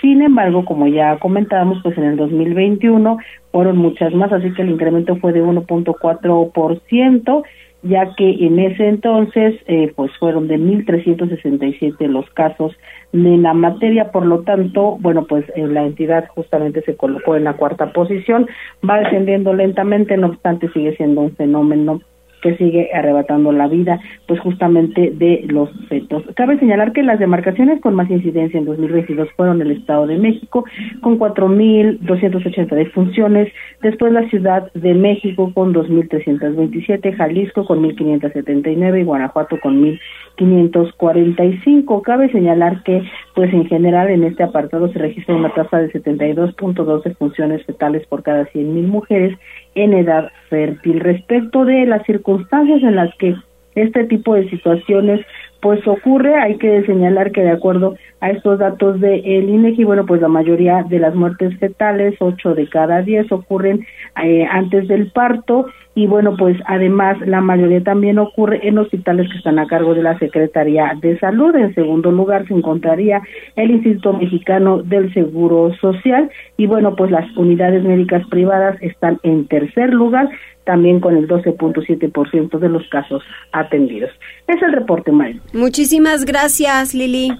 Sin 0.00 0.22
embargo, 0.22 0.64
como 0.64 0.88
ya 0.88 1.16
comentábamos, 1.18 1.78
pues 1.82 1.96
en 1.96 2.04
el 2.04 2.16
2021 2.16 3.16
fueron 3.52 3.78
muchas 3.78 4.12
más, 4.12 4.32
así 4.32 4.52
que 4.52 4.62
el 4.62 4.70
incremento 4.70 5.16
fue 5.16 5.32
de 5.32 5.42
1.4% 5.42 7.44
ya 7.84 8.14
que 8.16 8.28
en 8.46 8.58
ese 8.58 8.88
entonces 8.88 9.54
eh, 9.66 9.92
pues 9.94 10.10
fueron 10.18 10.48
de 10.48 10.58
1.367 10.58 12.06
los 12.08 12.28
casos 12.30 12.74
de 13.12 13.36
la 13.36 13.54
materia, 13.54 14.10
por 14.10 14.26
lo 14.26 14.40
tanto, 14.40 14.96
bueno, 15.00 15.26
pues 15.26 15.44
eh, 15.54 15.66
la 15.66 15.84
entidad 15.84 16.26
justamente 16.34 16.82
se 16.82 16.96
colocó 16.96 17.36
en 17.36 17.44
la 17.44 17.52
cuarta 17.54 17.92
posición, 17.92 18.48
va 18.88 18.98
descendiendo 19.00 19.52
lentamente, 19.52 20.16
no 20.16 20.28
obstante 20.28 20.68
sigue 20.72 20.96
siendo 20.96 21.20
un 21.20 21.36
fenómeno 21.36 22.00
que 22.44 22.56
sigue 22.58 22.90
arrebatando 22.92 23.50
la 23.52 23.66
vida, 23.68 23.98
pues 24.28 24.38
justamente 24.38 25.10
de 25.14 25.46
los 25.48 25.70
fetos. 25.88 26.22
Cabe 26.36 26.58
señalar 26.58 26.92
que 26.92 27.02
las 27.02 27.18
demarcaciones 27.18 27.80
con 27.80 27.94
más 27.94 28.10
incidencia 28.10 28.58
en 28.58 28.66
2022 28.66 29.30
fueron 29.34 29.62
el 29.62 29.70
Estado 29.70 30.06
de 30.06 30.18
México, 30.18 30.66
con 31.00 31.18
4.280 31.18 32.68
defunciones, 32.68 33.50
después 33.80 34.12
la 34.12 34.28
Ciudad 34.28 34.70
de 34.74 34.92
México 34.92 35.52
con 35.54 35.72
2.327, 35.72 37.16
Jalisco 37.16 37.64
con 37.64 37.82
1.579 37.82 39.00
y 39.00 39.04
Guanajuato 39.04 39.58
con 39.60 39.82
1.545. 40.36 42.02
Cabe 42.02 42.30
señalar 42.30 42.82
que, 42.82 43.02
pues 43.34 43.54
en 43.54 43.64
general, 43.68 44.10
en 44.10 44.24
este 44.24 44.42
apartado 44.42 44.92
se 44.92 44.98
registra 44.98 45.34
una 45.34 45.54
tasa 45.54 45.78
de 45.78 45.90
72.2 45.90 47.04
defunciones 47.04 47.64
fetales 47.64 48.06
por 48.06 48.22
cada 48.22 48.44
100.000 48.48 48.86
mujeres 48.86 49.34
en 49.74 49.94
edad 49.94 50.30
fértil. 50.48 51.00
Respecto 51.00 51.64
de 51.64 51.86
las 51.86 52.04
circunstancias 52.06 52.82
en 52.82 52.96
las 52.96 53.14
que 53.16 53.34
este 53.74 54.04
tipo 54.04 54.34
de 54.34 54.48
situaciones 54.50 55.24
pues 55.60 55.86
ocurre, 55.88 56.36
hay 56.36 56.58
que 56.58 56.84
señalar 56.84 57.32
que 57.32 57.40
de 57.40 57.50
acuerdo 57.50 57.96
a 58.20 58.30
estos 58.30 58.58
datos 58.58 59.00
de 59.00 59.20
el 59.20 59.48
INEGI, 59.48 59.84
bueno, 59.84 60.04
pues 60.04 60.20
la 60.20 60.28
mayoría 60.28 60.82
de 60.82 60.98
las 60.98 61.14
muertes 61.14 61.58
fetales, 61.58 62.16
8 62.18 62.54
de 62.54 62.68
cada 62.68 63.00
10 63.00 63.32
ocurren 63.32 63.86
eh, 64.22 64.46
antes 64.50 64.86
del 64.88 65.10
parto 65.10 65.66
y 65.94 66.06
bueno, 66.06 66.36
pues 66.36 66.56
además 66.66 67.18
la 67.26 67.40
mayoría 67.40 67.82
también 67.82 68.18
ocurre 68.18 68.66
en 68.66 68.78
hospitales 68.78 69.30
que 69.30 69.38
están 69.38 69.58
a 69.58 69.66
cargo 69.66 69.94
de 69.94 70.02
la 70.02 70.18
Secretaría 70.18 70.92
de 71.00 71.18
Salud. 71.18 71.54
En 71.54 71.74
segundo 71.74 72.10
lugar 72.10 72.46
se 72.48 72.54
encontraría 72.54 73.22
el 73.56 73.70
Instituto 73.70 74.12
Mexicano 74.12 74.82
del 74.82 75.12
Seguro 75.14 75.72
Social 75.80 76.30
y 76.56 76.66
bueno, 76.66 76.96
pues 76.96 77.10
las 77.10 77.24
unidades 77.36 77.84
médicas 77.84 78.26
privadas 78.28 78.76
están 78.80 79.20
en 79.22 79.46
tercer 79.46 79.92
lugar 79.92 80.28
también 80.64 80.98
con 80.98 81.16
el 81.16 81.28
12.7% 81.28 82.58
de 82.58 82.68
los 82.68 82.88
casos 82.88 83.22
atendidos. 83.52 84.10
Es 84.48 84.60
el 84.62 84.72
reporte, 84.72 85.12
Mario. 85.12 85.42
Muchísimas 85.52 86.24
gracias, 86.24 86.94
Lili. 86.94 87.30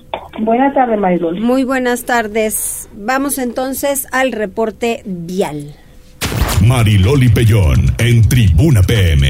Buenas 0.40 0.74
tardes, 0.74 0.98
Mariloli. 0.98 1.40
Muy 1.40 1.64
buenas 1.64 2.04
tardes. 2.04 2.88
Vamos 2.94 3.38
entonces 3.38 4.06
al 4.12 4.32
reporte 4.32 5.02
vial. 5.06 5.74
Mariloli 6.66 7.29
Pellón 7.29 7.94
en 7.98 8.27
Tribuna 8.27 8.81
PM. 8.83 9.29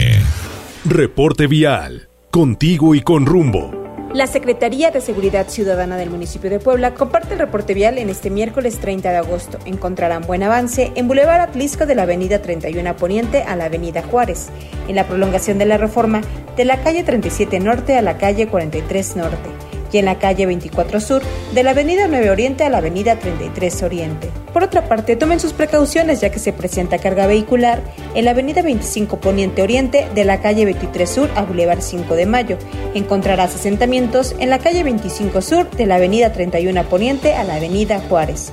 Reporte 0.84 1.48
vial. 1.48 2.08
Contigo 2.30 2.94
y 2.94 3.00
con 3.00 3.26
rumbo. 3.26 3.72
La 4.12 4.28
Secretaría 4.28 4.92
de 4.92 5.00
Seguridad 5.00 5.48
Ciudadana 5.48 5.96
del 5.96 6.10
municipio 6.10 6.48
de 6.48 6.60
Puebla 6.60 6.94
comparte 6.94 7.32
el 7.32 7.40
reporte 7.40 7.74
vial 7.74 7.98
en 7.98 8.08
este 8.08 8.30
miércoles 8.30 8.78
30 8.78 9.10
de 9.10 9.16
agosto. 9.16 9.58
Encontrarán 9.64 10.22
buen 10.22 10.44
avance 10.44 10.92
en 10.94 11.08
Boulevard 11.08 11.40
Atlisco 11.40 11.86
de 11.86 11.96
la 11.96 12.02
Avenida 12.02 12.40
31 12.40 12.94
Poniente 12.96 13.42
a 13.42 13.56
la 13.56 13.64
Avenida 13.64 14.02
Juárez, 14.02 14.50
en 14.86 14.94
la 14.94 15.08
prolongación 15.08 15.58
de 15.58 15.66
la 15.66 15.76
reforma 15.76 16.20
de 16.56 16.64
la 16.64 16.82
calle 16.82 17.02
37 17.02 17.58
Norte 17.58 17.98
a 17.98 18.02
la 18.02 18.16
calle 18.16 18.46
43 18.46 19.16
Norte 19.16 19.73
y 19.94 19.98
en 19.98 20.04
la 20.06 20.18
calle 20.18 20.46
24 20.46 21.00
Sur, 21.00 21.22
de 21.54 21.62
la 21.62 21.70
Avenida 21.70 22.08
9 22.08 22.30
Oriente 22.30 22.64
a 22.64 22.68
la 22.68 22.78
Avenida 22.78 23.16
33 23.16 23.82
Oriente. 23.84 24.28
Por 24.52 24.64
otra 24.64 24.88
parte, 24.88 25.14
tomen 25.14 25.38
sus 25.38 25.52
precauciones 25.52 26.20
ya 26.20 26.30
que 26.30 26.40
se 26.40 26.52
presenta 26.52 26.98
carga 26.98 27.26
vehicular 27.26 27.80
en 28.14 28.24
la 28.24 28.32
Avenida 28.32 28.62
25 28.62 29.20
Poniente 29.20 29.62
Oriente, 29.62 30.08
de 30.14 30.24
la 30.24 30.40
calle 30.40 30.64
23 30.64 31.08
Sur 31.08 31.30
a 31.36 31.42
Boulevard 31.42 31.80
5 31.80 32.14
de 32.14 32.26
Mayo. 32.26 32.58
Encontrarás 32.94 33.54
asentamientos 33.54 34.34
en 34.40 34.50
la 34.50 34.58
calle 34.58 34.82
25 34.82 35.40
Sur, 35.40 35.70
de 35.70 35.86
la 35.86 35.96
Avenida 35.96 36.32
31 36.32 36.84
Poniente 36.84 37.34
a 37.34 37.44
la 37.44 37.54
Avenida 37.54 38.00
Juárez. 38.08 38.50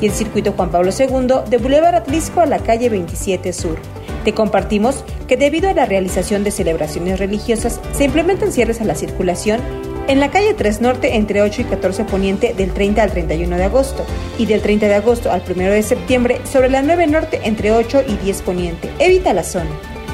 Y 0.00 0.06
el 0.06 0.12
circuito 0.12 0.52
Juan 0.52 0.70
Pablo 0.70 0.90
II, 0.98 1.50
de 1.50 1.58
Boulevard 1.58 1.94
Atlisco 1.94 2.40
a 2.40 2.46
la 2.46 2.58
calle 2.58 2.88
27 2.88 3.52
Sur. 3.52 3.78
Te 4.24 4.32
compartimos 4.32 5.04
que 5.28 5.36
debido 5.36 5.68
a 5.68 5.74
la 5.74 5.84
realización 5.84 6.42
de 6.42 6.50
celebraciones 6.50 7.18
religiosas 7.18 7.80
se 7.92 8.04
implementan 8.04 8.52
cierres 8.52 8.80
a 8.80 8.84
la 8.84 8.94
circulación 8.94 9.60
en 10.10 10.18
la 10.18 10.32
calle 10.32 10.54
3 10.54 10.80
Norte 10.80 11.14
entre 11.14 11.40
8 11.40 11.62
y 11.62 11.64
14 11.66 12.04
Poniente 12.04 12.52
del 12.52 12.72
30 12.72 13.00
al 13.00 13.12
31 13.12 13.56
de 13.56 13.64
agosto 13.64 14.04
y 14.38 14.46
del 14.46 14.60
30 14.60 14.88
de 14.88 14.94
agosto 14.96 15.30
al 15.30 15.42
1 15.48 15.70
de 15.70 15.82
septiembre 15.84 16.40
sobre 16.44 16.68
la 16.68 16.82
9 16.82 17.06
Norte 17.06 17.40
entre 17.44 17.70
8 17.70 18.02
y 18.08 18.16
10 18.16 18.42
Poniente. 18.42 18.90
Evita 18.98 19.32
la 19.32 19.44
zona. 19.44 19.70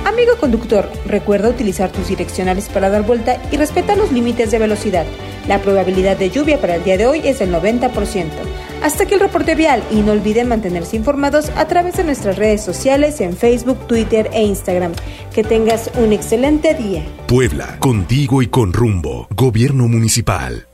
Amigo 0.07 0.37
conductor, 0.39 0.89
recuerda 1.05 1.49
utilizar 1.49 1.91
tus 1.91 2.07
direccionales 2.07 2.69
para 2.69 2.89
dar 2.89 3.03
vuelta 3.03 3.43
y 3.51 3.57
respeta 3.57 3.97
los 3.97 4.13
límites 4.13 4.53
de 4.53 4.61
velocidad. 4.61 5.05
La 5.49 5.61
probabilidad 5.61 6.17
de 6.17 6.31
lluvia 6.31 6.61
para 6.61 6.77
el 6.77 6.85
día 6.85 6.97
de 6.97 7.07
hoy 7.07 7.23
es 7.25 7.41
del 7.41 7.53
90%. 7.53 8.29
Hasta 8.85 9.03
aquí 9.03 9.15
el 9.15 9.21
reporte 9.21 9.57
vial 9.57 9.83
y 9.91 10.03
no 10.03 10.13
olviden 10.13 10.47
mantenerse 10.47 10.95
informados 10.95 11.51
a 11.57 11.67
través 11.67 11.97
de 11.97 12.05
nuestras 12.05 12.37
redes 12.37 12.63
sociales 12.63 13.21
en 13.21 13.37
Facebook, 13.37 13.89
Twitter 13.89 14.31
e 14.33 14.45
Instagram. 14.45 14.93
Que 15.35 15.43
tengas 15.43 15.91
un 15.97 16.13
excelente 16.13 16.75
día. 16.75 17.03
Puebla, 17.27 17.77
contigo 17.81 18.43
y 18.43 18.47
con 18.47 18.73
rumbo. 18.73 19.27
Gobierno 19.35 19.89
Municipal. 19.89 20.69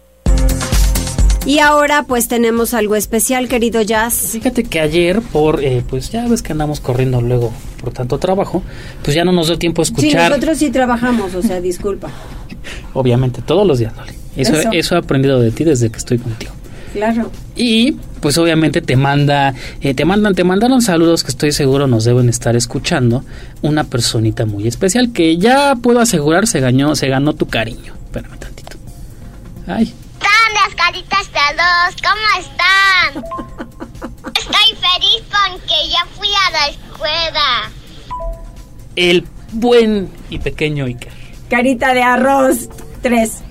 Y 1.45 1.59
ahora 1.59 2.05
pues 2.05 2.29
tenemos 2.29 2.73
algo 2.73 2.95
especial, 2.95 3.49
querido 3.49 3.83
Jazz. 3.83 4.31
Fíjate 4.33 4.63
que 4.63 4.79
ayer, 4.79 5.21
por 5.21 5.63
eh, 5.63 5.83
pues 5.89 6.11
ya 6.11 6.27
ves 6.29 6.41
que 6.41 6.53
andamos 6.53 6.79
corriendo 6.79 7.21
luego 7.21 7.53
por 7.81 7.93
tanto 7.93 8.19
trabajo, 8.19 8.63
pues 9.03 9.17
ya 9.17 9.25
no 9.25 9.33
nos 9.33 9.49
dio 9.49 9.59
tiempo 9.59 9.83
a 9.83 9.85
escuchar. 9.85 10.11
Sí, 10.11 10.17
nosotros 10.17 10.59
sí 10.59 10.71
trabajamos, 10.71 11.35
o 11.35 11.43
sea, 11.43 11.61
disculpa. 11.61 12.11
Obviamente, 12.95 13.43
todos 13.43 13.67
los 13.67 13.81
días, 13.81 13.93
Eso, 14.37 14.55
eso. 14.55 14.71
eso 14.73 14.95
he 14.95 14.99
aprendido 14.99 15.41
de 15.41 15.51
ti 15.51 15.65
desde 15.65 15.91
que 15.91 15.99
estoy 15.99 16.19
contigo. 16.19 16.53
Claro. 16.93 17.31
Y 17.57 17.93
pues 18.21 18.39
obviamente 18.39 18.83
te 18.83 18.97
manda, 18.97 19.55
eh, 19.81 19.95
te 19.95 20.05
mandan, 20.05 20.35
te 20.35 20.45
mandaron 20.45 20.83
saludos 20.83 21.25
que 21.25 21.31
estoy 21.31 21.51
seguro 21.51 21.87
nos 21.87 22.05
deben 22.05 22.29
estar 22.29 22.55
escuchando. 22.55 23.25
Una 23.63 23.85
personita 23.85 24.47
muy 24.47 24.69
especial 24.69 25.13
que 25.13 25.39
ya 25.39 25.75
puedo 25.75 26.01
asegurar 26.01 26.47
se 26.47 26.61
ganó, 26.61 26.95
se 26.95 27.09
ganó 27.09 27.33
tu 27.33 27.47
cariño. 27.47 27.95
Espérame 28.05 28.39
tantito. 28.39 28.77
Ay. 29.67 29.93
Las 30.65 30.75
caritas 30.75 31.31
de 31.33 31.41
dos? 31.57 31.97
¿Cómo 32.03 32.25
están? 32.39 33.25
Estoy 34.37 34.77
feliz 34.77 35.23
porque 35.29 35.89
ya 35.91 36.07
fui 36.17 36.29
a 36.29 36.51
la 36.51 36.69
escuela. 36.69 37.71
El 38.97 39.27
buen 39.53 40.11
y 40.31 40.39
pequeño 40.39 40.85
Iker. 40.87 41.13
Carita 41.49 41.95
de 41.95 42.03
arroz. 42.03 42.69
Tres. 43.03 43.43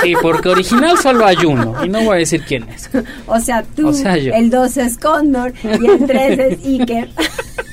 Sí, 0.00 0.14
porque 0.22 0.50
original 0.50 0.96
solo 0.96 1.26
hay 1.26 1.44
uno 1.44 1.84
y 1.84 1.88
no 1.88 2.00
voy 2.02 2.14
a 2.14 2.18
decir 2.18 2.44
quién 2.46 2.68
es. 2.68 2.88
O 3.26 3.40
sea, 3.40 3.64
tú, 3.64 3.92
el 4.04 4.50
dos 4.50 4.76
es 4.76 4.98
Condor 4.98 5.52
y 5.64 5.86
el 5.86 6.06
tres 6.06 6.38
es 6.38 6.64
Iker. 6.64 7.10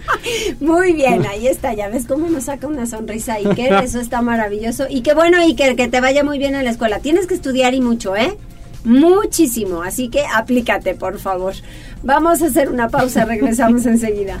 Muy 0.60 0.92
bien, 0.92 1.26
ahí 1.26 1.46
está, 1.46 1.74
ya 1.74 1.88
ves 1.88 2.06
cómo 2.06 2.28
nos 2.28 2.44
saca 2.44 2.66
una 2.66 2.86
sonrisa 2.86 3.34
Iker, 3.34 3.84
eso 3.84 4.00
está 4.00 4.22
maravilloso. 4.22 4.86
Y 4.88 5.02
qué 5.02 5.14
bueno 5.14 5.38
Iker, 5.38 5.76
que 5.76 5.88
te 5.88 6.00
vaya 6.00 6.24
muy 6.24 6.38
bien 6.38 6.54
en 6.54 6.64
la 6.64 6.70
escuela. 6.70 7.00
Tienes 7.00 7.26
que 7.26 7.34
estudiar 7.34 7.74
y 7.74 7.80
mucho, 7.80 8.16
¿eh? 8.16 8.36
Muchísimo, 8.84 9.82
así 9.82 10.08
que 10.08 10.24
aplícate, 10.26 10.94
por 10.94 11.18
favor. 11.18 11.54
Vamos 12.02 12.42
a 12.42 12.46
hacer 12.46 12.68
una 12.68 12.88
pausa, 12.88 13.24
regresamos 13.24 13.86
enseguida. 13.86 14.40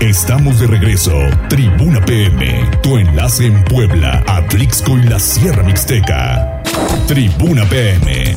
Estamos 0.00 0.58
de 0.58 0.66
regreso. 0.66 1.12
Tribuna 1.50 2.02
PM, 2.06 2.70
tu 2.82 2.96
enlace 2.96 3.44
en 3.44 3.62
Puebla, 3.64 4.24
Atlixco 4.26 4.96
y 4.96 5.02
la 5.02 5.18
Sierra 5.18 5.62
Mixteca. 5.62 6.62
Tribuna 7.06 7.68
PM. 7.68 8.34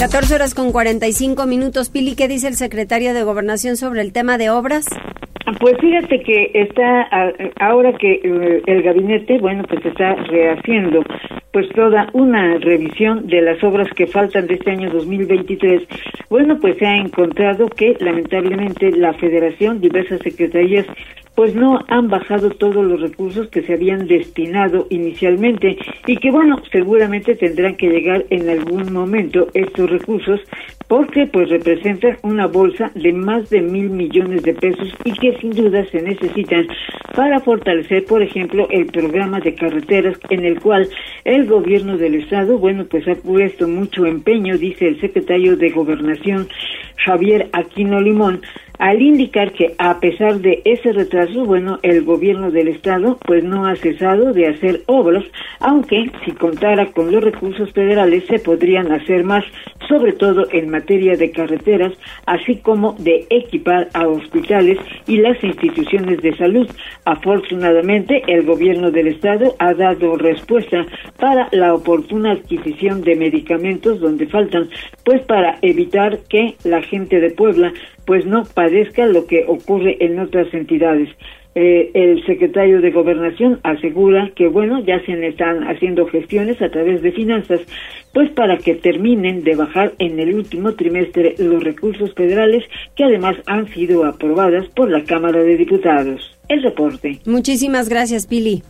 14 0.00 0.34
horas 0.34 0.54
con 0.54 0.72
45 0.72 1.46
minutos. 1.46 1.88
Pili, 1.88 2.16
¿qué 2.16 2.26
dice 2.26 2.48
el 2.48 2.56
secretario 2.56 3.14
de 3.14 3.22
Gobernación 3.22 3.76
sobre 3.76 4.00
el 4.00 4.12
tema 4.12 4.38
de 4.38 4.50
obras? 4.50 4.86
Pues 5.58 5.76
fíjate 5.80 6.22
que 6.22 6.50
está 6.54 7.08
ahora 7.58 7.92
que 7.94 8.20
eh, 8.22 8.62
el 8.66 8.82
gabinete, 8.82 9.38
bueno, 9.38 9.64
pues 9.68 9.84
está 9.84 10.14
rehaciendo 10.14 11.02
pues 11.52 11.68
toda 11.70 12.08
una 12.12 12.58
revisión 12.58 13.26
de 13.26 13.42
las 13.42 13.62
obras 13.62 13.88
que 13.94 14.06
faltan 14.06 14.46
de 14.46 14.54
este 14.54 14.70
año 14.70 14.90
2023. 14.90 15.82
Bueno, 16.30 16.58
pues 16.60 16.78
se 16.78 16.86
ha 16.86 16.96
encontrado 16.96 17.68
que 17.68 17.96
lamentablemente 18.00 18.90
la 18.92 19.12
Federación, 19.14 19.80
diversas 19.80 20.20
secretarías 20.20 20.86
pues 21.34 21.54
no 21.54 21.80
han 21.88 22.08
bajado 22.08 22.50
todos 22.50 22.84
los 22.84 23.00
recursos 23.00 23.48
que 23.48 23.62
se 23.62 23.74
habían 23.74 24.06
destinado 24.06 24.86
inicialmente 24.90 25.78
y 26.06 26.16
que 26.16 26.30
bueno, 26.30 26.60
seguramente 26.70 27.34
tendrán 27.34 27.76
que 27.76 27.88
llegar 27.88 28.24
en 28.30 28.48
algún 28.48 28.92
momento 28.92 29.48
estos 29.54 29.90
recursos 29.90 30.40
porque 30.88 31.26
pues 31.26 31.48
representan 31.48 32.18
una 32.22 32.46
bolsa 32.46 32.90
de 32.94 33.12
más 33.12 33.48
de 33.48 33.62
mil 33.62 33.88
millones 33.88 34.42
de 34.42 34.52
pesos 34.52 34.92
y 35.04 35.12
que 35.12 35.38
sin 35.38 35.52
duda 35.52 35.86
se 35.90 36.02
necesitan 36.02 36.66
para 37.14 37.40
fortalecer, 37.40 38.04
por 38.04 38.22
ejemplo, 38.22 38.66
el 38.70 38.86
programa 38.86 39.40
de 39.40 39.54
carreteras 39.54 40.18
en 40.28 40.44
el 40.44 40.60
cual 40.60 40.88
el 41.24 41.46
gobierno 41.46 41.96
del 41.96 42.16
estado, 42.16 42.58
bueno, 42.58 42.84
pues 42.84 43.08
ha 43.08 43.14
puesto 43.14 43.66
mucho 43.68 44.04
empeño, 44.04 44.58
dice 44.58 44.88
el 44.88 45.00
secretario 45.00 45.56
de 45.56 45.70
Gobernación 45.70 46.48
Javier 47.04 47.48
Aquino 47.52 48.00
Limón, 48.00 48.42
al 48.82 49.00
indicar 49.00 49.52
que 49.52 49.76
a 49.78 50.00
pesar 50.00 50.40
de 50.40 50.60
ese 50.64 50.90
retraso, 50.90 51.44
bueno, 51.44 51.78
el 51.84 52.02
gobierno 52.02 52.50
del 52.50 52.66
estado 52.66 53.16
pues 53.24 53.44
no 53.44 53.64
ha 53.64 53.76
cesado 53.76 54.32
de 54.32 54.48
hacer 54.48 54.82
obras, 54.86 55.22
aunque 55.60 56.10
si 56.24 56.32
contara 56.32 56.86
con 56.86 57.12
los 57.12 57.22
recursos 57.22 57.70
federales 57.70 58.24
se 58.26 58.40
podrían 58.40 58.90
hacer 58.90 59.22
más, 59.22 59.44
sobre 59.88 60.14
todo 60.14 60.48
en 60.50 60.68
materia 60.68 61.16
de 61.16 61.30
carreteras, 61.30 61.92
así 62.26 62.56
como 62.56 62.94
de 62.94 63.24
equipar 63.30 63.88
a 63.94 64.08
hospitales 64.08 64.78
y 65.06 65.18
las 65.18 65.40
instituciones 65.44 66.20
de 66.20 66.36
salud. 66.36 66.68
Afortunadamente, 67.04 68.24
el 68.26 68.44
gobierno 68.44 68.90
del 68.90 69.06
estado 69.06 69.54
ha 69.60 69.74
dado 69.74 70.16
respuesta 70.16 70.84
para 71.20 71.48
la 71.52 71.72
oportuna 71.72 72.32
adquisición 72.32 73.02
de 73.02 73.14
medicamentos 73.14 74.00
donde 74.00 74.26
faltan, 74.26 74.68
pues 75.04 75.22
para 75.22 75.58
evitar 75.62 76.18
que 76.28 76.56
la 76.64 76.82
gente 76.82 77.20
de 77.20 77.30
Puebla 77.30 77.72
pues 78.04 78.26
no 78.26 78.42
padezca 78.42 78.71
lo 79.06 79.26
que 79.26 79.44
ocurre 79.46 79.96
en 80.00 80.18
otras 80.18 80.52
entidades. 80.52 81.08
Eh, 81.54 81.90
el 81.92 82.24
secretario 82.24 82.80
de 82.80 82.90
Gobernación 82.90 83.60
asegura 83.62 84.30
que, 84.34 84.48
bueno, 84.48 84.82
ya 84.84 85.04
se 85.04 85.12
están 85.26 85.64
haciendo 85.64 86.06
gestiones 86.06 86.62
a 86.62 86.70
través 86.70 87.02
de 87.02 87.12
finanzas, 87.12 87.60
pues 88.14 88.30
para 88.30 88.56
que 88.56 88.74
terminen 88.74 89.44
de 89.44 89.54
bajar 89.54 89.92
en 89.98 90.18
el 90.18 90.34
último 90.34 90.72
trimestre 90.72 91.34
los 91.36 91.62
recursos 91.62 92.14
federales 92.14 92.64
que 92.96 93.04
además 93.04 93.36
han 93.46 93.68
sido 93.68 94.04
aprobadas 94.06 94.66
por 94.68 94.90
la 94.90 95.04
Cámara 95.04 95.42
de 95.42 95.58
Diputados. 95.58 96.38
El 96.48 96.62
reporte. 96.62 97.18
Muchísimas 97.26 97.90
gracias, 97.90 98.26
Pili. 98.26 98.62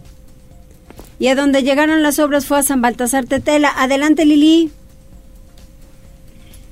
Y 1.21 1.29
a 1.29 1.37
donde 1.37 1.63
llegaron 1.63 2.03
las 2.03 2.19
obras 2.19 2.47
fue 2.47 2.59
a 2.59 2.63
San 2.65 2.83
Baltasar 2.83 3.27
Tetela. 3.27 3.71
Adelante, 3.77 4.25
Lili. 4.25 4.71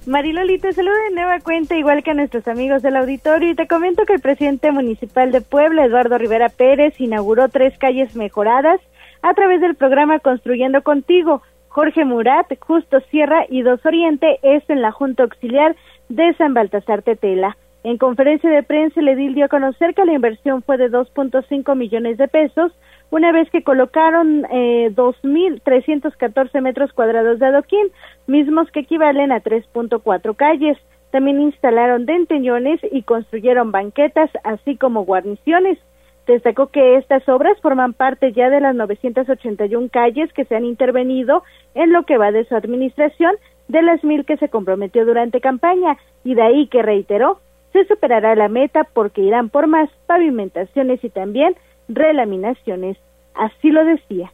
Mariloli, 0.06 0.58
te 0.58 0.72
saludo 0.72 0.94
de 0.94 1.14
nueva 1.14 1.40
cuenta, 1.40 1.76
igual 1.76 2.02
que 2.02 2.12
a 2.12 2.14
nuestros 2.14 2.48
amigos 2.48 2.80
del 2.80 2.96
auditorio, 2.96 3.50
y 3.50 3.54
te 3.54 3.68
comento 3.68 4.06
que 4.06 4.14
el 4.14 4.20
presidente 4.20 4.72
municipal 4.72 5.30
de 5.30 5.42
Puebla, 5.42 5.84
Eduardo 5.84 6.16
Rivera 6.16 6.48
Pérez, 6.48 6.98
inauguró 6.98 7.50
tres 7.50 7.76
calles 7.76 8.16
mejoradas 8.16 8.80
a 9.20 9.34
través 9.34 9.60
del 9.60 9.74
programa 9.74 10.18
Construyendo 10.18 10.82
Contigo. 10.82 11.42
Jorge 11.68 12.06
Murat, 12.06 12.46
Justo 12.60 13.00
Sierra 13.10 13.44
y 13.48 13.60
Dos 13.60 13.84
Oriente 13.84 14.38
es 14.42 14.68
en 14.70 14.80
la 14.80 14.90
Junta 14.90 15.24
Auxiliar 15.24 15.76
de 16.08 16.32
San 16.34 16.54
Baltasar 16.54 17.02
Tetela. 17.02 17.58
En 17.82 17.96
conferencia 17.96 18.50
de 18.50 18.62
prensa, 18.62 19.00
el 19.00 19.08
edil 19.08 19.34
dio 19.34 19.46
a 19.46 19.48
conocer 19.48 19.94
que 19.94 20.04
la 20.04 20.12
inversión 20.12 20.62
fue 20.62 20.76
de 20.76 20.90
2.5 20.90 21.74
millones 21.74 22.18
de 22.18 22.28
pesos, 22.28 22.72
una 23.10 23.32
vez 23.32 23.50
que 23.50 23.64
colocaron 23.64 24.46
eh, 24.50 24.90
2.314 24.94 26.60
metros 26.60 26.92
cuadrados 26.92 27.38
de 27.38 27.46
adoquín, 27.46 27.88
mismos 28.26 28.70
que 28.70 28.80
equivalen 28.80 29.32
a 29.32 29.42
3.4 29.42 30.36
calles. 30.36 30.76
También 31.10 31.40
instalaron 31.40 32.04
denteñones 32.04 32.80
y 32.92 33.02
construyeron 33.02 33.72
banquetas, 33.72 34.30
así 34.44 34.76
como 34.76 35.04
guarniciones. 35.04 35.78
Destacó 36.26 36.68
que 36.68 36.96
estas 36.96 37.26
obras 37.28 37.58
forman 37.62 37.94
parte 37.94 38.32
ya 38.32 38.50
de 38.50 38.60
las 38.60 38.74
981 38.74 39.88
calles 39.90 40.32
que 40.34 40.44
se 40.44 40.54
han 40.54 40.66
intervenido 40.66 41.42
en 41.74 41.92
lo 41.92 42.04
que 42.04 42.18
va 42.18 42.30
de 42.30 42.44
su 42.44 42.54
administración, 42.54 43.34
de 43.68 43.82
las 43.82 44.04
mil 44.04 44.24
que 44.26 44.36
se 44.36 44.50
comprometió 44.50 45.06
durante 45.06 45.40
campaña, 45.40 45.96
y 46.22 46.34
de 46.34 46.42
ahí 46.42 46.66
que 46.68 46.82
reiteró, 46.82 47.40
se 47.72 47.84
superará 47.84 48.34
la 48.34 48.48
meta 48.48 48.84
porque 48.92 49.22
irán 49.22 49.48
por 49.48 49.66
más 49.66 49.90
pavimentaciones 50.06 51.02
y 51.04 51.10
también 51.10 51.54
relaminaciones. 51.88 52.96
Así 53.34 53.70
lo 53.70 53.84
decía. 53.84 54.32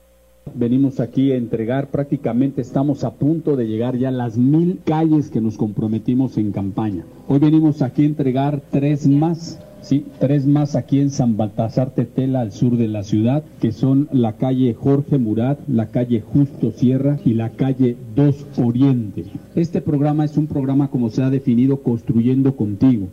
Venimos 0.54 1.00
aquí 1.00 1.32
a 1.32 1.36
entregar, 1.36 1.88
prácticamente 1.88 2.60
estamos 2.60 3.02
a 3.04 3.14
punto 3.14 3.56
de 3.56 3.66
llegar 3.66 3.96
ya 3.96 4.08
a 4.08 4.12
las 4.12 4.38
mil 4.38 4.80
calles 4.84 5.28
que 5.28 5.40
nos 5.40 5.56
comprometimos 5.56 6.38
en 6.38 6.52
campaña. 6.52 7.04
Hoy 7.26 7.40
venimos 7.40 7.82
aquí 7.82 8.04
a 8.04 8.06
entregar 8.06 8.60
tres 8.70 9.08
más, 9.08 9.60
sí, 9.80 10.06
tres 10.20 10.46
más 10.46 10.76
aquí 10.76 11.00
en 11.00 11.10
San 11.10 11.36
Baltasar 11.36 11.90
Tetela, 11.90 12.40
al 12.40 12.52
sur 12.52 12.76
de 12.76 12.86
la 12.86 13.02
ciudad, 13.02 13.42
que 13.60 13.72
son 13.72 14.08
la 14.12 14.34
calle 14.34 14.72
Jorge 14.74 15.18
Murat, 15.18 15.58
la 15.66 15.88
calle 15.88 16.20
Justo 16.20 16.70
Sierra 16.70 17.18
y 17.24 17.34
la 17.34 17.50
calle 17.50 17.96
Dos 18.14 18.46
Oriente. 18.56 19.24
Este 19.56 19.80
programa 19.80 20.24
es 20.24 20.36
un 20.36 20.46
programa 20.46 20.88
como 20.88 21.10
se 21.10 21.24
ha 21.24 21.28
definido 21.28 21.82
construyendo 21.82 22.54
contigo. 22.54 23.08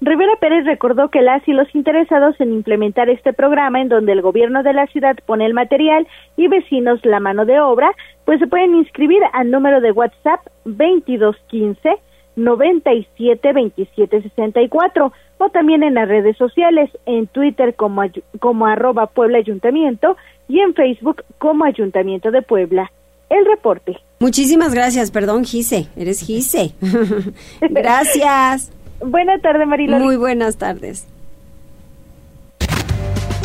Rivera 0.00 0.32
Pérez 0.40 0.64
recordó 0.66 1.08
que 1.08 1.22
las 1.22 1.46
y 1.48 1.52
los 1.52 1.74
interesados 1.74 2.38
en 2.40 2.52
implementar 2.52 3.08
este 3.08 3.32
programa, 3.32 3.80
en 3.80 3.88
donde 3.88 4.12
el 4.12 4.20
gobierno 4.20 4.62
de 4.62 4.74
la 4.74 4.86
ciudad 4.88 5.16
pone 5.24 5.46
el 5.46 5.54
material 5.54 6.06
y 6.36 6.48
vecinos 6.48 7.00
la 7.04 7.18
mano 7.18 7.46
de 7.46 7.60
obra, 7.60 7.90
pues 8.24 8.38
se 8.38 8.46
pueden 8.46 8.74
inscribir 8.74 9.22
al 9.32 9.50
número 9.50 9.80
de 9.80 9.92
WhatsApp 9.92 10.40
2215 10.64 11.96
972764 12.36 15.12
o 15.38 15.50
también 15.50 15.82
en 15.82 15.94
las 15.94 16.08
redes 16.08 16.36
sociales, 16.36 16.88
en 17.06 17.26
Twitter 17.26 17.74
como, 17.74 18.02
como 18.38 18.66
arroba 18.66 19.06
Puebla 19.06 19.38
Ayuntamiento 19.38 20.16
y 20.48 20.60
en 20.60 20.74
Facebook 20.74 21.24
como 21.38 21.64
Ayuntamiento 21.64 22.30
de 22.30 22.42
Puebla. 22.42 22.92
El 23.28 23.44
reporte. 23.44 23.98
Muchísimas 24.20 24.72
gracias, 24.72 25.10
perdón, 25.10 25.44
Gise, 25.44 25.88
eres 25.96 26.20
Gise. 26.20 26.74
gracias. 27.70 28.70
Buenas 29.00 29.40
tardes, 29.42 29.66
Mariloli. 29.66 30.04
Muy 30.04 30.16
buenas 30.16 30.56
tardes. 30.56 31.06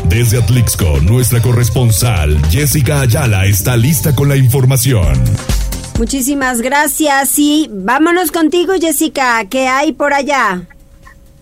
Desde 0.06 0.44
Atlixco, 0.44 1.00
nuestra 1.10 1.42
corresponsal 1.42 2.38
Jessica 2.50 3.02
Ayala 3.02 3.46
está 3.46 3.78
lista 3.78 4.14
con 4.14 4.28
la 4.28 4.36
información. 4.36 5.14
Muchísimas 5.98 6.62
gracias 6.62 7.38
y 7.40 7.70
vámonos 7.72 8.32
contigo, 8.32 8.74
Jessica. 8.80 9.40
¿Qué 9.50 9.68
hay 9.68 9.94
por 9.94 10.14
allá? 10.14 10.64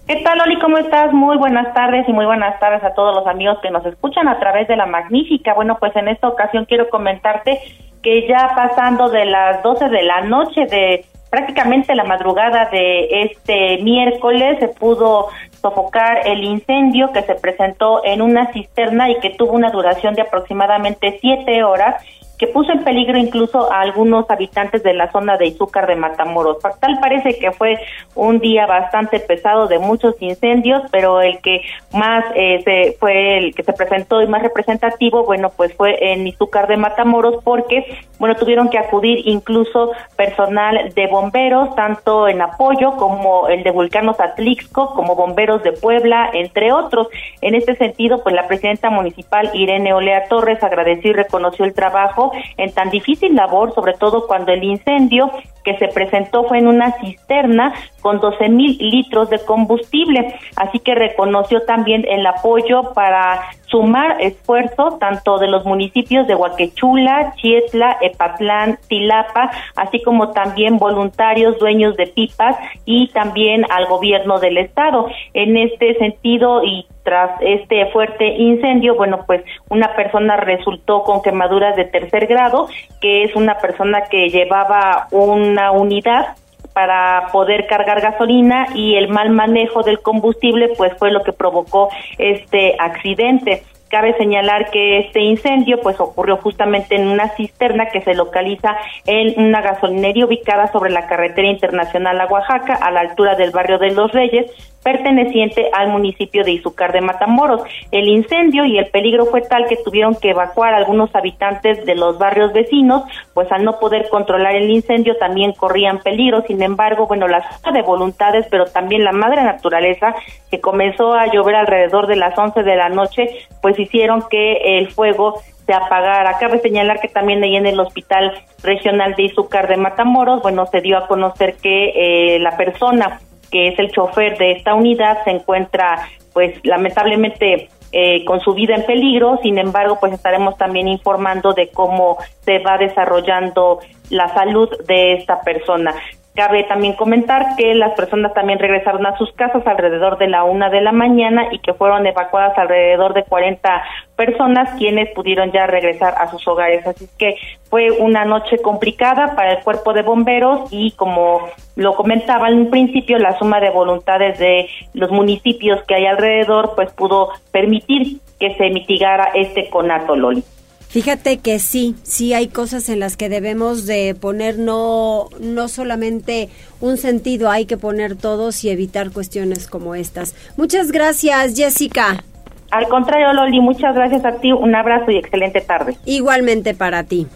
¿Qué 0.06 0.18
tal, 0.18 0.38
Loli? 0.40 0.60
¿Cómo 0.60 0.78
estás? 0.78 1.14
Muy 1.14 1.38
buenas 1.38 1.74
tardes 1.74 2.08
y 2.08 2.14
muy 2.14 2.26
buenas 2.26 2.60
tardes 2.60 2.84
a 2.84 2.94
todos 2.94 3.16
los 3.16 3.28
amigos 3.28 3.58
que 3.62 3.70
nos 3.72 3.86
escuchan 3.86 4.28
a 4.28 4.40
través 4.40 4.68
de 4.68 4.76
la 4.76 4.86
magnífica. 4.86 5.54
Bueno, 5.54 5.78
pues 5.80 5.96
en 5.96 6.08
esta 6.08 6.28
ocasión 6.28 6.66
quiero 6.66 6.90
comentarte 6.90 7.60
que 8.02 8.28
ya 8.28 8.52
pasando 8.56 9.10
de 9.10 9.26
las 9.26 9.62
12 9.64 9.90
de 9.90 10.04
la 10.04 10.22
noche 10.22 10.66
de 10.66 11.06
prácticamente 11.30 11.96
la 11.96 12.04
madrugada 12.04 12.66
de 12.72 13.24
este 13.24 13.78
miércoles 13.84 14.60
se 14.60 14.68
pudo 14.70 15.28
sofocar 15.62 16.28
el 16.28 16.44
incendio 16.44 17.12
que 17.12 17.22
se 17.24 17.36
presentó 17.36 18.04
en 18.04 18.22
una 18.22 18.52
cisterna 18.52 19.10
y 19.10 19.20
que 19.20 19.32
tuvo 19.32 19.54
una 19.54 19.70
duración 19.70 20.16
de 20.16 20.24
aproximadamente 20.24 21.18
siete 21.22 21.64
horas 21.64 22.04
que 22.40 22.48
puso 22.48 22.72
en 22.72 22.86
peligro 22.86 23.18
incluso 23.18 23.72
a 23.72 23.82
algunos 23.82 24.30
habitantes 24.32 24.82
de 24.82 24.94
la 24.94 25.12
zona 25.12 25.36
de 25.36 25.48
Izúcar 25.48 25.88
de 25.88 25.98
Matamoros. 25.98 26.58
Tal 26.80 26.98
parece 27.02 27.38
que 27.38 27.52
fue 27.52 27.78
un 28.16 28.40
día 28.40 28.66
bastante 28.66 29.20
pesado 29.20 29.68
de 29.68 29.78
muchos 29.78 30.16
incendios, 30.22 30.82
pero 30.90 31.22
el 31.22 31.40
que 31.42 31.64
más 31.94 32.24
eh, 32.36 32.62
se, 32.64 32.98
fue 32.98 33.38
el 33.38 33.54
que 33.54 33.64
se 33.64 33.74
presentó 33.74 34.22
y 34.22 34.28
más 34.28 34.42
representativo, 34.42 35.26
bueno, 35.26 35.52
pues 35.56 35.74
fue 35.76 36.14
en 36.14 36.26
Izúcar 36.26 36.68
de 36.68 36.78
Matamoros 36.78 37.44
porque, 37.44 38.00
bueno, 38.20 38.36
tuvieron 38.36 38.70
que 38.70 38.78
acudir 38.78 39.28
incluso 39.28 39.92
personal 40.16 40.94
de 40.96 41.08
bomberos, 41.08 41.76
tanto 41.76 42.30
en 42.30 42.42
apoyo 42.42 42.96
como 42.96 43.50
el 43.50 43.64
de 43.64 43.72
Vulcanos 43.72 44.18
Atlixco, 44.18 44.94
como 44.94 45.16
bomberos 45.16 45.62
de 45.64 45.74
Puebla, 45.74 46.30
entre 46.34 46.72
otros. 46.72 47.08
En 47.42 47.54
este 47.54 47.76
sentido, 47.76 48.24
pues 48.24 48.34
la 48.34 48.48
presidenta 48.48 48.90
municipal 48.90 49.50
Irene 49.54 49.94
Olea 49.94 50.30
Torres 50.30 50.64
agradeció 50.64 51.12
y 51.12 51.14
reconoció 51.14 51.66
el 51.66 51.74
trabajo 51.74 52.29
en 52.58 52.72
tan 52.74 52.90
difícil 52.90 53.36
labor, 53.36 53.74
sobre 53.74 53.94
todo 53.94 54.28
cuando 54.28 54.52
el 54.52 54.64
incendio 54.64 55.32
que 55.64 55.78
se 55.78 55.88
presentó 55.90 56.46
fue 56.46 56.60
en 56.60 56.68
una 56.68 56.94
cisterna 57.00 57.74
con 58.02 58.20
12 58.20 58.50
mil 58.50 58.78
litros 58.80 59.30
de 59.30 59.40
combustible. 59.40 60.36
Así 60.56 60.80
que 60.80 60.96
reconoció 60.96 61.62
también 61.62 62.06
el 62.08 62.26
apoyo 62.26 62.94
para 62.94 63.42
sumar 63.68 64.20
esfuerzos 64.20 64.98
tanto 65.00 65.38
de 65.38 65.48
los 65.48 65.66
municipios 65.66 66.28
de 66.28 66.36
Huaquechula, 66.36 67.34
Chietla, 67.36 67.98
Epatlán, 68.02 68.80
Tilapa, 68.88 69.52
así 69.76 70.02
como 70.02 70.32
también 70.32 70.78
voluntarios 70.78 71.60
dueños 71.60 71.96
de 71.98 72.08
pipas 72.08 72.56
y 72.86 73.10
también 73.10 73.66
al 73.70 73.86
gobierno 73.86 74.40
del 74.40 74.58
estado. 74.58 75.08
En 75.34 75.58
este 75.58 75.96
sentido 75.96 76.64
y 76.64 76.88
tras 77.10 77.42
este 77.42 77.88
fuerte 77.88 78.24
incendio, 78.24 78.94
bueno, 78.94 79.24
pues 79.26 79.42
una 79.68 79.96
persona 79.96 80.38
resultó 80.38 81.02
con 81.02 81.24
quemaduras 81.24 81.76
de 81.76 81.86
tercer 81.86 82.28
grado, 82.28 82.68
que 83.02 83.24
es 83.24 83.36
una 83.36 83.58
persona 83.58 84.04
que 84.12 84.30
llevaba 84.30 85.08
una 85.10 85.72
unidad 85.72 86.36
para 86.72 87.30
poder 87.32 87.66
cargar 87.66 88.00
gasolina 88.00 88.68
y 88.76 88.96
el 88.96 89.08
mal 89.08 89.32
manejo 89.32 89.82
del 89.82 90.02
combustible 90.02 90.70
pues 90.78 90.94
fue 91.00 91.10
lo 91.10 91.24
que 91.24 91.34
provocó 91.34 91.90
este 92.20 92.76
accidente. 92.78 93.64
Cabe 93.90 94.16
señalar 94.18 94.70
que 94.70 95.00
este 95.00 95.20
incendio 95.22 95.80
pues 95.82 96.00
ocurrió 96.00 96.38
justamente 96.38 96.96
en 96.96 97.08
una 97.08 97.30
cisterna 97.30 97.88
que 97.88 98.02
se 98.02 98.14
localiza 98.14 98.78
en 99.06 99.34
una 99.44 99.62
gasolinería 99.62 100.26
ubicada 100.26 100.72
sobre 100.72 100.92
la 100.92 101.08
carretera 101.08 101.48
internacional 101.48 102.22
a 102.22 102.28
Oaxaca 102.28 102.76
a 102.76 102.92
la 102.92 103.00
altura 103.00 103.36
del 103.36 103.50
barrio 103.50 103.80
de 103.80 103.92
Los 103.92 104.12
Reyes, 104.12 104.52
perteneciente 104.84 105.70
al 105.74 105.90
municipio 105.90 106.44
de 106.44 106.52
Izúcar 106.52 106.92
de 106.94 107.02
Matamoros. 107.02 107.62
El 107.92 108.08
incendio 108.08 108.66
y 108.66 108.78
el 108.78 108.88
peligro 108.88 109.26
fue 109.26 109.42
tal 109.42 109.66
que 109.68 109.78
tuvieron 109.78 110.16
que 110.16 110.32
evacuar 110.32 110.74
a 110.74 110.78
algunos 110.78 111.14
habitantes 111.16 111.86
de 111.86 111.96
los 111.96 112.18
barrios 112.18 112.54
vecinos, 112.54 113.04
pues 113.34 113.52
al 113.52 113.64
no 113.64 113.80
poder 113.80 114.08
controlar 114.10 114.56
el 114.56 114.70
incendio 114.70 115.18
también 115.18 115.54
corrían 115.54 116.00
peligro. 116.00 116.44
Sin 116.48 116.62
embargo, 116.62 117.08
bueno, 117.08 117.28
la 117.28 117.42
falta 117.42 117.72
de 117.72 117.82
voluntades, 117.82 118.46
pero 118.50 118.66
también 118.66 119.04
la 119.04 119.12
madre 119.12 119.44
naturaleza, 119.44 120.16
que 120.50 120.62
comenzó 120.62 121.14
a 121.14 121.28
llover 121.28 121.56
alrededor 121.56 122.08
de 122.08 122.16
las 122.16 122.38
11 122.38 122.64
de 122.64 122.76
la 122.76 122.90
noche, 122.90 123.28
pues 123.62 123.79
hicieron 123.80 124.24
que 124.30 124.78
el 124.78 124.92
fuego 124.92 125.42
se 125.66 125.74
apagara. 125.74 126.38
Cabe 126.40 126.60
señalar 126.60 127.00
que 127.00 127.08
también 127.08 127.44
ahí 127.44 127.56
en 127.56 127.68
el 127.68 127.80
Hospital 127.80 128.34
Regional 128.64 129.16
de 129.16 129.24
Izúcar 129.24 129.68
de 129.68 129.78
Matamoros, 129.78 130.42
bueno, 130.42 130.66
se 130.68 130.82
dio 130.82 130.98
a 130.98 131.08
conocer 131.08 131.56
que 131.58 132.36
eh, 132.36 132.40
la 132.40 132.58
persona 132.58 133.20
que 133.52 133.70
es 133.70 133.80
el 133.80 133.92
chofer 133.92 134.38
de 134.38 134.52
esta 134.52 134.74
unidad, 134.74 135.24
se 135.24 135.32
encuentra 135.32 136.08
pues 136.34 136.56
lamentablemente 136.64 137.70
eh, 137.92 138.24
con 138.26 138.40
su 138.40 138.54
vida 138.54 138.76
en 138.76 138.86
peligro, 138.86 139.40
sin 139.42 139.58
embargo 139.58 139.98
pues 140.00 140.14
estaremos 140.14 140.58
también 140.58 140.88
informando 140.88 141.54
de 141.54 141.70
cómo 141.70 142.18
se 142.42 142.60
va 142.60 142.78
desarrollando 142.78 143.80
la 144.10 144.32
salud 144.34 144.70
de 144.88 145.14
esta 145.14 145.42
persona. 145.42 145.96
Cabe 146.36 146.64
también 146.64 146.94
comentar 146.94 147.56
que 147.58 147.74
las 147.74 147.94
personas 147.96 148.34
también 148.34 148.60
regresaron 148.60 149.06
a 149.06 149.18
sus 149.18 149.32
casas 149.34 149.66
alrededor 149.66 150.18
de 150.18 150.28
la 150.28 150.44
una 150.44 150.70
de 150.70 150.80
la 150.80 150.92
mañana 150.92 151.48
y 151.52 151.60
que 151.60 151.74
fueron 151.74 152.06
evacuadas 152.06 152.58
alrededor 152.58 153.14
de 153.14 153.24
40 153.24 153.84
personas 154.16 154.70
quienes 154.78 155.10
pudieron 155.14 155.52
ya 155.52 155.68
regresar 155.68 156.14
a 156.18 156.30
sus 156.30 156.48
hogares. 156.48 156.86
Así 156.86 157.08
que 157.18 157.36
fue 157.70 157.92
una 157.92 158.26
noche 158.26 158.60
complicada 158.62 159.36
para 159.36 159.54
el 159.54 159.64
cuerpo 159.64 159.92
de 159.94 160.04
bomberos 160.04 160.70
y 160.72 160.92
como 160.92 161.42
lo 161.76 161.96
comentaba 161.96 162.48
en 162.50 162.60
un 162.60 162.70
principio, 162.70 163.18
la 163.18 163.38
suma 163.38 163.60
de 163.60 163.72
voluntades 163.72 164.40
de 164.40 164.70
los 164.94 165.12
municipios 165.12 165.84
que 165.84 165.96
hay 165.96 166.06
alrededor 166.06 166.74
pues 166.76 166.94
pudo 166.94 167.30
permitir 167.52 168.20
que 168.40 168.56
se 168.56 168.70
mitigara 168.70 169.32
este 169.34 169.70
conato, 169.70 170.16
Loli. 170.16 170.44
Fíjate 170.90 171.38
que 171.38 171.60
sí, 171.60 171.96
sí 172.02 172.34
hay 172.34 172.48
cosas 172.48 172.90
en 172.90 173.00
las 173.00 173.16
que 173.16 173.30
debemos 173.30 173.86
de 173.86 174.16
poner 174.20 174.58
no, 174.58 175.30
no 175.40 175.68
solamente 175.68 176.50
un 176.82 176.98
sentido, 176.98 177.52
hay 177.52 177.66
que 177.68 177.78
poner 177.78 178.16
todos 178.16 178.64
y 178.64 178.70
evitar 178.70 179.12
cuestiones 179.12 179.68
como 179.68 179.94
estas. 179.94 180.34
Muchas 180.58 180.92
gracias, 180.92 181.56
Jessica. 181.56 182.24
Al 182.72 182.88
contrario, 182.88 183.32
Loli, 183.34 183.62
muchas 183.62 183.94
gracias 183.94 184.26
a 184.26 184.40
ti, 184.40 184.52
un 184.52 184.74
abrazo 184.74 185.12
y 185.12 185.18
excelente 185.18 185.62
tarde. 185.62 185.96
Igualmente 186.06 186.74
para 186.74 187.04
ti. 187.04 187.28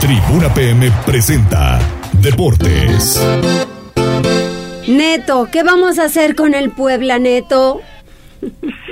Tribuna 0.00 0.52
PM 0.52 0.90
presenta 1.06 1.78
Deportes. 2.20 3.18
Neto, 4.86 5.48
¿qué 5.50 5.62
vamos 5.62 5.98
a 5.98 6.04
hacer 6.04 6.34
con 6.34 6.54
el 6.54 6.70
Puebla, 6.70 7.18
Neto? 7.18 7.80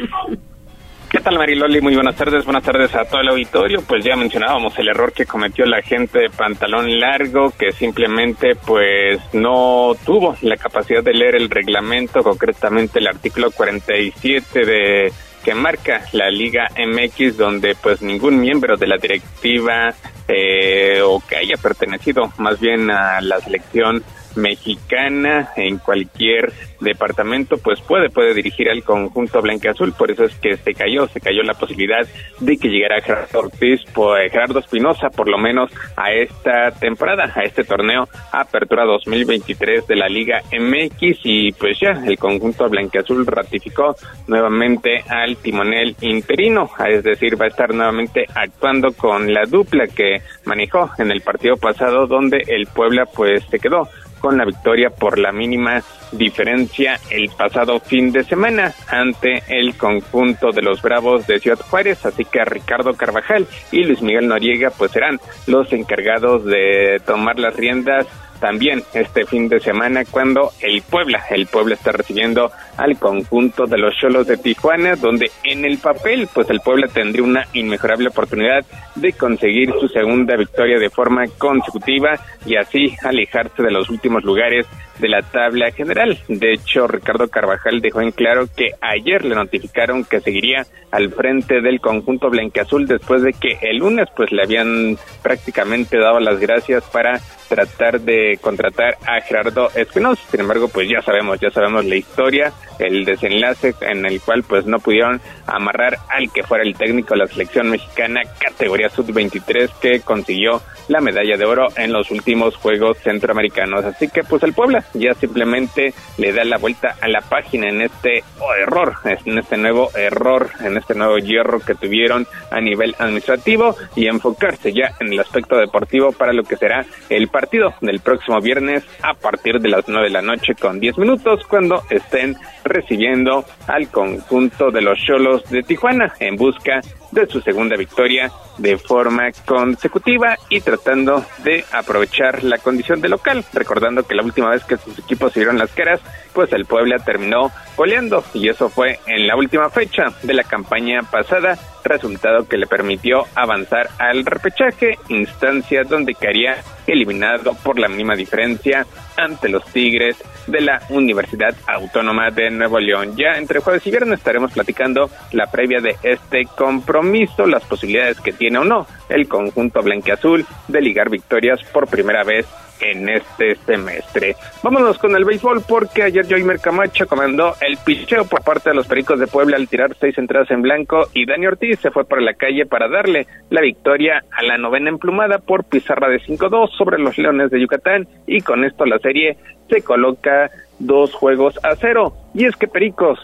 ¿Qué 1.27 1.31
tal 1.31 1.41
Mariloli? 1.41 1.81
Muy 1.81 1.97
buenas 1.97 2.14
tardes, 2.14 2.45
buenas 2.45 2.62
tardes 2.62 2.95
a 2.95 3.05
todo 3.05 3.20
el 3.20 3.27
auditorio. 3.31 3.83
Pues 3.83 4.05
ya 4.05 4.14
mencionábamos 4.14 4.79
el 4.79 4.87
error 4.87 5.12
que 5.12 5.27
cometió 5.27 5.66
la 5.66 5.83
gente 5.83 6.20
de 6.20 6.31
pantalón 6.31 7.01
largo, 7.01 7.51
que 7.51 7.72
simplemente 7.72 8.55
pues 8.55 9.18
no 9.33 9.97
tuvo 10.05 10.37
la 10.43 10.57
capacidad 10.57 11.03
de 11.03 11.14
leer 11.14 11.35
el 11.35 11.51
reglamento, 11.51 12.22
concretamente 12.22 13.01
el 13.01 13.09
artículo 13.09 13.51
47 13.51 14.64
de 14.64 15.12
que 15.43 15.53
marca 15.53 16.03
la 16.12 16.31
Liga 16.31 16.68
MX, 16.79 17.37
donde 17.37 17.74
pues 17.74 18.03
ningún 18.03 18.39
miembro 18.39 18.77
de 18.77 18.87
la 18.87 18.97
directiva 18.97 19.93
eh, 20.29 21.01
o 21.03 21.20
que 21.29 21.39
haya 21.39 21.57
pertenecido 21.57 22.33
más 22.39 22.61
bien 22.61 22.89
a 22.89 23.20
la 23.20 23.41
selección 23.41 24.05
mexicana 24.37 25.51
en 25.57 25.78
cualquier 25.78 26.53
departamento 26.80 27.57
pues 27.57 27.80
puede 27.80 28.11
puede 28.11 28.34
dirigir 28.34 28.68
al 28.68 28.82
conjunto 28.82 29.43
azul. 29.70 29.93
Por 29.97 30.11
eso 30.11 30.24
es 30.24 30.34
que 30.37 30.57
se 30.57 30.74
cayó 30.74 31.07
se 31.09 31.20
cayó 31.20 31.43
la 31.43 31.55
posibilidad 31.55 32.07
de 32.41 32.57
que 32.57 32.68
llegara 32.68 33.01
Gerardo 33.01 33.41
Ortiz 33.41 33.80
pues, 33.95 34.30
Gerardo 34.30 34.61
Espinosa 34.61 35.09
por 35.11 35.28
lo 35.28 35.39
menos 35.39 35.70
a 35.97 36.12
esta 36.12 36.70
temporada 36.72 37.32
a 37.34 37.43
este 37.43 37.64
torneo 37.64 38.09
Apertura 38.32 38.84
2023 38.84 39.87
de 39.87 39.97
la 39.97 40.09
Liga 40.09 40.43
MX 40.53 41.18
y 41.24 41.53
pues 41.53 41.78
ya 41.80 41.93
el 42.07 42.18
conjunto 42.18 42.66
azul 42.99 43.26
ratificó 43.26 43.97
nuevamente 44.26 45.03
al 45.09 45.37
timonel 45.37 45.97
interino. 46.01 46.70
Es 46.87 47.03
decir 47.03 47.41
va 47.41 47.47
a 47.47 47.49
estar 47.49 47.74
nuevamente 47.74 48.26
actuando 48.34 48.93
con 48.93 49.32
la 49.32 49.45
dupla 49.45 49.87
que 49.87 50.20
manejó 50.45 50.91
en 50.99 51.11
el 51.11 51.20
partido 51.20 51.57
pasado 51.57 52.07
donde 52.07 52.43
el 52.47 52.66
Puebla 52.66 53.07
pues 53.07 53.45
se 53.51 53.59
quedó 53.59 53.89
con 54.27 54.39
la 54.39 54.45
victoria 54.45 54.91
por 54.91 55.20
la 55.20 55.31
mínima 55.31 55.85
diferencia 56.11 56.99
el 57.11 57.29
pasado 57.29 57.79
fin 57.79 58.11
de 58.11 58.24
semana 58.24 58.74
ante 58.89 59.45
el 59.47 59.77
conjunto 59.77 60.51
de 60.51 60.62
los 60.62 60.83
Bravos 60.83 61.29
de 61.29 61.39
Ciudad 61.39 61.61
Juárez, 61.61 62.05
así 62.05 62.24
que 62.24 62.45
Ricardo 62.45 62.93
Carvajal 62.95 63.47
y 63.70 63.85
Luis 63.85 64.03
Miguel 64.03 64.27
Noriega 64.27 64.70
pues 64.70 64.91
serán 64.91 65.20
los 65.47 65.72
encargados 65.72 66.45
de 66.45 67.01
tomar 67.07 67.39
las 67.39 67.55
riendas 67.55 68.09
también 68.41 68.82
este 68.95 69.26
fin 69.26 69.49
de 69.49 69.61
semana 69.61 70.05
cuando 70.05 70.53
el 70.61 70.82
Puebla, 70.82 71.22
el 71.30 71.47
Puebla 71.47 71.74
está 71.74 71.93
recibiendo 71.93 72.51
al 72.76 72.99
conjunto 72.99 73.66
de 73.66 73.78
los 73.78 73.95
Cholos 73.97 74.26
de 74.26 74.37
Tijuana, 74.37 74.97
donde 74.97 75.30
en 75.45 75.64
el 75.64 75.78
papel, 75.78 76.28
pues 76.32 76.49
el 76.51 76.61
Puebla 76.61 76.89
tendría 76.89 77.24
una 77.24 77.47
inmejorable 77.53 78.09
oportunidad 78.09 78.64
de 78.95 79.12
conseguir 79.12 79.72
su 79.80 79.89
segunda 79.89 80.37
victoria 80.37 80.78
de 80.78 80.91
forma 80.91 81.24
consecutiva 81.39 82.18
y 82.45 82.57
así 82.57 82.95
alejarse 83.03 83.62
de 83.62 83.70
los 83.70 83.91
últimos 83.91 84.24
lugares 84.24 84.66
de 84.99 85.09
la 85.09 85.23
tabla 85.23 85.71
general. 85.73 86.19
De 86.29 86.53
hecho, 86.53 86.87
Ricardo 86.87 87.29
Carvajal 87.29 87.81
dejó 87.81 88.01
en 88.01 88.13
claro 88.13 88.47
que 88.55 88.71
ayer 88.81 89.25
le 89.25 89.35
notificaron 89.35 90.05
que 90.05 90.21
seguiría 90.21 90.67
al 90.91 91.13
frente 91.13 91.61
del 91.61 91.81
conjunto 91.81 92.31
blanqueazul 92.31 92.87
después 92.87 93.23
de 93.23 93.33
que 93.33 93.59
el 93.63 93.79
lunes 93.79 94.09
pues 94.17 94.33
le 94.33 94.43
habían 94.43 94.97
prácticamente 95.23 95.99
dado 95.99 96.21
las 96.21 96.39
gracias 96.41 96.85
para 96.85 97.21
tratar 97.49 98.01
de 98.01 98.39
contratar 98.41 98.97
a 99.07 99.21
Gerardo 99.21 99.71
Espinosa. 99.75 100.23
Sin 100.31 100.41
embargo, 100.41 100.69
pues 100.69 100.89
ya 100.89 101.03
sabemos, 101.03 101.39
ya 101.41 101.51
sabemos 101.51 101.85
la 101.85 101.97
historia, 101.97 102.53
el 102.79 103.05
desenlace 103.05 103.75
en 103.81 104.05
el 104.07 104.21
cual 104.21 104.43
pues 104.43 104.67
no 104.67 104.79
pudieron 104.79 105.21
amarrar 105.47 105.99
al 106.09 106.33
que 106.33 106.43
fuera 106.43 106.65
el 106.65 106.77
técnico 106.77 107.15
de 107.15 107.21
la 107.21 107.27
selección 107.27 107.71
mexicana 107.71 108.23
categoría 108.39 108.89
sub-23 108.89 109.71
que 109.81 110.01
consiguió 110.01 110.61
la 110.89 111.01
medalla 111.01 111.37
de 111.37 111.45
oro 111.45 111.67
en 111.77 111.93
los 111.93 112.11
últimos 112.11 112.57
Juegos 112.57 112.99
Centroamericanos. 112.99 113.85
Así 113.85 114.09
que 114.09 114.23
pues 114.25 114.43
el 114.43 114.53
Puebla 114.53 114.83
ya 114.95 115.14
simplemente 115.14 115.95
le 116.18 116.32
da 116.32 116.45
la 116.45 116.59
vuelta 116.59 116.97
a 117.01 117.09
la 117.09 117.20
página 117.20 117.68
en 117.68 117.82
este 117.82 118.24
error, 118.61 118.95
en 119.05 119.39
este 119.39 119.57
nuevo 119.57 119.91
error, 119.97 120.51
en 120.61 120.76
este 120.76 120.95
nuevo 120.95 121.18
hierro 121.18 121.61
que 121.61 121.74
tuvieron 121.74 122.26
a 122.51 122.61
nivel 122.61 122.95
administrativo 122.99 123.76
y 123.95 124.07
enfocarse 124.07 124.72
ya 124.72 124.93
en 125.01 125.12
el 125.12 125.20
aspecto 125.20 125.57
deportivo 125.57 126.12
para 126.12 126.32
lo 126.32 126.45
que 126.45 126.57
será 126.57 126.84
el 127.09 127.28
partido 127.28 127.74
del 127.80 128.01
próximo 128.01 128.41
viernes 128.41 128.84
a 129.03 129.14
partir 129.14 129.61
de 129.61 129.68
las 129.68 129.89
9 129.89 130.05
de 130.05 130.12
la 130.12 130.22
noche 130.22 130.55
con 130.55 130.80
10 130.80 130.99
minutos 130.99 131.45
cuando 131.49 131.82
estén 131.91 132.37
recibiendo 132.64 133.45
al 133.66 133.89
conjunto 133.89 134.70
de 134.70 134.82
los 134.82 134.99
Cholos 134.99 135.49
de 135.51 135.62
Tijuana 135.62 136.12
en 136.20 136.37
busca 136.37 136.80
de 137.12 137.26
su 137.26 137.41
segunda 137.41 137.76
victoria 137.76 138.30
de 138.59 138.78
forma 138.78 139.30
consecutiva 139.45 140.37
y 140.49 140.61
tratando 140.61 141.24
de 141.45 141.64
aprovechar 141.72 142.43
la 142.43 142.59
condición 142.59 143.01
de 143.01 143.09
local, 143.09 143.45
recordando 143.53 144.03
que 144.03 144.14
la 144.14 144.22
última 144.22 144.51
vez 144.51 144.64
que 144.64 144.76
sus 144.79 144.99
equipos 144.99 145.33
se 145.33 145.41
dieron 145.41 145.59
las 145.59 145.72
caras, 145.72 146.01
pues 146.33 146.53
el 146.53 146.66
Puebla 146.66 146.99
terminó 146.99 147.51
goleando 147.77 148.24
y 148.35 148.49
eso 148.49 148.68
fue 148.68 149.01
en 149.07 149.27
la 149.27 149.37
última 149.37 149.70
fecha 149.70 150.05
de 150.22 150.35
la 150.35 150.45
campaña 150.45 151.03
pasada, 151.03 151.59
resultado 151.85 152.49
que 152.49 152.57
le 152.57 152.66
permitió 152.66 153.24
avanzar 153.35 153.89
al 153.99 154.24
repechaje, 154.24 154.99
instancia 155.09 155.85
donde 155.85 156.14
quedaría 156.14 156.57
eliminado 156.87 157.55
por 157.62 157.79
la 157.79 157.89
mínima 157.89 158.14
diferencia 158.14 158.87
ante 159.16 159.49
los 159.49 159.64
Tigres 159.66 160.16
de 160.47 160.61
la 160.61 160.83
Universidad 160.91 161.55
Autónoma 161.66 162.31
de 162.31 162.51
Nuevo 162.51 162.79
León. 162.79 163.16
Ya 163.16 163.39
entre 163.39 163.61
jueves 163.61 163.87
y 163.87 163.91
viernes 163.91 164.18
estaremos 164.18 164.53
platicando 164.53 165.11
la 165.33 165.51
previa 165.51 165.81
de 165.81 165.97
este 166.03 166.47
compromiso, 166.47 167.47
las 167.47 167.64
posibilidades 167.64 168.20
que 168.20 168.33
tiene 168.33 168.59
o 168.59 168.64
no 168.64 168.87
el 169.09 169.29
conjunto 169.29 169.83
blanqueazul 169.83 170.45
de 170.68 170.81
ligar 170.81 171.11
victorias 171.11 171.62
por 171.72 171.89
primera 171.89 172.24
vez 172.24 172.47
en 172.81 173.09
este 173.09 173.55
semestre. 173.57 174.37
Vámonos 174.62 174.99
con 174.99 175.14
el 175.16 175.24
béisbol 175.24 175.62
porque 175.68 176.03
ayer 176.03 176.27
Joymer 176.29 176.61
Camacho 176.61 177.07
comandó 177.07 177.55
el 177.61 177.77
picheo 177.79 178.24
por 178.27 178.43
parte 178.43 178.70
de 178.70 178.77
los 178.77 178.87
Pericos 178.87 179.18
de 179.18 179.27
Puebla 179.27 179.57
al 179.57 179.68
tirar 179.68 179.97
seis 179.99 180.16
entradas 180.18 180.51
en 180.51 180.62
blanco 180.62 181.09
y 181.12 181.27
Dani 181.27 181.47
Ortiz 181.47 181.81
se 181.81 181.91
fue 181.91 182.05
por 182.05 182.22
la 182.22 182.35
calle 182.35 182.66
para 182.66 182.89
darle 182.89 183.27
la 183.51 183.61
victoria 183.61 184.24
a 184.31 184.43
la 184.43 184.59
novena 184.59 184.91
emplumada 184.91 185.39
por 185.39 185.64
pizarra 185.64 186.09
de 186.09 186.20
5-2 186.20 186.70
sobre 186.77 186.99
los 186.99 187.16
Leones 187.18 187.51
de 187.51 187.61
Yucatán 187.61 188.09
y 188.27 188.41
con 188.41 188.64
esto 188.64 188.85
la 188.87 188.99
serie 188.99 189.37
se 189.68 189.83
coloca 189.83 190.51
dos 190.79 191.14
juegos 191.14 191.59
a 191.64 191.74
cero. 191.77 192.12
Y 192.35 192.45
es 192.45 192.57
que 192.57 192.68
Pericos 192.68 193.18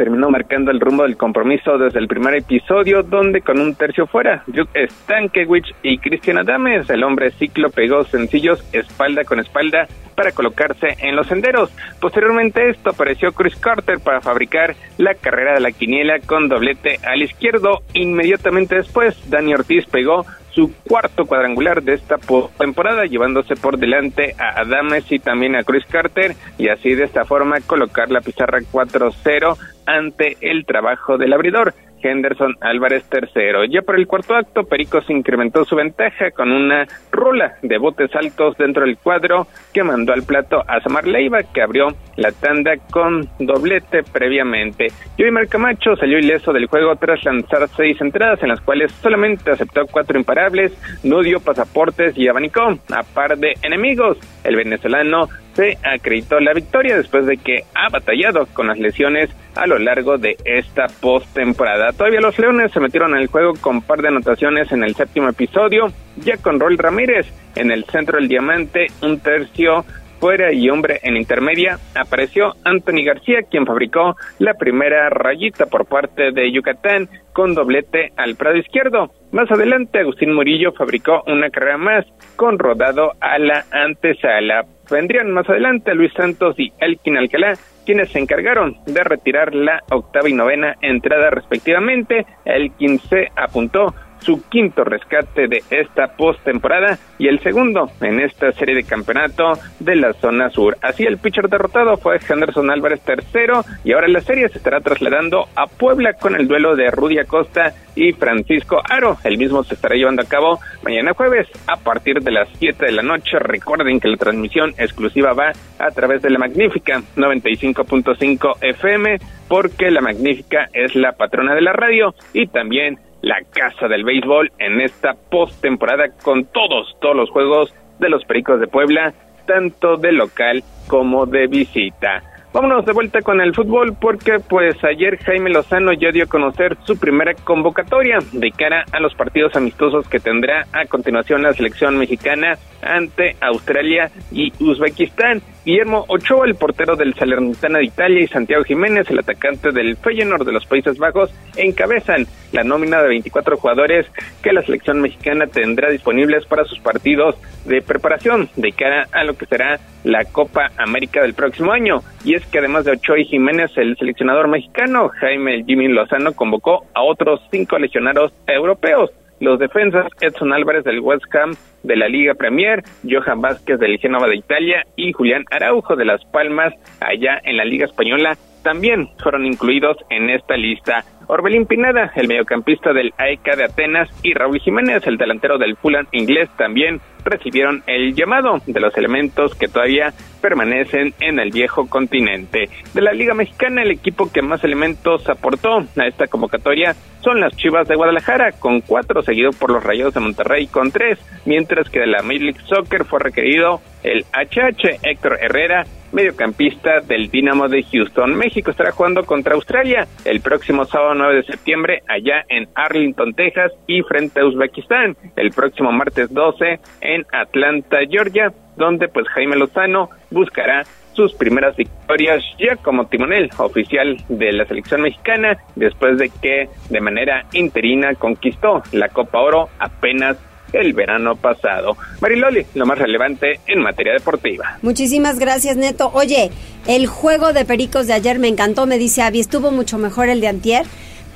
terminó 0.00 0.30
marcando 0.30 0.70
el 0.70 0.80
rumbo 0.80 1.02
del 1.02 1.18
compromiso 1.18 1.76
desde 1.76 1.98
el 1.98 2.08
primer 2.08 2.34
episodio, 2.34 3.02
donde 3.02 3.42
con 3.42 3.60
un 3.60 3.74
tercio 3.74 4.06
fuera, 4.06 4.42
Juk 4.46 4.70
Stankiewicz 4.74 5.74
y 5.82 5.98
Cristian 5.98 6.38
Adames, 6.38 6.88
el 6.88 7.04
hombre 7.04 7.32
ciclo 7.32 7.68
pegó 7.68 8.04
sencillos 8.04 8.66
espalda 8.72 9.24
con 9.24 9.40
espalda 9.40 9.88
para 10.14 10.32
colocarse 10.32 10.96
en 11.00 11.16
los 11.16 11.26
senderos. 11.26 11.70
Posteriormente 12.00 12.70
esto 12.70 12.90
apareció 12.90 13.32
Chris 13.32 13.56
Carter 13.56 13.98
para 14.00 14.22
fabricar 14.22 14.74
la 14.96 15.14
carrera 15.14 15.52
de 15.52 15.60
la 15.60 15.72
quiniela 15.72 16.18
con 16.20 16.48
doblete 16.48 16.98
al 17.06 17.20
izquierdo. 17.20 17.82
Inmediatamente 17.92 18.76
después, 18.76 19.28
Dani 19.28 19.52
Ortiz 19.52 19.84
pegó 19.84 20.24
su 20.52 20.72
cuarto 20.86 21.26
cuadrangular 21.26 21.82
de 21.82 21.94
esta 21.94 22.18
temporada, 22.58 23.04
llevándose 23.04 23.54
por 23.56 23.78
delante 23.78 24.34
a 24.38 24.60
Adames 24.60 25.10
y 25.10 25.18
también 25.18 25.56
a 25.56 25.62
Chris 25.62 25.84
Carter, 25.86 26.34
y 26.58 26.68
así 26.68 26.94
de 26.94 27.04
esta 27.04 27.24
forma 27.24 27.60
colocar 27.60 28.10
la 28.10 28.20
pizarra 28.20 28.60
4-0 28.60 29.56
ante 29.86 30.36
el 30.40 30.64
trabajo 30.64 31.18
del 31.18 31.32
abridor. 31.32 31.74
Henderson 32.02 32.56
Álvarez 32.60 33.04
tercero. 33.08 33.64
Ya 33.64 33.82
por 33.82 33.98
el 33.98 34.06
cuarto 34.06 34.34
acto, 34.34 34.64
Pericos 34.64 35.08
incrementó 35.08 35.64
su 35.64 35.76
ventaja 35.76 36.30
con 36.30 36.50
una 36.52 36.86
rola 37.10 37.56
de 37.62 37.78
botes 37.78 38.14
altos 38.14 38.56
dentro 38.56 38.84
del 38.84 38.98
cuadro 38.98 39.46
que 39.72 39.82
mandó 39.82 40.12
al 40.12 40.22
plato 40.22 40.62
a 40.66 40.80
Samar 40.80 41.06
Leiva, 41.06 41.42
que 41.42 41.62
abrió 41.62 41.88
la 42.16 42.32
tanda 42.32 42.76
con 42.90 43.28
doblete 43.38 44.02
previamente. 44.02 44.88
Joey 45.18 45.46
Camacho 45.48 45.96
salió 45.96 46.18
ileso 46.18 46.52
del 46.52 46.66
juego 46.66 46.94
tras 46.96 47.24
lanzar 47.24 47.68
seis 47.76 48.00
entradas 48.00 48.42
en 48.42 48.48
las 48.48 48.60
cuales 48.60 48.92
solamente 48.92 49.50
aceptó 49.50 49.86
cuatro 49.86 50.18
imparables, 50.18 50.72
no 51.02 51.22
dio 51.22 51.40
pasaportes 51.40 52.16
y 52.16 52.28
abanicó 52.28 52.62
a 52.62 53.02
par 53.14 53.36
de 53.38 53.54
enemigos. 53.62 54.18
El 54.44 54.56
venezolano 54.56 55.28
se 55.60 55.76
acreditó 55.82 56.40
la 56.40 56.54
victoria 56.54 56.96
después 56.96 57.26
de 57.26 57.36
que 57.36 57.64
ha 57.74 57.90
batallado 57.90 58.46
con 58.54 58.68
las 58.68 58.78
lesiones 58.78 59.28
a 59.54 59.66
lo 59.66 59.78
largo 59.78 60.16
de 60.16 60.36
esta 60.46 60.86
postemporada. 61.02 61.92
Todavía 61.92 62.22
los 62.22 62.38
Leones 62.38 62.72
se 62.72 62.80
metieron 62.80 63.14
el 63.14 63.26
juego 63.26 63.52
con 63.60 63.82
par 63.82 64.00
de 64.00 64.08
anotaciones 64.08 64.72
en 64.72 64.84
el 64.84 64.94
séptimo 64.94 65.28
episodio, 65.28 65.92
ya 66.16 66.38
con 66.38 66.58
Rol 66.58 66.78
Ramírez 66.78 67.26
en 67.56 67.70
el 67.70 67.84
centro 67.84 68.16
del 68.16 68.28
diamante, 68.28 68.86
un 69.02 69.20
tercio 69.20 69.84
fuera 70.18 70.50
y 70.52 70.70
hombre 70.70 71.00
en 71.02 71.16
intermedia, 71.16 71.78
apareció 71.94 72.54
Anthony 72.64 73.04
García, 73.04 73.42
quien 73.50 73.66
fabricó 73.66 74.16
la 74.38 74.54
primera 74.54 75.10
rayita 75.10 75.66
por 75.66 75.86
parte 75.86 76.30
de 76.32 76.52
Yucatán 76.52 77.08
con 77.32 77.54
doblete 77.54 78.12
al 78.16 78.36
prado 78.36 78.56
izquierdo. 78.56 79.10
Más 79.32 79.50
adelante, 79.50 79.98
Agustín 79.98 80.34
Murillo 80.34 80.72
fabricó 80.72 81.22
una 81.26 81.50
carrera 81.50 81.78
más 81.78 82.06
con 82.36 82.58
rodado 82.58 83.12
a 83.20 83.38
la 83.38 83.64
antesala. 83.70 84.66
Vendrían 84.90 85.30
más 85.30 85.48
adelante 85.48 85.94
Luis 85.94 86.12
Santos 86.14 86.58
y 86.58 86.72
Elkin 86.80 87.16
Alcalá, 87.16 87.54
quienes 87.86 88.10
se 88.10 88.18
encargaron 88.18 88.76
de 88.86 89.04
retirar 89.04 89.54
la 89.54 89.82
octava 89.90 90.28
y 90.28 90.32
novena 90.32 90.76
entrada 90.80 91.30
respectivamente. 91.30 92.26
Elkin 92.44 92.98
se 92.98 93.28
apuntó 93.36 93.94
su 94.20 94.42
quinto 94.48 94.84
rescate 94.84 95.48
de 95.48 95.62
esta 95.70 96.16
postemporada 96.16 96.98
y 97.18 97.28
el 97.28 97.40
segundo 97.40 97.90
en 98.00 98.20
esta 98.20 98.52
serie 98.52 98.74
de 98.74 98.84
campeonato 98.84 99.52
de 99.78 99.96
la 99.96 100.12
zona 100.14 100.50
sur. 100.50 100.76
Así 100.82 101.04
el 101.04 101.18
pitcher 101.18 101.48
derrotado 101.48 101.96
fue 101.96 102.18
Henderson 102.26 102.70
Álvarez 102.70 103.00
tercero 103.00 103.62
y 103.84 103.92
ahora 103.92 104.08
la 104.08 104.20
serie 104.20 104.48
se 104.48 104.58
estará 104.58 104.80
trasladando 104.80 105.48
a 105.54 105.66
Puebla 105.66 106.14
con 106.14 106.34
el 106.34 106.48
duelo 106.48 106.76
de 106.76 106.90
Rudy 106.90 107.18
Acosta 107.18 107.74
y 107.94 108.12
Francisco 108.12 108.80
Aro. 108.88 109.16
El 109.24 109.38
mismo 109.38 109.64
se 109.64 109.74
estará 109.74 109.94
llevando 109.96 110.22
a 110.22 110.26
cabo 110.26 110.60
mañana 110.82 111.12
jueves 111.12 111.48
a 111.66 111.76
partir 111.76 112.20
de 112.20 112.30
las 112.30 112.48
7 112.58 112.86
de 112.86 112.92
la 112.92 113.02
noche. 113.02 113.38
Recuerden 113.38 114.00
que 114.00 114.08
la 114.08 114.16
transmisión 114.16 114.70
exclusiva 114.78 115.32
va 115.32 115.52
a 115.78 115.90
través 115.90 116.22
de 116.22 116.30
la 116.30 116.38
Magnífica 116.38 117.02
95.5 117.16 118.56
FM 118.60 119.18
porque 119.48 119.90
la 119.90 120.00
Magnífica 120.00 120.68
es 120.72 120.94
la 120.94 121.12
patrona 121.12 121.54
de 121.54 121.60
la 121.60 121.72
radio 121.72 122.14
y 122.32 122.46
también 122.46 122.98
la 123.22 123.40
casa 123.50 123.88
del 123.88 124.04
béisbol 124.04 124.50
en 124.58 124.80
esta 124.80 125.14
postemporada 125.14 126.10
con 126.22 126.44
todos, 126.46 126.96
todos 127.00 127.16
los 127.16 127.30
juegos 127.30 127.74
de 127.98 128.08
los 128.08 128.24
Pericos 128.24 128.60
de 128.60 128.66
Puebla, 128.66 129.12
tanto 129.46 129.96
de 129.96 130.12
local 130.12 130.62
como 130.88 131.26
de 131.26 131.46
visita. 131.46 132.22
Vámonos 132.52 132.84
de 132.84 132.92
vuelta 132.92 133.22
con 133.22 133.40
el 133.40 133.54
fútbol 133.54 133.94
porque 134.00 134.40
pues 134.40 134.74
ayer 134.82 135.18
Jaime 135.18 135.50
Lozano 135.50 135.92
ya 135.92 136.10
dio 136.10 136.24
a 136.24 136.26
conocer 136.26 136.76
su 136.84 136.98
primera 136.98 137.32
convocatoria 137.34 138.18
de 138.32 138.50
cara 138.50 138.84
a 138.90 138.98
los 138.98 139.14
partidos 139.14 139.54
amistosos 139.54 140.08
que 140.08 140.18
tendrá 140.18 140.66
a 140.72 140.84
continuación 140.86 141.42
la 141.42 141.52
selección 141.52 141.96
mexicana 141.96 142.58
ante 142.82 143.36
Australia 143.40 144.10
y 144.32 144.52
Uzbekistán. 144.58 145.42
Guillermo 145.64 146.06
Ochoa, 146.08 146.46
el 146.46 146.54
portero 146.54 146.96
del 146.96 147.14
Salernitana 147.14 147.78
de 147.78 147.84
Italia, 147.84 148.22
y 148.22 148.26
Santiago 148.26 148.64
Jiménez, 148.64 149.08
el 149.10 149.18
atacante 149.18 149.72
del 149.72 149.96
Feyenoord 149.96 150.46
de 150.46 150.52
los 150.52 150.64
Países 150.64 150.96
Bajos, 150.98 151.30
encabezan 151.54 152.26
la 152.52 152.64
nómina 152.64 153.02
de 153.02 153.08
24 153.08 153.58
jugadores 153.58 154.06
que 154.42 154.52
la 154.52 154.62
selección 154.62 155.00
mexicana 155.02 155.46
tendrá 155.46 155.90
disponibles 155.90 156.46
para 156.46 156.64
sus 156.64 156.80
partidos 156.80 157.36
de 157.66 157.82
preparación 157.82 158.48
de 158.56 158.72
cara 158.72 159.06
a 159.12 159.22
lo 159.24 159.36
que 159.36 159.46
será 159.46 159.78
la 160.02 160.24
Copa 160.24 160.70
América 160.78 161.20
del 161.20 161.34
próximo 161.34 161.72
año. 161.72 162.02
Y 162.24 162.34
que 162.46 162.58
además 162.58 162.84
de 162.84 162.92
Ochoa 162.92 163.18
y 163.18 163.24
Jiménez, 163.24 163.70
el 163.76 163.96
seleccionador 163.96 164.48
mexicano 164.48 165.08
Jaime 165.08 165.64
Jimmy 165.64 165.88
Lozano 165.88 166.32
convocó 166.32 166.86
a 166.94 167.02
otros 167.02 167.40
cinco 167.50 167.78
legionarios 167.78 168.32
europeos 168.46 169.10
los 169.40 169.58
defensas 169.58 170.06
Edson 170.20 170.52
Álvarez 170.52 170.84
del 170.84 171.00
West 171.00 171.24
Ham 171.34 171.56
de 171.82 171.96
la 171.96 172.08
Liga 172.08 172.34
Premier, 172.34 172.82
Johan 173.08 173.40
Vázquez 173.40 173.80
del 173.80 173.98
Génova 173.98 174.28
de 174.28 174.36
Italia 174.36 174.84
y 174.96 175.12
Julián 175.12 175.44
Araujo 175.50 175.96
de 175.96 176.04
Las 176.04 176.24
Palmas 176.26 176.74
allá 177.00 177.40
en 177.44 177.56
la 177.56 177.64
Liga 177.64 177.86
Española 177.86 178.36
también 178.62 179.08
fueron 179.18 179.46
incluidos 179.46 179.96
en 180.10 180.28
esta 180.28 180.56
lista. 180.56 181.04
Orbelín 181.26 181.66
Pineda, 181.66 182.10
el 182.16 182.28
mediocampista 182.28 182.92
del 182.92 183.12
AEK 183.16 183.56
de 183.56 183.64
Atenas, 183.64 184.08
y 184.22 184.34
Raúl 184.34 184.60
Jiménez, 184.60 185.06
el 185.06 185.16
delantero 185.16 185.58
del 185.58 185.76
Fulham 185.76 186.06
inglés, 186.12 186.48
también 186.56 187.00
recibieron 187.24 187.82
el 187.86 188.14
llamado 188.14 188.60
de 188.66 188.80
los 188.80 188.96
elementos 188.96 189.54
que 189.54 189.68
todavía 189.68 190.12
permanecen 190.40 191.14
en 191.20 191.38
el 191.38 191.50
viejo 191.50 191.86
continente. 191.88 192.68
De 192.94 193.00
la 193.02 193.12
Liga 193.12 193.34
Mexicana, 193.34 193.82
el 193.82 193.90
equipo 193.90 194.30
que 194.32 194.42
más 194.42 194.64
elementos 194.64 195.28
aportó 195.28 195.78
a 195.78 196.06
esta 196.06 196.26
convocatoria 196.26 196.94
son 197.20 197.40
las 197.40 197.54
Chivas 197.56 197.86
de 197.86 197.96
Guadalajara, 197.96 198.52
con 198.52 198.80
cuatro, 198.80 199.22
seguido 199.22 199.50
por 199.52 199.70
los 199.70 199.84
Rayos 199.84 200.14
de 200.14 200.20
Monterrey 200.20 200.66
con 200.66 200.90
tres, 200.90 201.18
mientras 201.44 201.90
que 201.90 202.00
de 202.00 202.06
la 202.06 202.22
Major 202.22 202.42
League 202.42 202.60
Soccer 202.66 203.04
fue 203.04 203.20
requerido 203.20 203.80
el 204.02 204.24
HH 204.32 205.00
Héctor 205.02 205.38
Herrera, 205.40 205.84
mediocampista 206.12 207.00
del 207.00 207.30
Dinamo 207.30 207.68
de 207.68 207.82
Houston. 207.82 208.34
México 208.34 208.70
estará 208.70 208.92
jugando 208.92 209.24
contra 209.24 209.54
Australia 209.54 210.06
el 210.24 210.40
próximo 210.40 210.84
sábado 210.84 211.14
9 211.20 211.36
de 211.36 211.42
septiembre 211.44 212.02
allá 212.08 212.44
en 212.48 212.68
Arlington, 212.74 213.34
Texas 213.34 213.72
y 213.86 214.02
frente 214.02 214.40
a 214.40 214.46
Uzbekistán 214.46 215.16
el 215.36 215.50
próximo 215.50 215.92
martes 215.92 216.32
12 216.32 216.80
en 217.02 217.26
Atlanta, 217.32 217.98
Georgia, 218.08 218.52
donde 218.76 219.08
pues 219.08 219.28
Jaime 219.28 219.56
Lozano 219.56 220.08
buscará 220.30 220.84
sus 221.12 221.34
primeras 221.34 221.76
victorias 221.76 222.42
ya 222.58 222.76
como 222.76 223.06
timonel 223.06 223.50
oficial 223.58 224.16
de 224.28 224.52
la 224.52 224.64
selección 224.64 225.02
mexicana 225.02 225.58
después 225.74 226.18
de 226.18 226.30
que 226.40 226.68
de 226.88 227.00
manera 227.00 227.44
interina 227.52 228.14
conquistó 228.14 228.82
la 228.92 229.08
Copa 229.08 229.40
Oro 229.40 229.68
apenas 229.78 230.38
el 230.72 230.92
verano 230.92 231.36
pasado. 231.36 231.96
Mariloli, 232.20 232.64
lo 232.74 232.86
más 232.86 232.98
relevante 232.98 233.60
en 233.66 233.80
materia 233.80 234.12
deportiva. 234.12 234.78
Muchísimas 234.82 235.38
gracias, 235.38 235.76
Neto. 235.76 236.10
Oye, 236.14 236.50
el 236.86 237.06
juego 237.06 237.52
de 237.52 237.64
Pericos 237.64 238.06
de 238.06 238.14
ayer 238.14 238.38
me 238.38 238.48
encantó, 238.48 238.86
me 238.86 238.98
dice 238.98 239.22
Avi, 239.22 239.40
estuvo 239.40 239.70
mucho 239.70 239.98
mejor 239.98 240.28
el 240.28 240.40
de 240.40 240.48
Antier. 240.48 240.86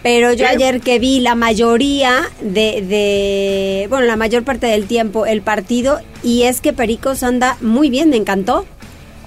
Pero 0.05 0.35
yo 0.35 0.47
ayer 0.47 0.83
que 0.83 0.99
vi 0.99 1.21
la 1.21 1.35
mayoría 1.35 2.29
de, 2.43 2.83
de, 2.83 3.87
bueno, 3.89 4.05
la 4.05 4.17
mayor 4.17 4.45
parte 4.45 4.67
del 4.67 4.87
tiempo 4.87 5.25
el 5.25 5.41
partido, 5.41 5.99
y 6.23 6.43
es 6.43 6.61
que 6.61 6.75
Pericos 6.75 7.23
anda 7.23 7.57
muy 7.63 7.89
bien, 7.89 8.11
me 8.11 8.17
encantó. 8.17 8.67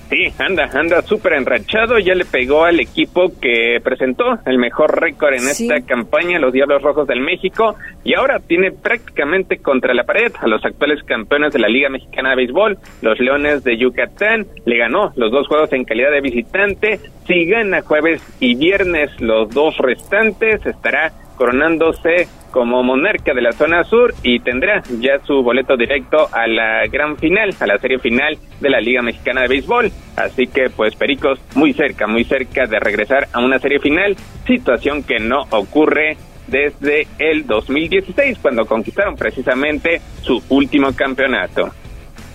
Sí, 0.10 0.32
anda, 0.40 0.70
anda 0.74 1.02
súper 1.02 1.34
enrachado, 1.34 2.00
ya 2.00 2.16
le 2.16 2.24
pegó 2.24 2.64
al 2.64 2.80
equipo 2.80 3.30
que 3.42 3.80
presentó 3.84 4.40
el 4.46 4.58
mejor 4.58 5.02
récord 5.02 5.34
en 5.34 5.50
esta 5.50 5.82
campaña, 5.82 6.40
los 6.40 6.54
Diablos 6.54 6.82
Rojos 6.82 7.08
del 7.08 7.20
México, 7.20 7.76
y 8.06 8.14
ahora 8.14 8.40
tiene 8.40 8.72
prácticamente 8.72 9.58
contra 9.58 9.94
la 9.94 10.06
pared 10.06 10.32
a 10.40 10.48
los 10.48 10.64
actuales 10.64 11.04
campeones 11.04 11.52
de 11.52 11.60
la 11.60 11.68
Liga 11.68 11.90
Mexicana 11.90 12.30
de 12.30 12.38
Béisbol, 12.38 12.78
los 13.02 13.20
Leones 13.20 13.66
de 13.66 13.78
Yucatán, 13.78 14.48
le 14.66 14.78
ganó 14.78 15.12
los 15.18 15.30
dos 15.30 15.46
juegos 15.48 15.74
en 15.74 15.84
calidad 15.84 16.12
de 16.12 16.22
visitante, 16.22 17.00
si 17.26 17.46
gana 17.46 17.82
jueves 17.82 18.22
y 18.40 18.56
viernes 18.56 19.12
los 19.20 19.50
dos 19.50 19.78
restantes, 19.78 20.66
estará 20.66 21.12
coronándose 21.38 22.28
como 22.52 22.84
monarca 22.84 23.34
de 23.34 23.42
la 23.42 23.52
zona 23.52 23.84
sur 23.84 24.14
y 24.24 24.40
tendrá 24.40 24.82
ya 25.00 25.20
su 25.26 25.44
boleto 25.44 25.78
directo 25.78 26.28
a 26.32 26.48
la 26.48 26.86
gran 26.92 27.18
final, 27.18 27.52
a 27.60 27.68
la 27.68 27.78
serie 27.78 28.00
final 28.00 28.38
de 28.60 28.70
la 28.70 28.82
Liga 28.82 29.02
Mexicana 29.02 29.42
de 29.42 29.48
Béisbol. 29.48 29.92
Así 30.16 30.48
que 30.48 30.70
pues 30.70 30.96
Pericos 30.96 31.40
muy 31.56 31.74
cerca, 31.74 32.08
muy 32.08 32.24
cerca 32.24 32.66
de 32.66 32.80
regresar 32.80 33.28
a 33.32 33.40
una 33.40 33.60
serie 33.60 33.80
final, 33.80 34.16
situación 34.46 35.04
que 35.04 35.20
no 35.20 35.44
ocurre 35.52 36.18
desde 36.48 37.08
el 37.20 37.46
2016 37.46 38.40
cuando 38.42 38.66
conquistaron 38.66 39.16
precisamente 39.16 40.02
su 40.22 40.42
último 40.50 40.94
campeonato. 40.96 41.70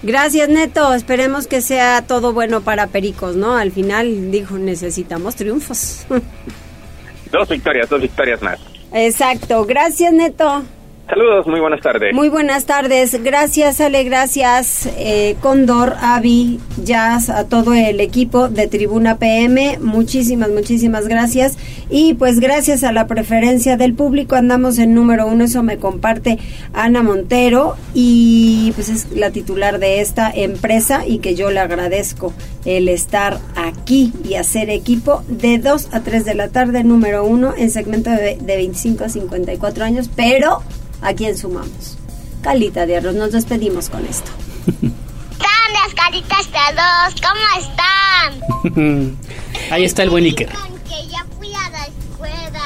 Gracias, 0.02 0.48
Neto. 0.48 0.94
Esperemos 0.94 1.46
que 1.46 1.60
sea 1.60 2.02
todo 2.02 2.32
bueno 2.32 2.60
para 2.62 2.88
Pericos, 2.88 3.36
¿no? 3.36 3.56
Al 3.56 3.70
final 3.70 4.30
dijo, 4.30 4.58
necesitamos 4.58 5.36
triunfos. 5.36 6.06
Dos 7.30 7.48
victorias, 7.48 7.88
dos 7.88 8.02
victorias 8.02 8.42
más. 8.42 8.60
Exacto. 8.92 9.64
Gracias, 9.64 10.12
Neto. 10.12 10.64
Saludos, 11.08 11.46
muy 11.46 11.60
buenas 11.60 11.80
tardes. 11.80 12.14
Muy 12.14 12.28
buenas 12.28 12.64
tardes. 12.64 13.22
Gracias, 13.22 13.80
Ale. 13.80 14.04
Gracias, 14.04 14.88
eh, 14.96 15.36
Condor, 15.40 15.94
Avi, 16.00 16.58
Jazz, 16.82 17.28
a 17.28 17.48
todo 17.48 17.74
el 17.74 18.00
equipo 18.00 18.48
de 18.48 18.66
Tribuna 18.68 19.18
PM. 19.18 19.78
Muchísimas, 19.80 20.50
muchísimas 20.50 21.08
gracias. 21.08 21.58
Y 21.90 22.14
pues 22.14 22.40
gracias 22.40 22.84
a 22.84 22.92
la 22.92 23.08
preferencia 23.08 23.76
del 23.76 23.94
público 23.94 24.36
andamos 24.36 24.78
en 24.78 24.94
número 24.94 25.26
uno. 25.26 25.44
Eso 25.44 25.62
me 25.62 25.76
comparte 25.76 26.38
Ana 26.72 27.02
Montero 27.02 27.76
y 27.92 28.72
pues 28.76 28.88
es 28.88 29.10
la 29.12 29.30
titular 29.30 29.80
de 29.80 30.00
esta 30.00 30.30
empresa 30.30 31.06
y 31.06 31.18
que 31.18 31.34
yo 31.34 31.50
le 31.50 31.60
agradezco 31.60 32.32
el 32.64 32.88
estar 32.88 33.38
aquí 33.56 34.12
y 34.24 34.34
hacer 34.36 34.70
equipo 34.70 35.24
de 35.28 35.58
2 35.58 35.88
a 35.92 36.00
3 36.00 36.24
de 36.24 36.34
la 36.34 36.48
tarde, 36.48 36.84
número 36.84 37.24
uno 37.24 37.52
en 37.56 37.70
segmento 37.70 38.10
de, 38.10 38.38
de 38.40 38.56
25 38.56 39.04
a 39.04 39.08
54 39.08 39.84
años, 39.84 40.08
pero 40.14 40.62
¿A 41.02 41.14
quién 41.14 41.36
sumamos? 41.36 41.98
Calita 42.42 42.86
de 42.86 42.96
arroz, 42.96 43.14
nos 43.14 43.32
despedimos 43.32 43.88
con 43.88 44.04
esto. 44.06 44.30
están 44.66 45.72
las 45.72 45.94
caritas 45.94 46.50
de 46.50 46.58
arroz? 46.58 47.14
¿Cómo 47.20 47.40
están? 48.72 49.18
Ahí 49.70 49.84
está 49.84 50.02
el 50.04 50.10
buen 50.10 50.24
Iker. 50.24 50.48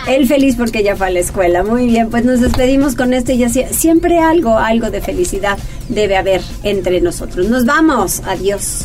Él 0.07 0.29
feliz 0.29 0.55
porque 0.57 0.85
ya 0.85 0.95
fue 0.95 1.09
a 1.09 1.11
la 1.11 1.19
escuela. 1.19 1.65
Muy 1.65 1.87
bien, 1.87 2.11
pues 2.11 2.25
nos 2.25 2.41
despedimos 2.41 2.95
con 2.95 3.13
esto 3.13 3.33
y 3.33 3.43
así. 3.43 3.65
Siempre 3.73 4.21
algo, 4.21 4.57
algo 4.57 4.91
de 4.91 5.01
felicidad 5.01 5.59
debe 5.89 6.17
haber 6.17 6.43
entre 6.63 7.01
nosotros. 7.01 7.49
Nos 7.49 7.65
vamos. 7.65 8.21
Adiós. 8.25 8.85